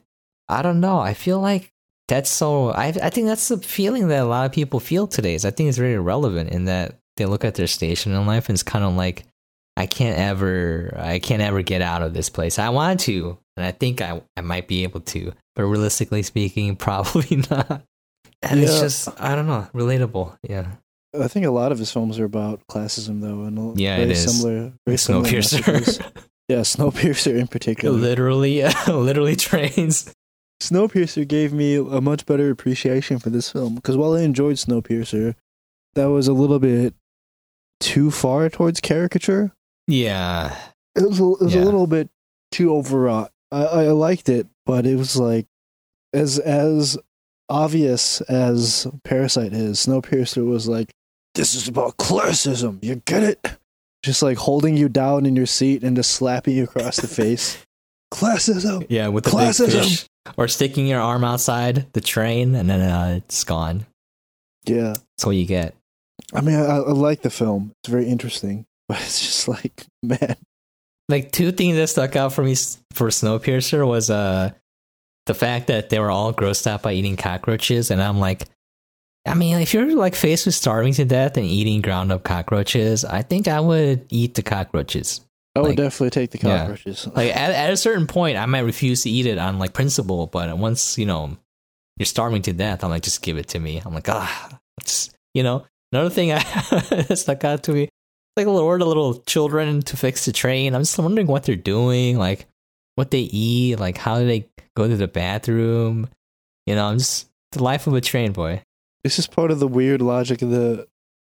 I 0.48 0.62
don't 0.62 0.80
know. 0.80 0.98
I 0.98 1.12
feel 1.12 1.38
like 1.38 1.70
that's 2.08 2.30
so. 2.30 2.70
I 2.70 2.86
I 2.86 3.10
think 3.10 3.26
that's 3.26 3.48
the 3.48 3.58
feeling 3.58 4.08
that 4.08 4.22
a 4.22 4.24
lot 4.24 4.46
of 4.46 4.52
people 4.52 4.80
feel 4.80 5.06
today. 5.06 5.34
Is 5.34 5.44
I 5.44 5.50
think 5.50 5.68
it's 5.68 5.76
very 5.76 5.98
relevant 5.98 6.48
in 6.50 6.64
that 6.64 6.96
they 7.18 7.26
look 7.26 7.44
at 7.44 7.54
their 7.56 7.66
station 7.66 8.12
in 8.12 8.26
life 8.26 8.48
and 8.48 8.56
it's 8.56 8.62
kind 8.62 8.86
of 8.86 8.94
like 8.94 9.24
I 9.76 9.84
can't 9.84 10.18
ever 10.18 10.94
I 10.98 11.18
can't 11.18 11.42
ever 11.42 11.60
get 11.60 11.82
out 11.82 12.00
of 12.00 12.14
this 12.14 12.30
place. 12.30 12.58
I 12.58 12.70
want 12.70 13.00
to, 13.00 13.36
and 13.58 13.66
I 13.66 13.72
think 13.72 14.00
I 14.00 14.22
I 14.34 14.40
might 14.40 14.66
be 14.66 14.84
able 14.84 15.00
to, 15.00 15.32
but 15.54 15.64
realistically 15.66 16.22
speaking, 16.22 16.74
probably 16.88 17.44
not. 17.50 17.82
And 18.40 18.60
it's 18.60 18.80
just 18.80 19.08
I 19.20 19.36
don't 19.36 19.46
know, 19.46 19.68
relatable. 19.74 20.38
Yeah. 20.42 20.68
I 21.18 21.28
think 21.28 21.44
a 21.46 21.50
lot 21.50 21.72
of 21.72 21.78
his 21.78 21.90
films 21.92 22.18
are 22.18 22.24
about 22.26 22.60
classism, 22.70 23.20
though, 23.22 23.44
and 23.44 23.78
Yeah, 23.80 23.96
very 23.96 24.10
it 24.10 24.12
is. 24.12 24.38
similar. 24.38 24.72
Very 24.86 24.98
similar. 24.98 25.24
Snowpiercer. 25.28 26.12
Yeah, 26.48 26.58
Snowpiercer 26.60 27.38
in 27.38 27.46
particular. 27.48 27.96
literally 27.98 28.62
literally 28.88 29.36
trains. 29.36 30.12
Snowpiercer 30.62 31.26
gave 31.28 31.52
me 31.52 31.74
a 31.76 32.00
much 32.00 32.24
better 32.24 32.50
appreciation 32.50 33.18
for 33.18 33.30
this 33.30 33.50
film 33.50 33.74
because 33.74 33.96
while 33.96 34.14
I 34.14 34.20
enjoyed 34.22 34.56
Snowpiercer, 34.56 35.34
that 35.94 36.06
was 36.06 36.28
a 36.28 36.32
little 36.32 36.58
bit 36.58 36.94
too 37.80 38.10
far 38.10 38.48
towards 38.48 38.80
caricature. 38.80 39.52
Yeah. 39.86 40.56
It 40.94 41.02
was 41.02 41.20
a, 41.20 41.24
it 41.24 41.40
was 41.42 41.54
Yeah. 41.54 41.62
a 41.62 41.64
little 41.64 41.86
bit 41.86 42.08
too 42.52 42.74
overwrought. 42.74 43.30
I, 43.52 43.64
I 43.64 43.82
liked 43.88 44.28
it, 44.30 44.46
but 44.64 44.86
it 44.86 44.96
was 44.96 45.16
like 45.16 45.46
as 46.14 46.38
as 46.38 46.96
obvious 47.50 48.20
as 48.22 48.86
Parasite 49.04 49.52
is. 49.52 49.78
Snowpiercer 49.86 50.44
was 50.44 50.66
like, 50.68 50.90
"This 51.34 51.54
is 51.54 51.68
about 51.68 51.98
classism. 51.98 52.78
You 52.82 52.96
get 53.04 53.22
it?" 53.22 53.58
Just 54.06 54.22
like 54.22 54.38
holding 54.38 54.76
you 54.76 54.88
down 54.88 55.26
in 55.26 55.34
your 55.34 55.46
seat 55.46 55.82
and 55.82 55.96
just 55.96 56.12
slapping 56.12 56.56
you 56.56 56.62
across 56.64 56.96
the 56.98 57.08
face. 57.08 57.58
Classism. 58.14 58.86
Yeah, 58.88 59.08
with 59.08 59.24
the 59.24 59.30
big 59.30 59.38
Classism. 59.40 59.82
fish. 59.82 60.06
Or 60.36 60.46
sticking 60.48 60.86
your 60.86 61.00
arm 61.00 61.24
outside 61.24 61.92
the 61.92 62.00
train 62.00 62.54
and 62.54 62.70
then 62.70 62.80
uh, 62.80 63.14
it's 63.16 63.42
gone. 63.42 63.84
Yeah. 64.64 64.94
That's 65.16 65.24
what 65.26 65.32
you 65.36 65.44
get. 65.44 65.74
I 66.32 66.40
mean, 66.40 66.54
I, 66.56 66.76
I 66.76 66.92
like 66.92 67.22
the 67.22 67.30
film. 67.30 67.72
It's 67.82 67.90
very 67.90 68.06
interesting, 68.06 68.64
but 68.88 69.00
it's 69.00 69.20
just 69.20 69.48
like, 69.48 69.86
man, 70.04 70.36
like 71.08 71.32
two 71.32 71.50
things 71.50 71.76
that 71.76 71.88
stuck 71.88 72.14
out 72.16 72.32
for 72.32 72.42
me 72.44 72.52
s- 72.52 72.78
for 72.92 73.08
Snowpiercer 73.08 73.86
was 73.86 74.08
uh 74.08 74.50
the 75.26 75.34
fact 75.34 75.66
that 75.66 75.90
they 75.90 75.98
were 75.98 76.10
all 76.10 76.32
grossed 76.32 76.68
out 76.68 76.82
by 76.82 76.92
eating 76.92 77.16
cockroaches, 77.16 77.90
and 77.90 78.00
I'm 78.00 78.18
like, 78.20 78.44
I 79.26 79.34
mean, 79.34 79.58
if 79.60 79.74
you're 79.74 79.94
like 79.94 80.14
faced 80.14 80.46
with 80.46 80.54
starving 80.54 80.92
to 80.94 81.04
death 81.04 81.36
and 81.36 81.46
eating 81.46 81.80
ground 81.82 82.12
up 82.12 82.22
cockroaches, 82.24 83.04
I 83.04 83.22
think 83.22 83.48
I 83.48 83.60
would 83.60 84.06
eat 84.10 84.34
the 84.34 84.42
cockroaches. 84.42 85.20
I 85.54 85.60
would 85.60 85.68
Like- 85.70 85.76
definitely 85.78 86.10
take 86.10 86.30
the 86.30 86.46
Yeah. 86.46 86.58
cockroaches. 86.60 87.06
Like 87.14 87.34
at, 87.34 87.50
at 87.52 87.72
a 87.72 87.76
certain 87.76 88.06
point, 88.06 88.36
I 88.36 88.46
might 88.46 88.60
refuse 88.60 89.02
to 89.02 89.10
eat 89.10 89.26
it 89.26 89.38
on 89.38 89.58
like 89.58 89.72
principle, 89.72 90.26
but 90.26 90.56
once 90.58 90.98
you 90.98 91.06
know 91.06 91.36
you're 91.98 92.06
starving 92.06 92.42
to 92.42 92.52
death, 92.52 92.84
I'm 92.84 92.90
like, 92.90 93.02
just 93.02 93.22
give 93.22 93.38
it 93.38 93.48
to 93.48 93.58
me. 93.58 93.80
I'm 93.84 93.94
like, 93.94 94.08
ah, 94.08 94.58
you 95.34 95.42
know. 95.42 95.64
Another 95.92 96.10
thing 96.10 96.32
I 96.32 96.38
that 96.90 97.16
stuck 97.16 97.44
out 97.44 97.62
to 97.64 97.72
me, 97.72 97.88
like 98.36 98.46
lure 98.46 98.76
the 98.78 98.84
little 98.84 99.20
children 99.20 99.80
to 99.82 99.96
fix 99.96 100.24
the 100.26 100.32
train. 100.32 100.74
I'm 100.74 100.82
just 100.82 100.98
wondering 100.98 101.26
what 101.28 101.44
they're 101.44 101.54
doing, 101.56 102.18
like 102.18 102.46
what 102.96 103.10
they 103.12 103.20
eat, 103.20 103.78
like 103.78 103.96
how 103.96 104.18
do 104.18 104.26
they 104.26 104.48
go 104.76 104.88
to 104.88 104.96
the 104.96 105.08
bathroom. 105.08 106.08
You 106.66 106.74
know, 106.74 106.86
I'm 106.86 106.98
just 106.98 107.28
the 107.52 107.62
life 107.62 107.86
of 107.86 107.94
a 107.94 108.00
train 108.00 108.32
boy. 108.32 108.62
It's 109.06 109.16
just 109.16 109.30
part 109.30 109.50
of 109.50 109.58
the 109.60 109.68
weird 109.68 110.02
logic 110.02 110.42
of 110.42 110.50
the, 110.50 110.86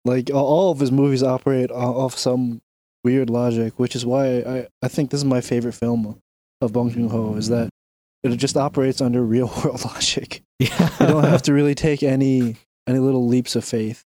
like 0.04 0.30
all- 0.32 0.72
of 0.72 0.80
his 0.80 0.90
movies 0.90 1.22
operate 1.22 1.70
off 1.70 2.16
some 2.18 2.60
weird 3.04 3.30
logic, 3.30 3.74
which 3.78 3.94
is 3.94 4.04
why 4.04 4.38
I, 4.40 4.66
I 4.82 4.88
think 4.88 5.10
this 5.10 5.18
is 5.20 5.24
my 5.24 5.40
favorite 5.40 5.72
film 5.74 6.20
of 6.60 6.72
Bong 6.72 6.90
Joon 6.90 7.08
Ho 7.10 7.34
is 7.36 7.48
that 7.50 7.68
it 8.24 8.36
just 8.36 8.56
operates 8.56 9.00
under 9.00 9.22
real 9.22 9.46
world 9.64 9.84
logic. 9.84 10.42
Yeah, 10.58 10.90
You 11.00 11.06
don't 11.06 11.24
have 11.24 11.42
to 11.42 11.52
really 11.52 11.74
take 11.76 12.02
any 12.02 12.56
any 12.88 12.98
little 12.98 13.26
leaps 13.28 13.54
of 13.54 13.64
faith. 13.64 14.02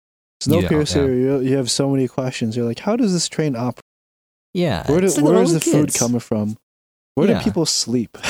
You 0.46 0.54
don't, 0.54 0.64
Snowpiercer, 0.64 1.06
you, 1.08 1.40
you 1.42 1.58
have 1.58 1.70
so 1.70 1.90
many 1.92 2.08
questions. 2.08 2.56
You're 2.58 2.66
like, 2.66 2.80
how 2.80 2.96
does 2.96 3.12
this 3.14 3.28
train 3.30 3.56
operate? 3.56 3.84
yeah. 4.54 4.90
Where, 4.90 5.02
do, 5.02 5.08
like 5.08 5.22
where 5.24 5.44
is 5.44 5.54
the 5.54 5.60
food 5.60 5.94
coming 5.94 6.22
from? 6.22 6.58
Where 7.16 7.28
Yeah. 7.28 7.38
do 7.40 7.44
people 7.44 7.66
sleep? 7.68 8.18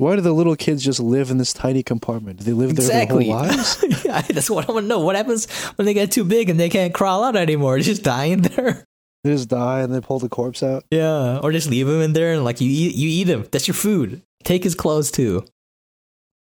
Why 0.00 0.16
do 0.16 0.22
the 0.22 0.32
little 0.32 0.56
kids 0.56 0.82
just 0.82 0.98
live 0.98 1.30
in 1.30 1.36
this 1.36 1.52
tiny 1.52 1.82
compartment? 1.82 2.38
Do 2.38 2.44
they 2.44 2.52
live 2.54 2.74
there 2.74 2.86
Exactly. 2.86 3.26
their 3.26 3.36
whole 3.36 3.46
lives? 3.46 3.84
yeah, 4.04 4.22
that's 4.22 4.48
what 4.48 4.66
I 4.66 4.72
want 4.72 4.84
to 4.84 4.88
know. 4.88 5.00
What 5.00 5.14
happens 5.14 5.44
when 5.76 5.84
they 5.84 5.92
get 5.92 6.10
too 6.10 6.24
big 6.24 6.48
and 6.48 6.58
they 6.58 6.70
can't 6.70 6.94
crawl 6.94 7.22
out 7.22 7.36
anymore? 7.36 7.76
They 7.76 7.82
just 7.82 8.02
die 8.02 8.24
in 8.24 8.40
there. 8.42 8.84
They 9.22 9.32
just 9.32 9.50
die 9.50 9.80
and 9.82 9.92
they 9.94 10.00
pull 10.00 10.18
the 10.18 10.30
corpse 10.30 10.62
out. 10.62 10.84
Yeah, 10.90 11.40
or 11.42 11.52
just 11.52 11.68
leave 11.68 11.86
him 11.86 12.00
in 12.00 12.14
there 12.14 12.32
and 12.32 12.42
like 12.42 12.62
you 12.62 12.70
eat, 12.70 12.94
you 12.94 13.06
eat 13.10 13.28
him. 13.28 13.46
That's 13.52 13.68
your 13.68 13.74
food. 13.74 14.22
Take 14.44 14.64
his 14.64 14.74
clothes 14.74 15.10
too. 15.10 15.44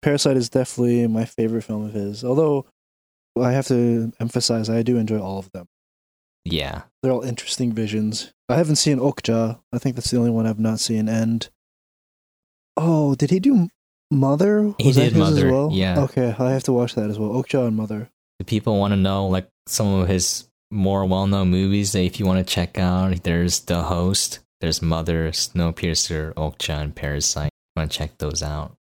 Parasite 0.02 0.36
is 0.36 0.48
definitely 0.48 1.04
my 1.08 1.24
favorite 1.24 1.62
film 1.62 1.84
of 1.86 1.92
his. 1.92 2.22
Although 2.22 2.66
I 3.36 3.50
have 3.50 3.66
to 3.66 4.12
emphasize, 4.20 4.70
I 4.70 4.82
do 4.84 4.96
enjoy 4.96 5.18
all 5.20 5.40
of 5.40 5.50
them. 5.50 5.66
Yeah, 6.44 6.82
They're 7.02 7.10
all 7.10 7.22
interesting 7.22 7.72
visions. 7.72 8.32
I 8.48 8.54
haven't 8.54 8.76
seen 8.76 8.98
Okja. 9.00 9.58
I 9.72 9.78
think 9.78 9.96
that's 9.96 10.12
the 10.12 10.18
only 10.18 10.30
one 10.30 10.46
I've 10.46 10.60
not 10.60 10.78
seen. 10.78 11.08
And 11.08 11.48
oh, 12.78 13.14
did 13.14 13.30
he 13.30 13.40
do 13.40 13.68
Mother? 14.10 14.72
He 14.78 14.92
did 14.92 15.12
his 15.12 15.14
Mother, 15.14 15.46
as 15.48 15.52
well. 15.52 15.68
yeah. 15.72 16.00
Okay, 16.04 16.34
I 16.38 16.52
have 16.52 16.62
to 16.64 16.72
watch 16.72 16.94
that 16.94 17.10
as 17.10 17.18
well. 17.18 17.30
Okja 17.30 17.66
and 17.66 17.76
Mother. 17.76 18.08
if 18.40 18.46
people 18.46 18.78
want 18.78 18.92
to 18.92 18.96
know 18.96 19.26
like 19.26 19.48
some 19.66 19.86
of 20.00 20.08
his 20.08 20.48
more 20.70 21.04
well-known 21.06 21.48
movies 21.50 21.92
that 21.92 22.02
if 22.02 22.18
you 22.20 22.26
want 22.26 22.38
to 22.46 22.54
check 22.54 22.78
out, 22.78 23.22
there's 23.24 23.60
The 23.60 23.82
Host, 23.84 24.40
there's 24.60 24.80
Mother, 24.82 25.30
Snowpiercer, 25.30 26.34
Okja, 26.34 26.80
and 26.82 26.94
Parasite. 26.94 27.50
You 27.76 27.80
want 27.80 27.90
to 27.92 27.98
check 27.98 28.18
those 28.18 28.42
out? 28.42 28.74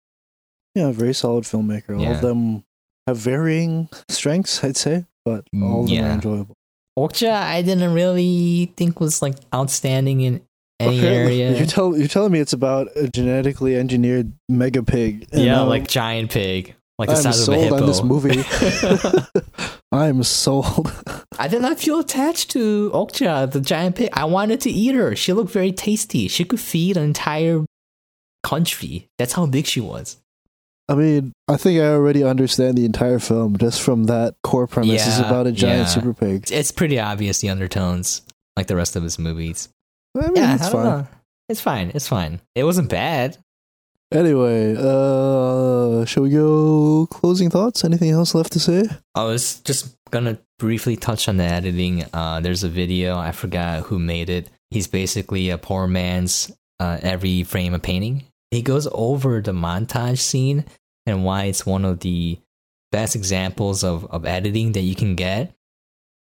Yeah, 0.75 0.91
very 0.93 1.15
solid 1.15 1.45
filmmaker. 1.45 1.99
All 1.99 2.13
of 2.13 2.21
them 2.21 2.65
have 3.07 3.17
varying 3.19 3.89
strengths, 4.09 4.65
I'd 4.65 4.77
say, 4.77 5.05
but 5.25 5.47
all 5.63 5.81
of 5.83 5.87
them 5.87 5.95
Yeah. 5.95 6.09
are 6.11 6.13
enjoyable. 6.15 6.55
Okja, 6.99 7.33
I 7.33 7.63
didn't 7.63 7.93
really 7.93 8.73
think 8.77 8.99
was 9.01 9.21
like 9.23 9.35
outstanding 9.55 10.21
in 10.23 10.41
any 10.81 10.99
Okay, 10.99 11.17
area. 11.17 11.57
You're, 11.57 11.67
tell, 11.67 11.97
you're 11.97 12.09
telling 12.09 12.33
me 12.33 12.41
it's 12.41 12.53
about 12.53 12.89
a 12.97 13.09
genetically 13.09 13.77
engineered 13.77 14.33
mega 14.49 14.83
pig. 14.83 15.29
and, 15.33 15.43
yeah, 15.43 15.61
like 15.61 15.87
giant 15.89 16.31
pig, 16.31 16.75
like 16.99 17.09
the 17.09 17.17
I'm 17.17 17.23
size 17.23 17.49
of 17.49 17.55
a 17.55 17.59
sold 17.59 17.65
hippo. 17.65 17.77
on 17.77 17.87
this 17.87 18.03
movie. 18.03 18.45
I'm 19.93 20.23
sold. 20.25 20.93
I 21.39 21.49
did 21.49 21.63
not 21.63 21.79
feel 21.79 22.01
attached 22.01 22.51
to 22.53 22.91
Okja, 22.93 23.51
the 23.51 23.61
giant 23.61 23.97
pig. 23.97 24.11
I 24.13 24.25
wanted 24.25 24.61
to 24.63 24.71
eat 24.71 24.95
her. 24.95 25.15
She 25.15 25.33
looked 25.33 25.51
very 25.51 25.73
tasty. 25.73 26.29
She 26.29 26.45
could 26.45 26.61
feed 26.61 26.97
an 26.97 27.05
entire 27.05 27.65
country. 28.43 29.09
That's 29.19 29.33
how 29.33 29.47
big 29.47 29.67
she 29.67 29.81
was. 29.81 30.19
I 30.89 30.95
mean, 30.95 31.33
I 31.49 31.57
think 31.57 31.81
I 31.81 31.87
already 31.87 32.23
understand 32.23 32.77
the 32.77 32.85
entire 32.85 33.19
film 33.19 33.57
just 33.57 33.81
from 33.81 34.05
that 34.05 34.35
core 34.43 34.67
premise. 34.67 35.07
it's 35.07 35.19
about 35.19 35.47
a 35.47 35.53
giant 35.53 35.83
yeah. 35.83 35.87
super 35.87 36.13
pig. 36.13 36.53
It's 36.53 36.73
pretty 36.73 37.01
obvious 37.01 37.41
the 37.41 37.49
undertones, 37.49 38.21
like 38.57 38.67
the 38.67 38.77
rest 38.77 38.95
of 38.95 39.03
his 39.03 39.19
movies. 39.19 39.71
I 40.17 40.27
mean, 40.29 40.37
yeah, 40.37 40.55
it's 40.55 40.67
I 40.67 40.71
fine. 40.71 41.09
It's 41.49 41.61
fine. 41.61 41.91
It's 41.95 42.09
fine. 42.09 42.41
It 42.55 42.65
wasn't 42.65 42.89
bad. 42.89 43.39
Anyway, 44.13 44.77
uh, 44.79 46.05
shall 46.05 46.23
we 46.23 46.31
go 46.31 47.07
closing 47.11 47.51
thoughts? 47.51 47.85
Anything 47.85 48.11
else 48.11 48.35
left 48.35 48.53
to 48.53 48.61
say? 48.61 48.85
I 49.15 49.25
was 49.25 49.61
just 49.61 49.97
gonna 50.11 50.39
briefly 50.59 50.97
touch 50.97 51.29
on 51.29 51.37
the 51.37 51.45
editing. 51.45 52.05
Uh, 52.13 52.41
there's 52.41 52.63
a 52.63 52.69
video 52.69 53.19
I 53.19 53.33
forgot 53.33 53.83
who 53.85 53.99
made 53.99 54.31
it. 54.31 54.49
He's 54.71 54.87
basically 54.87 55.51
a 55.51 55.59
poor 55.59 55.89
man's 55.89 56.53
uh, 56.79 56.99
Every 57.03 57.43
Frame 57.43 57.75
a 57.75 57.79
Painting. 57.79 58.25
He 58.51 58.63
goes 58.63 58.87
over 58.93 59.41
the 59.41 59.53
montage 59.53 60.19
scene 60.19 60.65
and 61.07 61.25
why 61.25 61.45
it's 61.45 61.67
one 61.67 61.85
of 61.85 62.01
the 62.01 62.39
best 62.93 63.17
examples 63.17 63.83
of, 63.83 64.05
of 64.07 64.25
editing 64.25 64.73
that 64.73 64.83
you 64.83 64.95
can 64.95 65.17
get. 65.17 65.53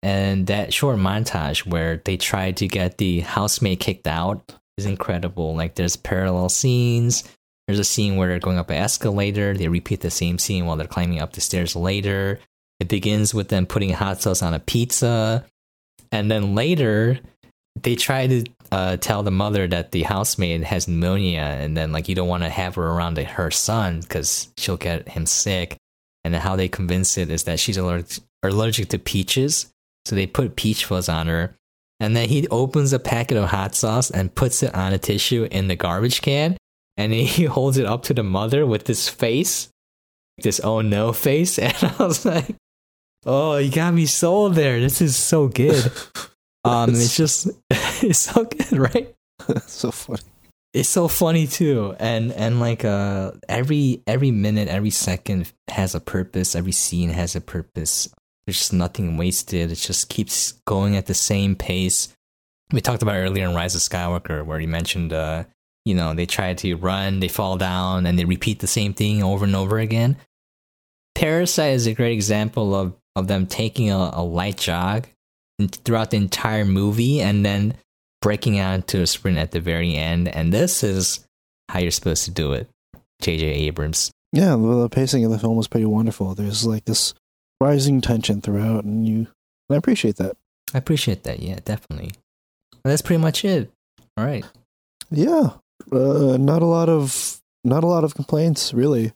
And 0.03 0.47
that 0.49 0.75
short 0.75 0.99
montage 0.99 1.65
where 1.65 1.99
they 2.05 2.17
try 2.17 2.51
to 2.53 2.67
get 2.67 2.99
the 2.99 3.21
housemaid 3.21 3.81
kicked 3.81 4.07
out 4.07 4.53
is 4.77 4.87
incredible. 4.87 5.55
Like 5.55 5.77
there's 5.77 5.97
parallel 5.97 6.49
scenes. 6.49 7.25
There's 7.67 7.79
a 7.79 7.85
scene 7.85 8.17
where 8.17 8.29
they're 8.29 8.41
going 8.41 8.59
up 8.59 8.71
an 8.71 8.77
escalator. 8.77 9.55
They 9.55 9.69
repeat 9.69 10.01
the 10.01 10.11
same 10.11 10.39
scene 10.39 10.67
while 10.67 10.77
they're 10.77 10.87
climbing 10.87 11.21
up 11.21 11.33
the 11.33 11.41
stairs 11.41 11.77
later. 11.77 12.41
It 12.81 12.89
begins 12.89 13.33
with 13.33 13.49
them 13.49 13.67
putting 13.67 13.93
hot 13.93 14.21
sauce 14.21 14.43
on 14.43 14.55
a 14.55 14.59
pizza. 14.59 15.45
And 16.11 16.31
then 16.31 16.57
later, 16.57 17.21
they 17.81 17.95
try 17.95 18.27
to 18.27 18.45
uh, 18.73 18.97
tell 18.97 19.23
the 19.23 19.31
mother 19.31 19.69
that 19.69 19.93
the 19.93 20.03
housemaid 20.03 20.65
has 20.65 20.89
pneumonia 20.89 21.41
and 21.61 21.77
then 21.77 21.93
like 21.93 22.09
you 22.09 22.15
don't 22.15 22.29
want 22.29 22.43
to 22.43 22.49
have 22.49 22.75
her 22.75 22.87
around 22.87 23.19
her 23.19 23.51
son 23.51 24.01
because 24.01 24.51
she'll 24.57 24.77
get 24.77 25.09
him 25.11 25.27
sick 25.27 25.77
and 26.25 26.35
how 26.35 26.57
they 26.57 26.69
convince 26.69 27.19
it 27.19 27.31
is 27.31 27.45
that 27.45 27.61
she's 27.61 27.77
allergic, 27.77 28.23
allergic 28.43 28.89
to 28.89 28.99
peaches 28.99 29.73
so 30.05 30.15
they 30.15 30.27
put 30.27 30.57
peach 30.57 30.85
fuzz 30.85 31.09
on 31.09 31.27
her 31.27 31.55
and 32.01 32.17
then 32.17 32.29
he 32.29 32.49
opens 32.49 32.93
a 32.93 32.99
packet 32.99 33.37
of 33.37 33.51
hot 33.51 33.75
sauce 33.75 34.11
and 34.11 34.35
puts 34.35 34.63
it 34.63 34.75
on 34.75 34.93
a 34.93 34.99
tissue 34.99 35.47
in 35.51 35.69
the 35.69 35.77
garbage 35.77 36.23
can 36.23 36.57
and 36.97 37.13
he 37.13 37.45
holds 37.57 37.79
it 37.79 37.87
up 37.87 38.03
to 38.03 38.15
the 38.15 38.23
mother 38.23 38.67
with 38.67 38.85
this 38.85 39.09
face 39.09 39.69
this 40.39 40.61
oh 40.65 40.81
no 40.81 41.13
face 41.13 41.59
and 41.59 41.77
i 41.83 42.05
was 42.05 42.25
like 42.25 42.55
oh 43.27 43.57
you 43.57 43.71
got 43.71 43.95
me 43.95 44.07
sold 44.07 44.55
there 44.55 44.81
this 44.81 45.01
is 45.01 45.17
so 45.17 45.49
good 45.49 45.93
um, 46.65 46.91
it's 46.91 47.17
just 47.17 47.49
it's 48.03 48.19
so 48.19 48.45
good, 48.45 48.73
right? 48.73 49.15
so 49.67 49.91
funny. 49.91 50.23
It's 50.73 50.89
so 50.89 51.07
funny 51.09 51.47
too, 51.47 51.95
and 51.99 52.33
and 52.33 52.61
like 52.61 52.85
uh, 52.85 53.33
every 53.49 54.03
every 54.07 54.31
minute, 54.31 54.69
every 54.69 54.91
second 54.91 55.53
has 55.69 55.95
a 55.95 56.01
purpose. 56.01 56.55
Every 56.55 56.73
scene 56.73 57.11
has 57.11 57.37
a 57.37 57.41
purpose. 57.41 58.09
There's 58.47 58.59
just 58.59 58.73
nothing 58.73 59.17
wasted. 59.17 59.71
It 59.71 59.77
just 59.77 60.09
keeps 60.09 60.53
going 60.67 60.97
at 60.97 61.07
the 61.07 61.15
same 61.15 61.55
pace. 61.55 62.15
We 62.73 62.81
talked 62.81 63.03
about 63.03 63.17
earlier 63.17 63.49
in 63.49 63.55
Rise 63.55 63.75
of 63.75 63.83
Skywalker, 63.83 64.45
where 64.45 64.59
you 64.59 64.69
mentioned, 64.69 65.13
uh, 65.13 65.45
you 65.85 65.95
know, 65.95 66.15
they 66.15 66.27
try 66.27 66.55
to 66.55 66.75
run, 66.75 67.21
they 67.21 67.29
fall 67.29 67.57
down, 67.57 68.07
and 68.07 68.19
they 68.19 68.25
repeat 68.25 68.61
the 68.61 68.67
same 68.67 68.95
thing 68.95 69.23
over 69.23 69.45
and 69.45 69.55
over 69.55 69.79
again. 69.79 70.17
Parasite 71.15 71.75
is 71.75 71.87
a 71.87 71.95
great 71.95 72.13
example 72.13 72.75
of 72.75 72.95
of 73.15 73.29
them 73.29 73.47
taking 73.47 73.91
a, 73.91 74.11
a 74.15 74.23
light 74.23 74.57
jog 74.57 75.07
throughout 75.85 76.11
the 76.11 76.17
entire 76.17 76.65
movie 76.65 77.21
and 77.21 77.45
then 77.45 77.75
breaking 78.21 78.59
out 78.59 78.75
into 78.75 79.03
a 79.03 79.07
sprint 79.07 79.39
at 79.39 79.51
the 79.51 79.61
very 79.61 79.95
end. 79.95 80.29
And 80.29 80.53
this 80.53 80.83
is 80.83 81.27
how 81.69 81.81
you're 81.81 81.91
supposed 81.91 82.25
to 82.25 82.31
do 82.31 82.53
it, 82.53 82.69
J.J. 83.21 83.45
Abrams. 83.45 84.11
Yeah, 84.33 84.57
the 84.57 84.89
pacing 84.91 85.25
of 85.25 85.31
the 85.31 85.39
film 85.39 85.57
was 85.57 85.69
pretty 85.69 85.87
wonderful. 85.87 86.35
There's 86.35 86.67
like 86.67 86.87
this 86.87 87.15
rising 87.63 88.01
tension 88.01 88.41
throughout, 88.41 88.85
and 88.85 89.07
you, 89.07 89.29
I 89.71 89.77
appreciate 89.77 90.17
that. 90.17 90.37
I 90.75 90.79
appreciate 90.79 91.25
that. 91.25 91.41
Yeah, 91.41 91.59
definitely. 91.65 92.13
that's 92.85 93.03
pretty 93.03 93.23
much 93.23 93.45
it. 93.45 93.71
All 94.17 94.25
right. 94.25 94.45
Yeah, 95.11 95.51
uh, 95.93 96.37
not 96.39 96.63
a 96.63 96.67
lot 96.67 96.89
of 96.89 97.41
not 97.65 97.85
a 97.85 97.87
lot 97.87 98.05
of 98.05 98.15
complaints 98.15 98.73
really. 98.75 99.13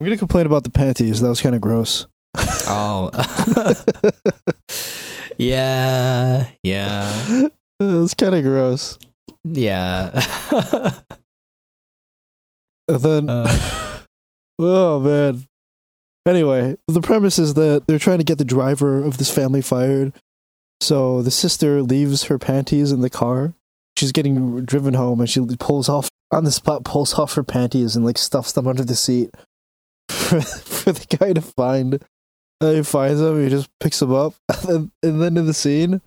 I'm 0.00 0.06
gonna 0.06 0.16
complain 0.16 0.46
about 0.46 0.64
the 0.64 0.70
panties. 0.70 1.20
That 1.20 1.28
was 1.28 1.40
kind 1.40 1.54
of 1.54 1.60
gross. 1.60 2.06
Oh. 2.66 3.10
Yeah, 5.38 6.48
yeah. 6.62 7.48
It's 7.80 8.14
kind 8.14 8.34
of 8.34 8.44
gross. 8.44 8.98
Yeah. 9.44 10.10
and 12.88 13.00
then, 13.00 13.28
uh. 13.28 14.02
oh 14.58 15.00
man. 15.00 15.46
Anyway, 16.26 16.76
the 16.86 17.00
premise 17.00 17.38
is 17.38 17.54
that 17.54 17.84
they're 17.86 17.98
trying 17.98 18.18
to 18.18 18.24
get 18.24 18.38
the 18.38 18.44
driver 18.44 19.02
of 19.02 19.18
this 19.18 19.32
family 19.32 19.62
fired. 19.62 20.12
So 20.80 21.22
the 21.22 21.30
sister 21.30 21.82
leaves 21.82 22.24
her 22.24 22.38
panties 22.38 22.92
in 22.92 23.00
the 23.00 23.10
car. 23.10 23.54
She's 23.96 24.12
getting 24.12 24.64
driven 24.64 24.94
home 24.94 25.20
and 25.20 25.28
she 25.28 25.40
pulls 25.58 25.88
off 25.88 26.08
on 26.30 26.44
the 26.44 26.52
spot, 26.52 26.84
pulls 26.84 27.14
off 27.14 27.34
her 27.34 27.42
panties 27.42 27.94
and 27.94 28.04
like 28.04 28.18
stuffs 28.18 28.52
them 28.52 28.66
under 28.66 28.84
the 28.84 28.96
seat 28.96 29.30
for, 30.08 30.40
for 30.40 30.92
the 30.92 31.16
guy 31.16 31.32
to 31.32 31.42
find. 31.42 32.02
And 32.60 32.76
he 32.76 32.82
finds 32.82 33.20
them, 33.20 33.42
he 33.42 33.48
just 33.50 33.68
picks 33.80 33.98
them 33.98 34.14
up, 34.14 34.34
and 34.48 34.68
then, 34.68 34.92
and 35.02 35.22
then 35.22 35.36
in 35.36 35.46
the 35.46 35.54
scene, 35.54 36.00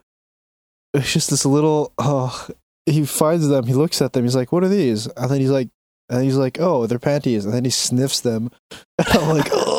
it's 0.93 1.11
just 1.11 1.29
this 1.29 1.45
little. 1.45 1.91
Oh, 1.97 2.47
he 2.85 3.05
finds 3.05 3.49
them, 3.49 3.65
he 3.65 3.73
looks 3.73 4.01
at 4.01 4.13
them, 4.13 4.23
he's 4.23 4.37
like, 4.37 4.53
"What 4.53 4.63
are 4.63 4.69
these?" 4.69 5.07
And 5.17 5.29
then 5.29 5.41
he's 5.41 5.49
like, 5.49 5.67
and 6.09 6.23
he's 6.23 6.37
like, 6.37 6.57
"Oh, 6.61 6.87
they're 6.87 6.97
panties," 6.97 7.43
and 7.43 7.53
then 7.53 7.65
he 7.65 7.71
sniffs 7.71 8.21
them, 8.21 8.51
and 8.71 9.07
I'm 9.09 9.37
like, 9.37 9.49
"Oh." 9.51 9.74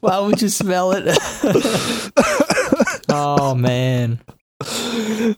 Why 0.00 0.20
would 0.20 0.40
you 0.40 0.48
smell 0.48 0.92
it? 0.92 1.04
oh 3.08 3.54
man. 3.54 4.20
Uh, 4.60 5.34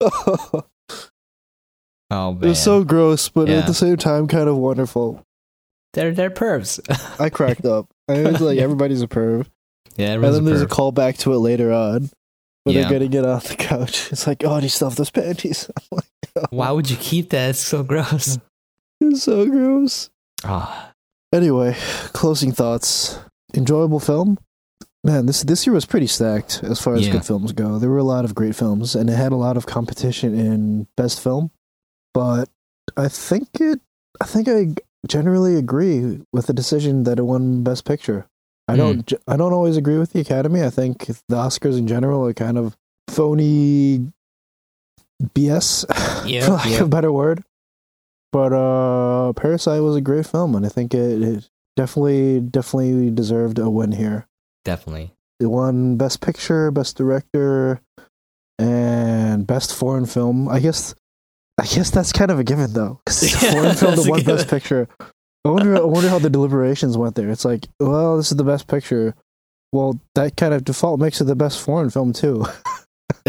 oh 0.00 0.64
man. 2.10 2.38
It 2.42 2.48
was 2.48 2.62
so 2.62 2.84
gross, 2.84 3.28
but 3.28 3.48
yeah. 3.48 3.58
at 3.58 3.66
the 3.66 3.74
same 3.74 3.96
time, 3.96 4.28
kind 4.28 4.48
of 4.48 4.56
wonderful. 4.56 5.24
They're 5.94 6.12
they're 6.12 6.30
pervs. 6.30 6.80
I 7.20 7.30
cracked 7.30 7.64
up. 7.64 7.88
I 8.08 8.22
was 8.22 8.40
like, 8.40 8.58
everybody's 8.58 9.02
a 9.02 9.08
perv. 9.08 9.46
Yeah, 9.96 10.12
and 10.12 10.22
then 10.22 10.44
there's 10.44 10.62
a 10.62 10.66
callback 10.66 11.18
to 11.18 11.32
it 11.32 11.38
later 11.38 11.72
on. 11.72 12.10
When 12.64 12.76
yeah. 12.76 12.82
they're 12.82 12.98
gonna 12.98 13.08
get 13.08 13.24
off 13.24 13.48
the 13.48 13.56
couch. 13.56 14.12
It's 14.12 14.26
like, 14.26 14.44
oh, 14.44 14.58
do 14.58 14.64
you 14.64 14.68
stuff 14.68 14.96
those 14.96 15.10
panties? 15.10 15.70
Like, 15.90 16.04
oh. 16.36 16.44
Why 16.50 16.70
would 16.70 16.90
you 16.90 16.96
keep 16.96 17.30
that? 17.30 17.50
It's 17.50 17.60
so 17.60 17.82
gross. 17.82 18.38
It's 19.00 19.22
so 19.22 19.46
gross. 19.46 20.10
Ah. 20.44 20.92
Anyway, 21.32 21.74
closing 22.12 22.52
thoughts. 22.52 23.18
Enjoyable 23.54 24.00
film. 24.00 24.38
Man, 25.04 25.26
this 25.26 25.42
this 25.42 25.66
year 25.66 25.74
was 25.74 25.86
pretty 25.86 26.06
stacked 26.06 26.62
as 26.62 26.80
far 26.80 26.94
as 26.94 27.06
yeah. 27.06 27.12
good 27.12 27.24
films 27.24 27.52
go. 27.52 27.78
There 27.78 27.88
were 27.88 27.98
a 27.98 28.04
lot 28.04 28.24
of 28.24 28.34
great 28.34 28.56
films, 28.56 28.94
and 28.94 29.08
it 29.08 29.14
had 29.14 29.32
a 29.32 29.36
lot 29.36 29.56
of 29.56 29.66
competition 29.66 30.38
in 30.38 30.86
best 30.96 31.22
film. 31.22 31.50
But 32.12 32.48
I 32.96 33.08
think 33.08 33.48
it. 33.60 33.80
I 34.20 34.24
think 34.24 34.48
I 34.48 34.74
generally 35.06 35.54
agree 35.54 36.20
with 36.32 36.46
the 36.46 36.52
decision 36.52 37.04
that 37.04 37.18
it 37.18 37.22
won 37.22 37.62
Best 37.62 37.84
Picture. 37.84 38.26
I 38.66 38.76
don't. 38.76 39.06
Mm. 39.06 39.18
I 39.28 39.36
don't 39.36 39.52
always 39.52 39.76
agree 39.76 39.98
with 39.98 40.12
the 40.12 40.20
Academy. 40.20 40.62
I 40.62 40.70
think 40.70 41.06
the 41.06 41.36
Oscars 41.36 41.78
in 41.78 41.86
general 41.86 42.26
are 42.26 42.34
kind 42.34 42.58
of 42.58 42.76
phony 43.08 44.12
BS, 45.22 45.84
yeah, 46.28 46.44
for 46.44 46.52
lack 46.52 46.70
yeah. 46.70 46.80
of 46.80 46.86
a 46.86 46.90
better 46.90 47.12
word. 47.12 47.44
But 48.30 48.52
uh, 48.52 49.32
Parasite 49.32 49.82
was 49.82 49.96
a 49.96 50.02
great 50.02 50.26
film, 50.26 50.54
and 50.54 50.66
I 50.66 50.68
think 50.68 50.92
it, 50.92 51.22
it 51.22 51.50
definitely, 51.78 52.40
definitely 52.40 53.10
deserved 53.10 53.60
a 53.60 53.70
win 53.70 53.92
here. 53.92 54.26
Definitely, 54.64 55.14
it 55.38 55.46
won 55.46 55.96
Best 55.96 56.20
Picture, 56.20 56.72
Best 56.72 56.96
Director, 56.96 57.80
and 58.58 59.46
Best 59.46 59.74
Foreign 59.74 60.04
Film. 60.04 60.48
I 60.48 60.58
guess 60.58 60.94
I 61.58 61.66
guess 61.66 61.90
that's 61.90 62.12
kind 62.12 62.32
of 62.32 62.40
a 62.40 62.44
given 62.44 62.72
though, 62.72 63.00
because 63.04 63.22
it's 63.22 63.42
a 63.42 63.52
foreign 63.52 63.76
film, 63.76 63.96
the 63.96 64.10
one 64.10 64.24
best 64.24 64.48
picture. 64.48 64.88
I 65.44 65.50
wonder. 65.50 65.76
I 65.76 65.84
wonder 65.84 66.08
how 66.08 66.18
the 66.18 66.30
deliberations 66.30 66.98
went 66.98 67.14
there. 67.14 67.30
It's 67.30 67.44
like, 67.44 67.66
well, 67.78 68.16
this 68.16 68.30
is 68.30 68.36
the 68.36 68.44
best 68.44 68.66
picture. 68.66 69.14
Well, 69.72 70.00
that 70.14 70.36
kind 70.36 70.52
of 70.54 70.64
default 70.64 70.98
makes 70.98 71.20
it 71.20 71.24
the 71.24 71.36
best 71.36 71.60
foreign 71.60 71.90
film 71.90 72.12
too. 72.12 72.44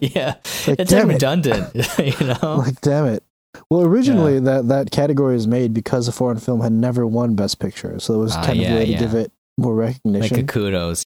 yeah, 0.00 0.34
like, 0.66 0.80
it's 0.80 0.92
redundant. 0.92 1.70
It. 1.74 2.20
you 2.20 2.26
know, 2.26 2.56
like 2.58 2.80
damn 2.82 3.06
it. 3.06 3.22
Well, 3.70 3.82
originally 3.82 4.34
yeah. 4.34 4.40
that 4.40 4.68
that 4.68 4.90
category 4.90 5.34
was 5.34 5.46
made 5.46 5.74
because 5.74 6.08
a 6.08 6.12
foreign 6.12 6.38
film 6.38 6.60
had 6.60 6.72
never 6.72 7.06
won 7.06 7.34
Best 7.34 7.58
Picture, 7.58 7.98
so 7.98 8.14
it 8.14 8.18
was 8.18 8.36
uh, 8.36 8.44
kind 8.44 8.58
yeah, 8.58 8.68
of 8.68 8.72
a 8.72 8.76
way 8.76 8.84
yeah. 8.86 8.98
to 8.98 9.04
give 9.04 9.14
it 9.14 9.32
more 9.58 9.74
recognition. 9.74 10.36
Like 10.36 10.44
a 10.44 10.46
kudos. 10.46 11.04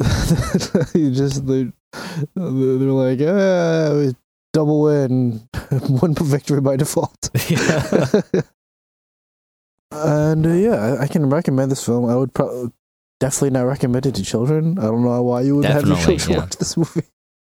you 0.94 1.10
just 1.10 1.46
they 1.46 1.72
they're 2.34 2.92
like, 2.92 3.20
ah, 3.22 4.12
double 4.52 4.82
win, 4.82 5.48
one 5.88 6.14
victory 6.14 6.60
by 6.60 6.76
default. 6.76 7.30
And 9.90 10.46
uh, 10.46 10.50
yeah, 10.50 10.96
I, 11.00 11.06
can 11.06 11.30
recommend 11.30 11.70
this 11.70 11.84
film. 11.84 12.08
I 12.08 12.14
would 12.14 12.34
pro- 12.34 12.72
definitely 13.20 13.50
not 13.50 13.62
recommend 13.62 14.06
it 14.06 14.14
to 14.16 14.22
children. 14.22 14.78
I 14.78 14.82
don't 14.82 15.02
know 15.02 15.22
why 15.22 15.42
you 15.42 15.56
would 15.56 15.62
definitely, 15.62 15.96
have 15.96 16.08
your 16.08 16.18
children 16.18 16.40
watch 16.40 16.56
this 16.56 16.76
movie. 16.76 17.06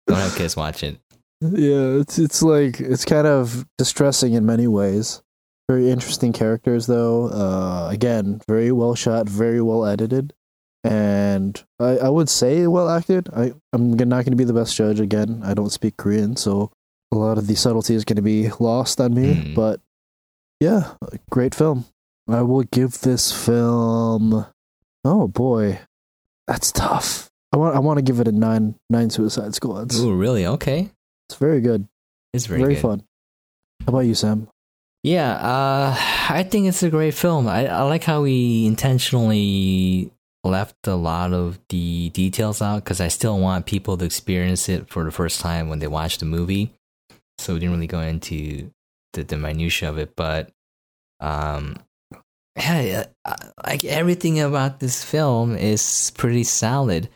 Don't 0.07 0.19
have 0.19 0.37
kids 0.37 0.57
watch 0.57 0.83
it. 0.83 0.99
Yeah, 1.41 2.01
it's 2.01 2.19
it's 2.19 2.43
like 2.43 2.81
it's 2.81 3.05
kind 3.05 3.27
of 3.27 3.67
distressing 3.77 4.33
in 4.33 4.47
many 4.47 4.67
ways. 4.67 5.23
Very 5.69 5.91
interesting 5.91 6.33
characters, 6.33 6.87
though. 6.87 7.27
Uh, 7.27 7.89
again, 7.91 8.41
very 8.49 8.73
well 8.73 8.95
shot, 8.95 9.29
very 9.29 9.61
well 9.61 9.85
edited, 9.85 10.33
and 10.85 11.63
I, 11.79 11.99
I 11.99 12.09
would 12.09 12.29
say 12.29 12.67
well 12.67 12.89
acted. 12.89 13.29
I 13.35 13.53
I'm 13.73 13.93
not 13.93 14.25
going 14.25 14.31
to 14.31 14.37
be 14.37 14.45
the 14.45 14.55
best 14.55 14.77
judge 14.77 15.01
again. 15.01 15.43
I 15.45 15.55
don't 15.55 15.71
speak 15.71 15.97
Korean, 15.97 16.37
so 16.37 16.71
a 17.13 17.17
lot 17.17 17.39
of 17.39 17.47
the 17.47 17.55
subtlety 17.55 17.95
is 17.95 18.05
going 18.05 18.17
to 18.17 18.23
be 18.23 18.49
lost 18.59 19.01
on 19.01 19.15
me. 19.15 19.35
Mm. 19.35 19.55
But 19.55 19.81
yeah, 20.61 20.95
great 21.31 21.55
film. 21.55 21.85
I 22.29 22.43
will 22.43 22.63
give 22.63 23.01
this 23.01 23.33
film. 23.33 24.47
Oh 25.05 25.29
boy, 25.29 25.81
that's 26.47 26.73
tough. 26.73 27.31
I 27.53 27.59
want 27.59 27.77
I 27.77 27.79
want 27.79 27.99
to 27.99 28.03
give 28.03 28.21
it 28.21 28.29
a 28.29 28.33
nine 28.33 28.77
nine 28.89 29.11
Suicide 29.11 29.55
Squads. 29.55 30.01
Oh 30.01 30.13
really? 30.13 30.47
Okay, 30.47 30.91
it's 31.29 31.39
very 31.39 31.61
good. 31.61 31.89
It's 32.33 32.47
very 32.47 32.61
very 32.61 32.75
good. 32.75 32.83
fun. 32.83 33.03
How 33.81 33.89
about 33.89 34.01
you, 34.01 34.15
Sam? 34.15 34.49
Yeah, 35.03 35.35
uh, 35.35 35.95
I 36.31 36.43
think 36.43 36.67
it's 36.67 36.83
a 36.83 36.91
great 36.91 37.15
film. 37.15 37.47
I, 37.47 37.67
I 37.69 37.83
like 37.83 38.03
how 38.05 38.25
he 38.25 38.67
intentionally 38.67 40.11
left 40.45 40.87
a 40.87 40.95
lot 40.95 41.33
of 41.33 41.59
the 41.69 42.11
details 42.11 42.63
out 42.63 42.85
because 42.85 43.01
I 43.01 43.09
still 43.09 43.39
want 43.39 43.67
people 43.67 43.97
to 43.97 44.05
experience 44.05 44.69
it 44.69 44.89
for 44.89 45.05
the 45.05 45.11
first 45.11 45.41
time 45.41 45.69
when 45.69 45.79
they 45.79 45.87
watch 45.87 46.19
the 46.19 46.25
movie. 46.25 46.73
So 47.39 47.55
we 47.55 47.61
didn't 47.61 47.75
really 47.75 47.87
go 47.87 48.01
into 48.01 48.71
the, 49.13 49.23
the 49.23 49.37
minutia 49.37 49.91
of 49.91 49.99
it, 49.99 50.17
but 50.17 50.51
um, 51.21 51.77
yeah, 52.57 53.07
like 53.65 53.85
everything 53.85 54.41
about 54.41 54.81
this 54.81 55.05
film 55.05 55.57
is 55.57 56.11
pretty 56.17 56.45
solid. 56.45 57.09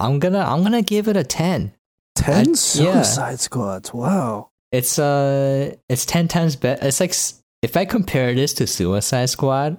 I'm 0.00 0.18
gonna 0.18 0.40
I'm 0.40 0.62
gonna 0.62 0.82
give 0.82 1.08
it 1.08 1.16
a 1.16 1.24
ten. 1.24 1.72
Ten 2.16 2.34
I- 2.34 2.48
yeah. 2.48 2.54
Suicide 2.54 3.40
Squads. 3.40 3.92
Wow. 3.94 4.48
It's 4.72 4.98
uh, 4.98 5.74
it's 5.88 6.04
ten 6.04 6.26
times 6.28 6.56
better. 6.56 6.86
It's 6.86 7.00
like 7.00 7.14
if 7.62 7.76
I 7.76 7.84
compare 7.84 8.34
this 8.34 8.52
to 8.54 8.66
Suicide 8.66 9.30
Squad, 9.30 9.76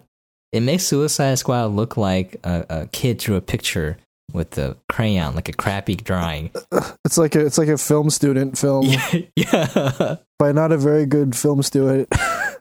it 0.53 0.61
makes 0.61 0.83
Suicide 0.83 1.37
Squad 1.37 1.71
look 1.71 1.97
like 1.97 2.39
a, 2.43 2.65
a 2.69 2.87
kid 2.87 3.17
drew 3.17 3.35
a 3.35 3.41
picture 3.41 3.97
with 4.33 4.57
a 4.57 4.75
crayon, 4.89 5.35
like 5.35 5.49
a 5.49 5.53
crappy 5.53 5.95
drawing. 5.95 6.51
It's 7.05 7.17
like 7.17 7.35
a 7.35 7.45
it's 7.45 7.57
like 7.57 7.67
a 7.67 7.77
film 7.77 8.09
student 8.09 8.57
film 8.57 8.85
yeah, 8.87 9.11
yeah, 9.35 10.15
by 10.39 10.51
not 10.51 10.71
a 10.71 10.77
very 10.77 11.05
good 11.05 11.35
film 11.35 11.61
student. 11.61 12.07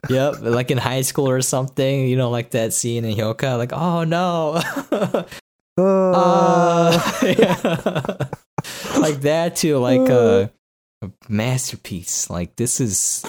yep. 0.09 0.35
Like 0.41 0.69
in 0.71 0.77
high 0.77 1.01
school 1.01 1.27
or 1.29 1.41
something, 1.41 2.07
you 2.07 2.15
know, 2.15 2.29
like 2.29 2.51
that 2.51 2.73
scene 2.73 3.05
in 3.05 3.15
Hyoka, 3.15 3.57
like 3.57 3.71
oh 3.73 4.03
no, 4.03 4.61
Uh, 5.77 6.11
uh, 6.11 7.01
yeah. 7.23 8.15
like 8.99 9.21
that 9.21 9.55
too, 9.55 9.77
like 9.77 10.09
a, 10.09 10.51
a 11.01 11.11
masterpiece. 11.29 12.29
Like 12.29 12.55
this 12.55 12.79
is 12.79 13.25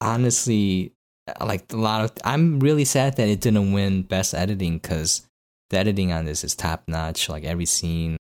honestly 0.00 0.92
like 1.40 1.72
a 1.72 1.76
lot 1.76 2.04
of. 2.04 2.12
I'm 2.24 2.60
really 2.60 2.84
sad 2.84 3.16
that 3.16 3.28
it 3.28 3.40
didn't 3.40 3.72
win 3.72 4.02
best 4.02 4.34
editing 4.34 4.78
because 4.78 5.26
the 5.70 5.78
editing 5.78 6.12
on 6.12 6.24
this 6.24 6.44
is 6.44 6.54
top 6.54 6.84
notch. 6.86 7.28
Like 7.28 7.44
every 7.44 7.66
scene, 7.66 8.16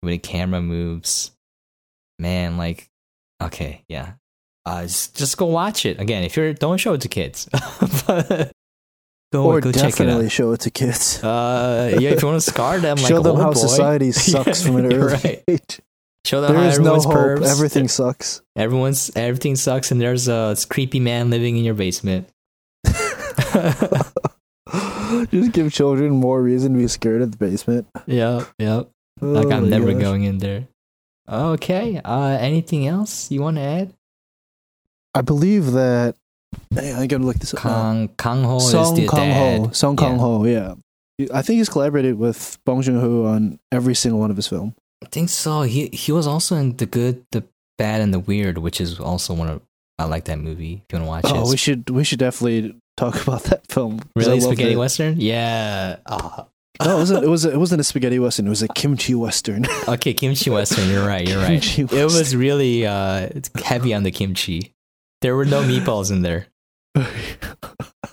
when 0.00 0.12
the 0.12 0.18
camera 0.18 0.60
moves, 0.60 1.32
man. 2.18 2.56
Like 2.56 2.88
okay, 3.42 3.84
yeah. 3.88 4.14
Uh, 4.66 4.82
just, 4.82 5.16
just 5.16 5.36
go 5.36 5.46
watch 5.46 5.84
it 5.84 6.00
again. 6.00 6.24
If 6.24 6.36
you're, 6.36 6.54
don't 6.54 6.78
show 6.78 6.94
it 6.94 7.02
to 7.02 7.08
kids. 7.08 7.48
but 8.06 8.50
go, 9.30 9.44
or 9.44 9.60
go 9.60 9.72
check 9.72 9.84
it 9.84 9.90
definitely 9.90 10.26
out. 10.26 10.32
show 10.32 10.52
it 10.52 10.60
to 10.60 10.70
kids. 10.70 11.22
Uh, 11.22 11.96
yeah, 12.00 12.10
if 12.10 12.22
you 12.22 12.28
want 12.28 12.42
to 12.42 12.50
scar 12.50 12.78
them, 12.78 12.96
like 12.98 13.06
Show 13.06 13.20
them 13.20 13.36
how 13.36 13.52
boy. 13.52 13.58
society 13.60 14.10
sucks 14.12 14.64
from 14.64 14.76
an 14.76 14.92
early 14.92 15.12
right. 15.12 15.44
age. 15.46 15.80
Show 16.26 16.40
them 16.40 16.54
There 16.54 16.68
is 16.68 16.78
no 16.78 16.94
everyone's 16.96 17.04
hope. 17.04 17.14
pervs. 17.14 17.46
Everything 17.50 17.88
sucks. 17.88 18.42
Everyone's 18.56 19.10
everything 19.14 19.56
sucks, 19.56 19.90
and 19.90 20.00
there's 20.00 20.26
a 20.28 20.56
creepy 20.70 21.00
man 21.00 21.28
living 21.30 21.56
in 21.58 21.64
your 21.64 21.74
basement. 21.74 22.28
Just 25.30 25.52
give 25.52 25.72
children 25.72 26.10
more 26.12 26.42
reason 26.42 26.72
to 26.72 26.78
be 26.78 26.88
scared 26.88 27.22
of 27.22 27.30
the 27.30 27.36
basement. 27.36 27.86
yep, 28.06 28.48
yep. 28.58 28.90
Like 29.20 29.46
Oh 29.46 29.50
I'm 29.52 29.68
never 29.70 29.92
gosh. 29.92 30.02
going 30.02 30.24
in 30.24 30.38
there. 30.38 30.66
Okay. 31.28 32.00
Uh, 32.04 32.36
anything 32.40 32.86
else 32.86 33.30
you 33.30 33.40
want 33.42 33.56
to 33.56 33.62
add? 33.62 33.94
I 35.14 35.20
believe 35.20 35.72
that. 35.72 36.16
Hey, 36.74 36.92
I 36.92 37.06
gotta 37.06 37.24
look 37.24 37.36
this 37.36 37.54
up. 37.54 37.60
Kang 37.62 38.08
Ho 38.44 38.56
is 38.56 38.70
Song 38.70 38.94
the 38.96 39.06
Kang 39.08 39.32
Ho. 39.62 39.70
Song 39.72 39.96
Kang 39.96 40.12
Yeah. 40.14 40.18
Ho. 40.18 40.44
Yeah. 40.44 40.74
I 41.32 41.42
think 41.42 41.58
he's 41.58 41.68
collaborated 41.68 42.18
with 42.18 42.58
Bong 42.64 42.82
Joon 42.82 42.98
Ho 43.00 43.24
on 43.26 43.60
every 43.70 43.94
single 43.94 44.18
one 44.20 44.30
of 44.30 44.36
his 44.36 44.48
films. 44.48 44.74
I 45.04 45.08
think 45.10 45.28
so. 45.28 45.62
He 45.62 45.88
he 45.92 46.12
was 46.12 46.26
also 46.26 46.56
in 46.56 46.76
the 46.76 46.86
good, 46.86 47.24
the 47.32 47.44
bad, 47.78 48.00
and 48.00 48.12
the 48.14 48.18
weird, 48.18 48.58
which 48.58 48.80
is 48.80 48.98
also 48.98 49.34
one 49.34 49.48
of 49.48 49.62
I 49.98 50.04
like 50.04 50.24
that 50.24 50.38
movie. 50.38 50.82
If 50.88 50.92
you 50.92 51.04
want 51.04 51.22
to 51.22 51.28
watch 51.30 51.36
Oh, 51.36 51.46
it, 51.46 51.50
we 51.50 51.56
should 51.56 51.90
we 51.90 52.04
should 52.04 52.18
definitely 52.18 52.74
talk 52.96 53.22
about 53.26 53.44
that 53.44 53.66
film. 53.70 54.00
Really 54.16 54.40
spaghetti 54.40 54.72
it. 54.72 54.76
western. 54.78 55.20
Yeah. 55.20 55.96
Oh. 56.06 56.46
No, 56.82 56.96
it 56.96 56.98
wasn't. 56.98 57.24
It 57.24 57.28
was. 57.28 57.44
It 57.44 57.56
wasn't 57.56 57.80
a 57.80 57.84
spaghetti 57.84 58.18
western. 58.18 58.46
It 58.46 58.50
was 58.50 58.62
a 58.62 58.68
kimchi 58.68 59.14
western. 59.14 59.64
Okay, 59.88 60.12
kimchi 60.12 60.50
western. 60.50 60.88
You're 60.90 61.06
right. 61.06 61.28
You're 61.28 61.38
right. 61.40 61.62
Kimchi 61.62 61.96
It 61.96 62.04
was 62.04 62.34
really 62.34 62.84
uh 62.84 63.28
heavy 63.62 63.94
on 63.94 64.02
the 64.02 64.10
kimchi. 64.10 64.72
There 65.20 65.36
were 65.36 65.44
no 65.44 65.62
meatballs 65.70 66.10
in 66.10 66.22
there. 66.22 66.48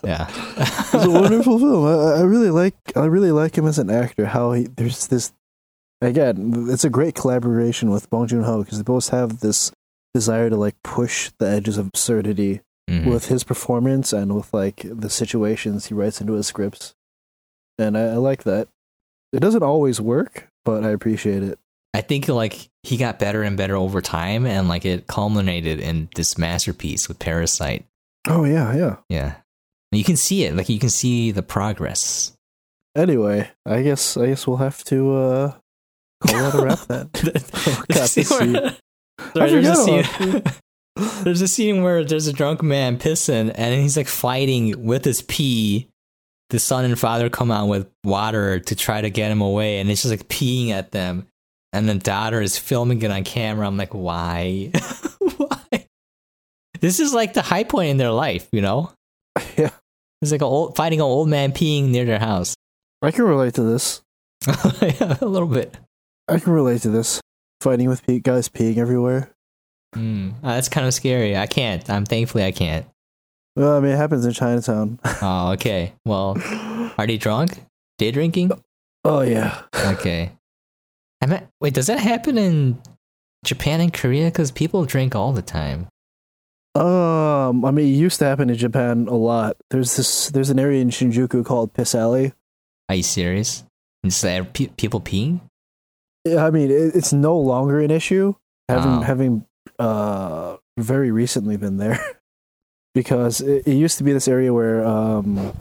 Yeah. 0.04 0.26
It's 0.58 0.94
a 0.94 1.10
wonderful 1.10 1.58
film. 1.58 1.84
I, 1.86 2.20
I 2.20 2.22
really 2.22 2.50
like. 2.50 2.74
I 2.94 3.06
really 3.06 3.32
like 3.32 3.56
him 3.58 3.66
as 3.66 3.78
an 3.78 3.90
actor. 3.90 4.26
How 4.26 4.52
he 4.52 4.64
there's 4.76 5.08
this. 5.08 5.32
Again, 6.02 6.66
it's 6.68 6.84
a 6.84 6.90
great 6.90 7.14
collaboration 7.14 7.90
with 7.90 8.10
Bong 8.10 8.26
Joon 8.26 8.42
Ho 8.42 8.62
because 8.64 8.76
they 8.78 8.82
both 8.84 9.08
have 9.10 9.38
this 9.40 9.70
desire 10.12 10.50
to 10.50 10.56
like 10.56 10.74
push 10.82 11.30
the 11.38 11.48
edges 11.48 11.78
of 11.78 11.86
absurdity 11.86 12.60
Mhm. 12.90 13.06
with 13.06 13.26
his 13.26 13.44
performance 13.44 14.12
and 14.12 14.34
with 14.34 14.52
like 14.52 14.84
the 14.84 15.08
situations 15.08 15.86
he 15.86 15.94
writes 15.94 16.20
into 16.20 16.32
his 16.32 16.48
scripts, 16.48 16.94
and 17.78 17.96
I, 17.96 18.02
I 18.02 18.16
like 18.16 18.42
that. 18.42 18.66
It 19.32 19.38
doesn't 19.40 19.62
always 19.62 20.00
work, 20.00 20.48
but 20.64 20.82
I 20.84 20.90
appreciate 20.90 21.44
it. 21.44 21.58
I 21.94 22.00
think 22.00 22.26
like 22.26 22.68
he 22.82 22.96
got 22.96 23.20
better 23.20 23.42
and 23.44 23.56
better 23.56 23.76
over 23.76 24.00
time, 24.02 24.44
and 24.46 24.68
like 24.68 24.84
it 24.84 25.06
culminated 25.06 25.78
in 25.78 26.08
this 26.16 26.36
masterpiece 26.36 27.06
with 27.06 27.20
Parasite. 27.20 27.86
Oh 28.28 28.44
yeah, 28.44 28.74
yeah. 28.74 28.96
Yeah, 29.08 29.34
you 29.92 30.02
can 30.02 30.16
see 30.16 30.42
it. 30.44 30.56
Like 30.56 30.68
you 30.68 30.80
can 30.80 30.90
see 30.90 31.30
the 31.30 31.42
progress. 31.44 32.32
Anyway, 32.96 33.48
I 33.64 33.82
guess 33.82 34.16
I 34.16 34.26
guess 34.26 34.46
we'll 34.48 34.56
have 34.56 34.82
to 34.84 35.14
uh 35.16 35.52
call 36.22 36.38
that 36.50 36.54
a 36.54 36.64
wrap 36.64 36.78
then. 36.80 37.10
Oh, 37.66 37.82
God, 37.92 38.08
See 38.08 38.22
scene. 38.22 38.52
where- 38.54 38.76
Sorry, 39.34 39.50
there's 39.50 39.68
a 39.68 39.76
scene. 39.76 40.42
there's 41.24 41.40
a 41.42 41.48
scene 41.48 41.82
where 41.82 42.04
there's 42.04 42.26
a 42.26 42.32
drunk 42.32 42.62
man 42.62 42.98
pissing, 42.98 43.52
and 43.54 43.80
he's 43.80 43.96
like 43.96 44.08
fighting 44.08 44.84
with 44.84 45.04
his 45.04 45.22
pee. 45.22 45.88
The 46.50 46.58
son 46.58 46.84
and 46.84 46.98
father 46.98 47.30
come 47.30 47.50
out 47.50 47.68
with 47.68 47.88
water 48.04 48.58
to 48.60 48.74
try 48.76 49.00
to 49.00 49.08
get 49.10 49.30
him 49.30 49.40
away, 49.40 49.78
and 49.78 49.90
it's 49.90 50.02
just 50.02 50.10
like 50.12 50.28
peeing 50.28 50.70
at 50.70 50.90
them. 50.90 51.26
And 51.72 51.88
the 51.88 51.94
daughter 51.94 52.42
is 52.42 52.58
filming 52.58 53.00
it 53.00 53.10
on 53.10 53.24
camera. 53.24 53.66
I'm 53.66 53.78
like, 53.78 53.94
why? 53.94 54.70
why? 55.18 55.86
This 56.80 57.00
is 57.00 57.14
like 57.14 57.32
the 57.32 57.40
high 57.40 57.64
point 57.64 57.88
in 57.90 57.96
their 57.96 58.10
life, 58.10 58.46
you 58.52 58.60
know? 58.60 58.92
Yeah. 59.56 59.70
It's 60.20 60.32
like 60.32 60.42
a 60.42 60.44
old, 60.44 60.76
fighting 60.76 61.00
an 61.00 61.04
old 61.04 61.28
man 61.30 61.52
peeing 61.52 61.88
near 61.88 62.04
their 62.04 62.18
house. 62.18 62.54
I 63.00 63.10
can 63.12 63.24
relate 63.24 63.54
to 63.54 63.62
this. 63.62 64.02
yeah, 64.46 65.16
a 65.22 65.26
little 65.26 65.48
bit. 65.48 65.74
I 66.28 66.38
can 66.38 66.52
relate 66.52 66.82
to 66.82 66.90
this. 66.90 67.20
Fighting 67.60 67.88
with 67.88 68.04
pe- 68.06 68.18
guys 68.20 68.48
peeing 68.48 68.76
everywhere. 68.78 69.30
Mm, 69.94 70.34
uh, 70.42 70.54
that's 70.54 70.68
kind 70.68 70.86
of 70.86 70.94
scary. 70.94 71.36
I 71.36 71.46
can't. 71.46 71.88
I'm 71.90 72.04
thankfully 72.04 72.44
I 72.44 72.50
can't. 72.52 72.86
Well, 73.54 73.76
I 73.76 73.80
mean, 73.80 73.92
it 73.92 73.96
happens 73.96 74.24
in 74.24 74.32
Chinatown. 74.32 74.98
Oh, 75.22 75.52
okay. 75.52 75.92
Well, 76.04 76.36
are 76.98 77.06
they 77.06 77.18
drunk? 77.18 77.60
Day 77.98 78.10
drinking? 78.10 78.52
oh 79.04 79.20
yeah. 79.20 79.62
Okay. 79.74 80.32
I 81.20 81.26
mean, 81.26 81.46
wait, 81.60 81.74
does 81.74 81.86
that 81.88 81.98
happen 82.00 82.38
in 82.38 82.80
Japan 83.44 83.80
and 83.80 83.92
Korea? 83.92 84.26
Because 84.26 84.50
people 84.50 84.84
drink 84.86 85.14
all 85.14 85.32
the 85.32 85.42
time. 85.42 85.86
Um, 86.74 87.64
I 87.64 87.70
mean, 87.70 87.86
it 87.92 87.96
used 87.96 88.18
to 88.20 88.24
happen 88.24 88.48
in 88.48 88.56
Japan 88.56 89.06
a 89.08 89.14
lot. 89.14 89.56
There's 89.70 89.96
this. 89.96 90.30
There's 90.30 90.50
an 90.50 90.58
area 90.58 90.80
in 90.80 90.88
Shinjuku 90.90 91.44
called 91.44 91.74
Piss 91.74 91.94
Alley. 91.94 92.32
Are 92.88 92.94
you 92.94 93.02
serious? 93.02 93.62
Is 94.02 94.20
that 94.22 94.52
pe- 94.54 94.68
people 94.68 95.00
peeing? 95.00 95.40
I 96.26 96.50
mean, 96.50 96.70
it's 96.70 97.12
no 97.12 97.36
longer 97.36 97.80
an 97.80 97.90
issue. 97.90 98.34
Having 98.68 99.02
having 99.02 99.46
uh 99.78 100.56
very 100.78 101.10
recently 101.10 101.56
been 101.56 101.76
there 101.76 101.98
because 102.94 103.40
it, 103.40 103.66
it 103.66 103.74
used 103.74 103.98
to 103.98 104.04
be 104.04 104.12
this 104.12 104.28
area 104.28 104.52
where 104.52 104.84
um 104.84 105.52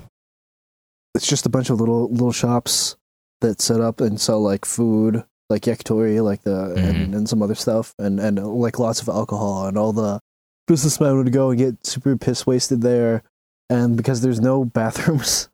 it's 1.16 1.28
just 1.28 1.46
a 1.46 1.50
bunch 1.50 1.70
of 1.70 1.80
little 1.80 2.10
little 2.10 2.32
shops 2.32 2.96
that 3.42 3.60
set 3.60 3.82
up 3.82 4.00
and 4.00 4.22
sell 4.22 4.42
like 4.42 4.66
food, 4.66 5.24
like 5.50 5.64
yakitori, 5.64 6.24
like 6.24 6.44
the 6.44 6.74
and, 6.76 7.16
and 7.16 7.30
some 7.30 7.42
other 7.42 7.56
stuff, 7.56 7.94
and 7.98 8.20
and 8.20 8.38
like 8.38 8.80
lots 8.80 9.02
of 9.02 9.10
alcohol, 9.10 9.68
and 9.68 9.78
all 9.78 9.92
the 9.94 10.20
businessmen 10.68 11.18
would 11.18 11.34
go 11.34 11.50
and 11.50 11.58
get 11.60 11.86
super 11.86 12.16
piss 12.16 12.46
wasted 12.46 12.82
there, 12.82 13.24
and 13.70 13.98
because 13.98 14.22
there's 14.22 14.40
no 14.40 14.64
bathrooms, 14.78 15.50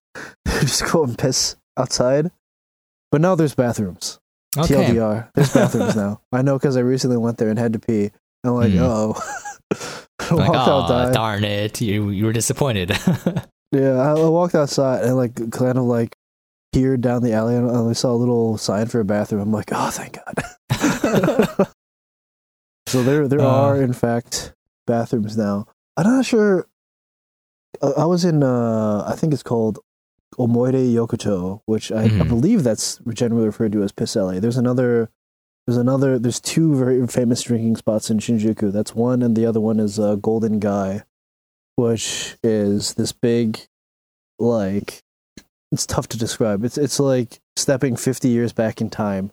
they 0.45 0.59
just 0.61 0.85
go 0.91 1.03
and 1.03 1.17
piss 1.17 1.55
outside. 1.77 2.29
But 3.09 3.21
now 3.21 3.35
there's 3.35 3.55
bathrooms. 3.55 4.19
Okay. 4.59 4.73
TLDR. 4.93 5.29
There's 5.35 5.53
bathrooms 5.53 5.95
now. 5.95 6.21
I 6.31 6.41
know 6.41 6.57
because 6.57 6.77
I 6.77 6.81
recently 6.81 7.17
went 7.17 7.37
there 7.37 7.49
and 7.49 7.57
had 7.59 7.73
to 7.73 7.79
pee. 7.79 8.11
I'm 8.43 8.53
like, 8.53 8.71
Hmm. 8.71 8.79
oh. 8.81 9.33
Like, 10.29 10.49
walked 10.51 10.67
oh, 10.67 10.81
outside. 10.81 11.13
darn 11.13 11.43
it. 11.45 11.79
You, 11.79 12.09
you 12.09 12.25
were 12.25 12.33
disappointed. 12.33 12.91
Yeah, 13.73 13.95
I, 13.97 14.11
I 14.11 14.29
walked 14.29 14.55
outside 14.55 15.03
and 15.03 15.17
like 15.17 15.51
kind 15.51 15.77
of 15.77 15.83
like 15.83 16.15
peered 16.71 17.01
down 17.01 17.21
the 17.21 17.33
alley 17.33 17.53
and 17.57 17.69
I 17.69 17.91
saw 17.91 18.13
a 18.13 18.15
little 18.15 18.57
sign 18.57 18.85
for 18.87 19.01
a 19.01 19.05
bathroom. 19.05 19.41
I'm 19.41 19.51
like, 19.51 19.71
oh, 19.73 19.89
thank 19.89 20.17
God. 20.71 21.67
so 22.87 23.03
there, 23.03 23.27
there 23.27 23.41
Uh. 23.41 23.45
are 23.45 23.81
in 23.81 23.91
fact 23.91 24.53
bathrooms 24.85 25.37
now. 25.37 25.67
I'm 25.97 26.05
not 26.07 26.25
sure. 26.25 26.65
I, 27.81 27.87
I 27.87 28.05
was 28.05 28.23
in, 28.23 28.41
uh, 28.41 29.03
I 29.05 29.15
think 29.17 29.33
it's 29.33 29.43
called 29.43 29.79
Omoide 30.39 30.93
Yokocho, 30.93 31.61
which 31.65 31.91
I, 31.91 32.03
I 32.03 32.07
Mhm. 32.09 32.27
believe 32.27 32.63
that's 32.63 32.99
generally 33.13 33.45
referred 33.47 33.71
to 33.73 33.83
as 33.83 33.91
Piss 33.91 34.15
Alley. 34.15 34.39
There's 34.39 34.57
another, 34.57 35.09
there's 35.65 35.77
another, 35.77 36.19
there's 36.19 36.39
two 36.39 36.75
very 36.75 37.05
famous 37.07 37.41
drinking 37.41 37.77
spots 37.77 38.09
in 38.11 38.19
Shinjuku. 38.19 38.71
That's 38.71 38.93
one, 38.95 39.21
and 39.23 39.35
the 39.35 39.45
other 39.45 39.59
one 39.59 39.79
is 39.79 39.99
uh, 39.99 40.15
Golden 40.15 40.59
Gai, 40.59 41.03
which 41.75 42.35
is 42.43 42.93
this 42.93 43.11
big, 43.11 43.59
like, 44.39 45.03
it's 45.71 45.85
tough 45.85 46.07
to 46.09 46.17
describe. 46.17 46.63
It's 46.63 46.77
it's 46.77 46.99
like 46.99 47.39
stepping 47.57 47.95
50 47.97 48.29
years 48.29 48.53
back 48.53 48.79
in 48.79 48.89
time 48.89 49.31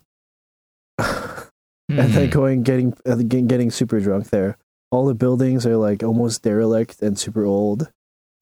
and 0.99 2.11
then 2.13 2.25
Hmm. 2.25 2.29
going 2.63 2.93
uh, 3.05 3.15
getting 3.15 3.47
getting 3.47 3.71
super 3.71 3.99
drunk 3.99 4.29
there. 4.31 4.57
All 4.91 5.05
the 5.05 5.13
buildings 5.15 5.65
are 5.65 5.77
like 5.77 6.03
almost 6.03 6.41
derelict 6.43 7.01
and 7.01 7.17
super 7.17 7.45
old, 7.45 7.83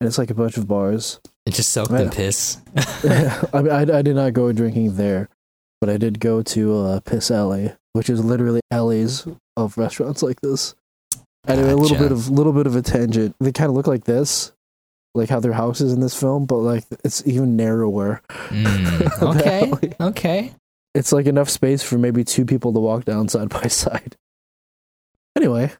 and 0.00 0.08
it's 0.08 0.18
like 0.18 0.30
a 0.30 0.34
bunch 0.34 0.56
of 0.56 0.66
bars. 0.66 1.20
It 1.46 1.52
just 1.54 1.70
soaked 1.70 1.90
in 1.92 2.10
piss. 2.10 2.58
I 2.76 3.62
mean, 3.62 3.70
I, 3.70 3.98
I 3.98 4.02
did 4.02 4.16
not 4.16 4.32
go 4.32 4.50
drinking 4.52 4.96
there, 4.96 5.28
but 5.80 5.90
I 5.90 5.98
did 5.98 6.20
go 6.20 6.42
to 6.42 6.78
uh, 6.78 7.00
Piss 7.00 7.30
Alley, 7.30 7.72
which 7.92 8.08
is 8.08 8.24
literally 8.24 8.60
alleys 8.70 9.26
of 9.56 9.76
restaurants 9.76 10.22
like 10.22 10.40
this. 10.40 10.74
Anyway, 11.46 11.70
a 11.70 11.76
little 11.76 11.98
bit 11.98 12.10
of 12.10 12.30
little 12.30 12.54
bit 12.54 12.66
of 12.66 12.74
a 12.74 12.80
tangent. 12.80 13.36
They 13.38 13.52
kind 13.52 13.68
of 13.68 13.76
look 13.76 13.86
like 13.86 14.04
this, 14.04 14.52
like 15.14 15.28
how 15.28 15.40
their 15.40 15.52
house 15.52 15.82
is 15.82 15.92
in 15.92 16.00
this 16.00 16.18
film, 16.18 16.46
but 16.46 16.56
like 16.56 16.84
it's 17.04 17.22
even 17.26 17.56
narrower. 17.56 18.22
Mm, 18.30 19.22
okay. 19.36 19.72
Okay. 20.00 20.52
It's 20.94 21.12
like 21.12 21.26
enough 21.26 21.50
space 21.50 21.82
for 21.82 21.98
maybe 21.98 22.24
two 22.24 22.46
people 22.46 22.72
to 22.72 22.80
walk 22.80 23.04
down 23.04 23.28
side 23.28 23.50
by 23.50 23.66
side. 23.68 24.16
Anyway, 25.36 25.70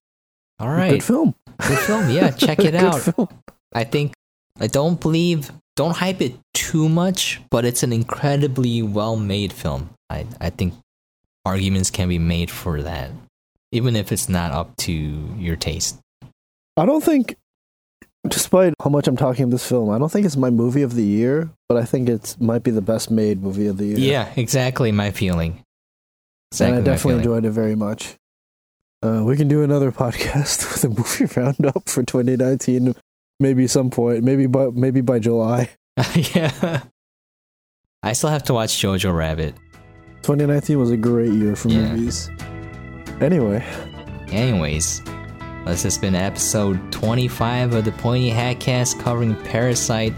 All 0.59 0.69
right. 0.69 0.91
good 0.91 1.05
film. 1.05 1.35
Good 1.67 1.79
film. 1.79 2.11
Yeah, 2.11 2.31
check 2.33 2.59
it 2.59 2.75
out. 2.75 3.01
film. 3.01 3.29
I 3.73 3.85
think 3.85 4.13
I 4.61 4.67
don't 4.67 5.01
believe 5.01 5.51
don't 5.77 5.97
hype 5.97 6.21
it 6.21 6.37
too 6.53 6.89
much, 6.89 7.41
but 7.51 7.65
it's 7.65 7.83
an 7.83 7.93
incredibly 7.93 8.83
well 8.83 9.17
made 9.17 9.53
film. 9.53 9.91
I 10.09 10.27
I 10.41 10.51
think 10.51 10.75
arguments 11.45 11.91
can 11.91 12.09
be 12.09 12.19
made 12.19 12.51
for 12.51 12.83
that. 12.83 13.11
Even 13.73 13.97
if 13.97 14.13
it's 14.13 14.29
not 14.29 14.53
up 14.53 14.77
to 14.79 14.93
your 14.93 15.57
taste. 15.57 15.99
I 16.77 16.87
don't 16.87 17.03
think, 17.03 17.37
despite 18.29 18.75
how 18.83 18.91
much 18.91 19.09
I'm 19.09 19.17
talking 19.17 19.45
of 19.45 19.51
this 19.51 19.69
film, 19.69 19.91
I 19.91 19.99
don't 19.99 20.11
think 20.11 20.27
it's 20.27 20.37
my 20.37 20.51
movie 20.51 20.83
of 20.83 20.95
the 20.95 21.05
year, 21.05 21.51
but 21.69 21.79
I 21.79 21.85
think 21.85 22.09
it 22.09 22.37
might 22.41 22.63
be 22.63 22.71
the 22.71 22.83
best 22.83 23.11
made 23.11 23.43
movie 23.43 23.67
of 23.67 23.79
the 23.79 23.87
year. 23.87 23.99
Yeah, 23.99 24.33
exactly 24.37 24.93
my 24.93 25.11
feeling. 25.11 25.63
and 26.61 26.77
I 26.77 26.81
definitely 26.81 27.19
enjoyed 27.19 27.45
it 27.45 27.51
very 27.51 27.75
much. 27.75 28.15
Uh, 29.03 29.23
we 29.25 29.37
can 29.37 29.49
do 29.49 29.63
another 29.63 29.93
podcast 30.05 30.73
with 30.73 30.85
a 30.85 30.89
movie 30.89 31.35
roundup 31.41 31.89
for 31.89 32.03
2019, 32.03 32.95
maybe 33.45 33.67
some 33.67 33.91
point, 33.91 34.25
maybe 34.25 34.47
by 34.47 34.69
maybe 34.73 35.03
by 35.03 35.19
July. 35.19 35.69
yeah. 36.35 36.81
I 38.03 38.13
still 38.15 38.31
have 38.31 38.43
to 38.45 38.55
watch 38.55 38.71
Jojo 38.71 39.15
Rabbit. 39.15 39.55
2019 40.23 40.79
was 40.79 40.91
a 40.91 40.97
great 40.97 41.33
year 41.33 41.55
for 41.55 41.69
Yeah. 41.69 41.93
movies. 41.95 42.31
Anyway, 43.21 43.63
Anyways, 44.33 45.03
this 45.67 45.83
has 45.85 45.97
been 45.99 46.15
episode 46.17 46.91
25 46.91 47.75
of 47.75 47.85
the 47.85 47.93
Pointy 47.93 48.31
Hat 48.31 48.59
Cast 48.59 48.99
covering 48.99 49.37
Parasite. 49.45 50.15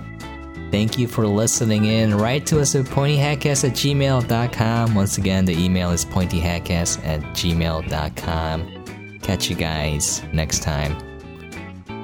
Thank 0.70 0.98
you 0.98 1.06
for 1.06 1.26
listening 1.26 1.84
in. 1.84 2.14
Write 2.16 2.46
to 2.46 2.60
us 2.60 2.74
at 2.74 2.86
pointyhatcast 2.86 3.64
at 3.68 3.72
gmail.com. 3.72 4.94
Once 4.94 5.18
again, 5.18 5.44
the 5.44 5.52
email 5.62 5.90
is 5.90 6.04
pointyhatcast 6.04 7.04
at 7.06 7.20
gmail.com. 7.34 9.18
Catch 9.22 9.50
you 9.50 9.56
guys 9.56 10.22
next 10.32 10.62
time. 10.62 10.96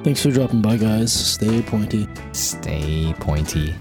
Thanks 0.03 0.23
for 0.23 0.31
dropping 0.31 0.63
by, 0.63 0.77
guys. 0.77 1.13
Stay 1.13 1.63
pointy. 1.63 2.09
Stay 2.33 3.15
pointy. 3.19 3.75